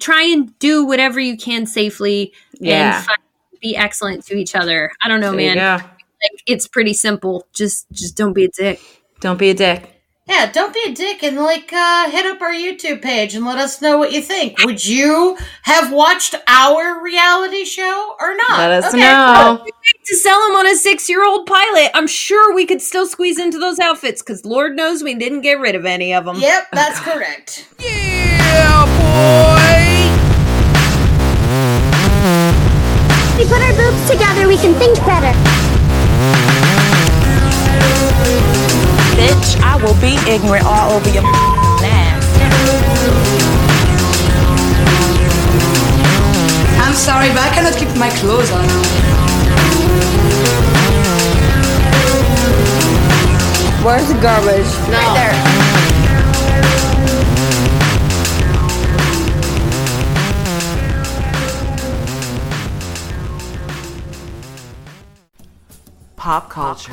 Try 0.00 0.22
and 0.22 0.56
do 0.58 0.84
whatever 0.84 1.18
you 1.20 1.36
can 1.36 1.66
safely 1.66 2.32
Yeah. 2.60 2.98
and 2.98 3.60
be 3.60 3.76
excellent 3.76 4.24
to 4.26 4.36
each 4.36 4.54
other. 4.54 4.90
I 5.02 5.08
don't 5.08 5.20
know, 5.20 5.32
There 5.36 5.54
man. 5.54 5.78
go. 5.80 5.84
Like, 5.84 6.42
it's 6.46 6.66
pretty 6.68 6.92
simple. 6.94 7.46
Just 7.52 7.86
just 7.92 8.16
don't 8.16 8.32
be 8.32 8.44
a 8.44 8.48
dick. 8.48 8.80
Don't 9.20 9.38
be 9.38 9.50
a 9.50 9.54
dick. 9.54 9.95
Yeah, 10.28 10.50
don't 10.50 10.74
be 10.74 10.82
a 10.88 10.92
dick 10.92 11.22
and 11.22 11.36
like 11.36 11.72
uh, 11.72 12.10
hit 12.10 12.26
up 12.26 12.40
our 12.42 12.50
YouTube 12.52 13.00
page 13.00 13.36
and 13.36 13.44
let 13.44 13.58
us 13.58 13.80
know 13.80 13.96
what 13.96 14.10
you 14.10 14.20
think. 14.20 14.58
Would 14.64 14.84
you 14.84 15.38
have 15.62 15.92
watched 15.92 16.34
our 16.48 17.00
reality 17.00 17.64
show 17.64 18.16
or 18.20 18.34
not? 18.34 18.58
Let 18.58 18.72
us 18.72 18.92
Okay. 18.92 18.98
know. 19.02 19.64
To 20.06 20.16
sell 20.16 20.40
them 20.48 20.56
on 20.56 20.66
a 20.66 20.74
six-year-old 20.74 21.46
pilot, 21.46 21.92
I'm 21.94 22.08
sure 22.08 22.52
we 22.52 22.66
could 22.66 22.82
still 22.82 23.06
squeeze 23.06 23.38
into 23.38 23.58
those 23.60 23.78
outfits 23.78 24.20
because 24.20 24.44
Lord 24.44 24.74
knows 24.74 25.00
we 25.04 25.14
didn't 25.14 25.42
get 25.42 25.60
rid 25.60 25.76
of 25.76 25.84
any 25.86 26.12
of 26.12 26.24
them. 26.24 26.38
Yep, 26.40 26.68
that's 26.72 26.98
correct. 26.98 27.68
Yeah, 27.78 28.84
boy. 28.98 30.10
we 33.38 33.44
put 33.48 33.60
our 33.62 33.74
boobs 33.76 34.10
together, 34.10 34.48
we 34.48 34.56
can 34.56 34.74
think 34.74 34.96
better. 35.06 35.55
Bitch, 39.46 39.62
I 39.62 39.76
will 39.76 39.94
be 40.00 40.16
ignorant 40.28 40.64
all 40.64 40.92
over 40.92 41.08
your 41.10 41.22
ass. 41.24 42.26
I'm 46.80 46.94
sorry, 46.94 47.28
but 47.28 47.38
I 47.38 47.50
cannot 47.54 47.76
keep 47.76 47.88
my 47.96 48.10
clothes 48.10 48.50
on. 48.50 48.66
Where's 53.84 54.08
the 54.08 54.14
garbage? 54.20 54.66
Right 54.88 55.14
there. 55.14 55.34
Pop 66.16 66.50
culture, 66.50 66.92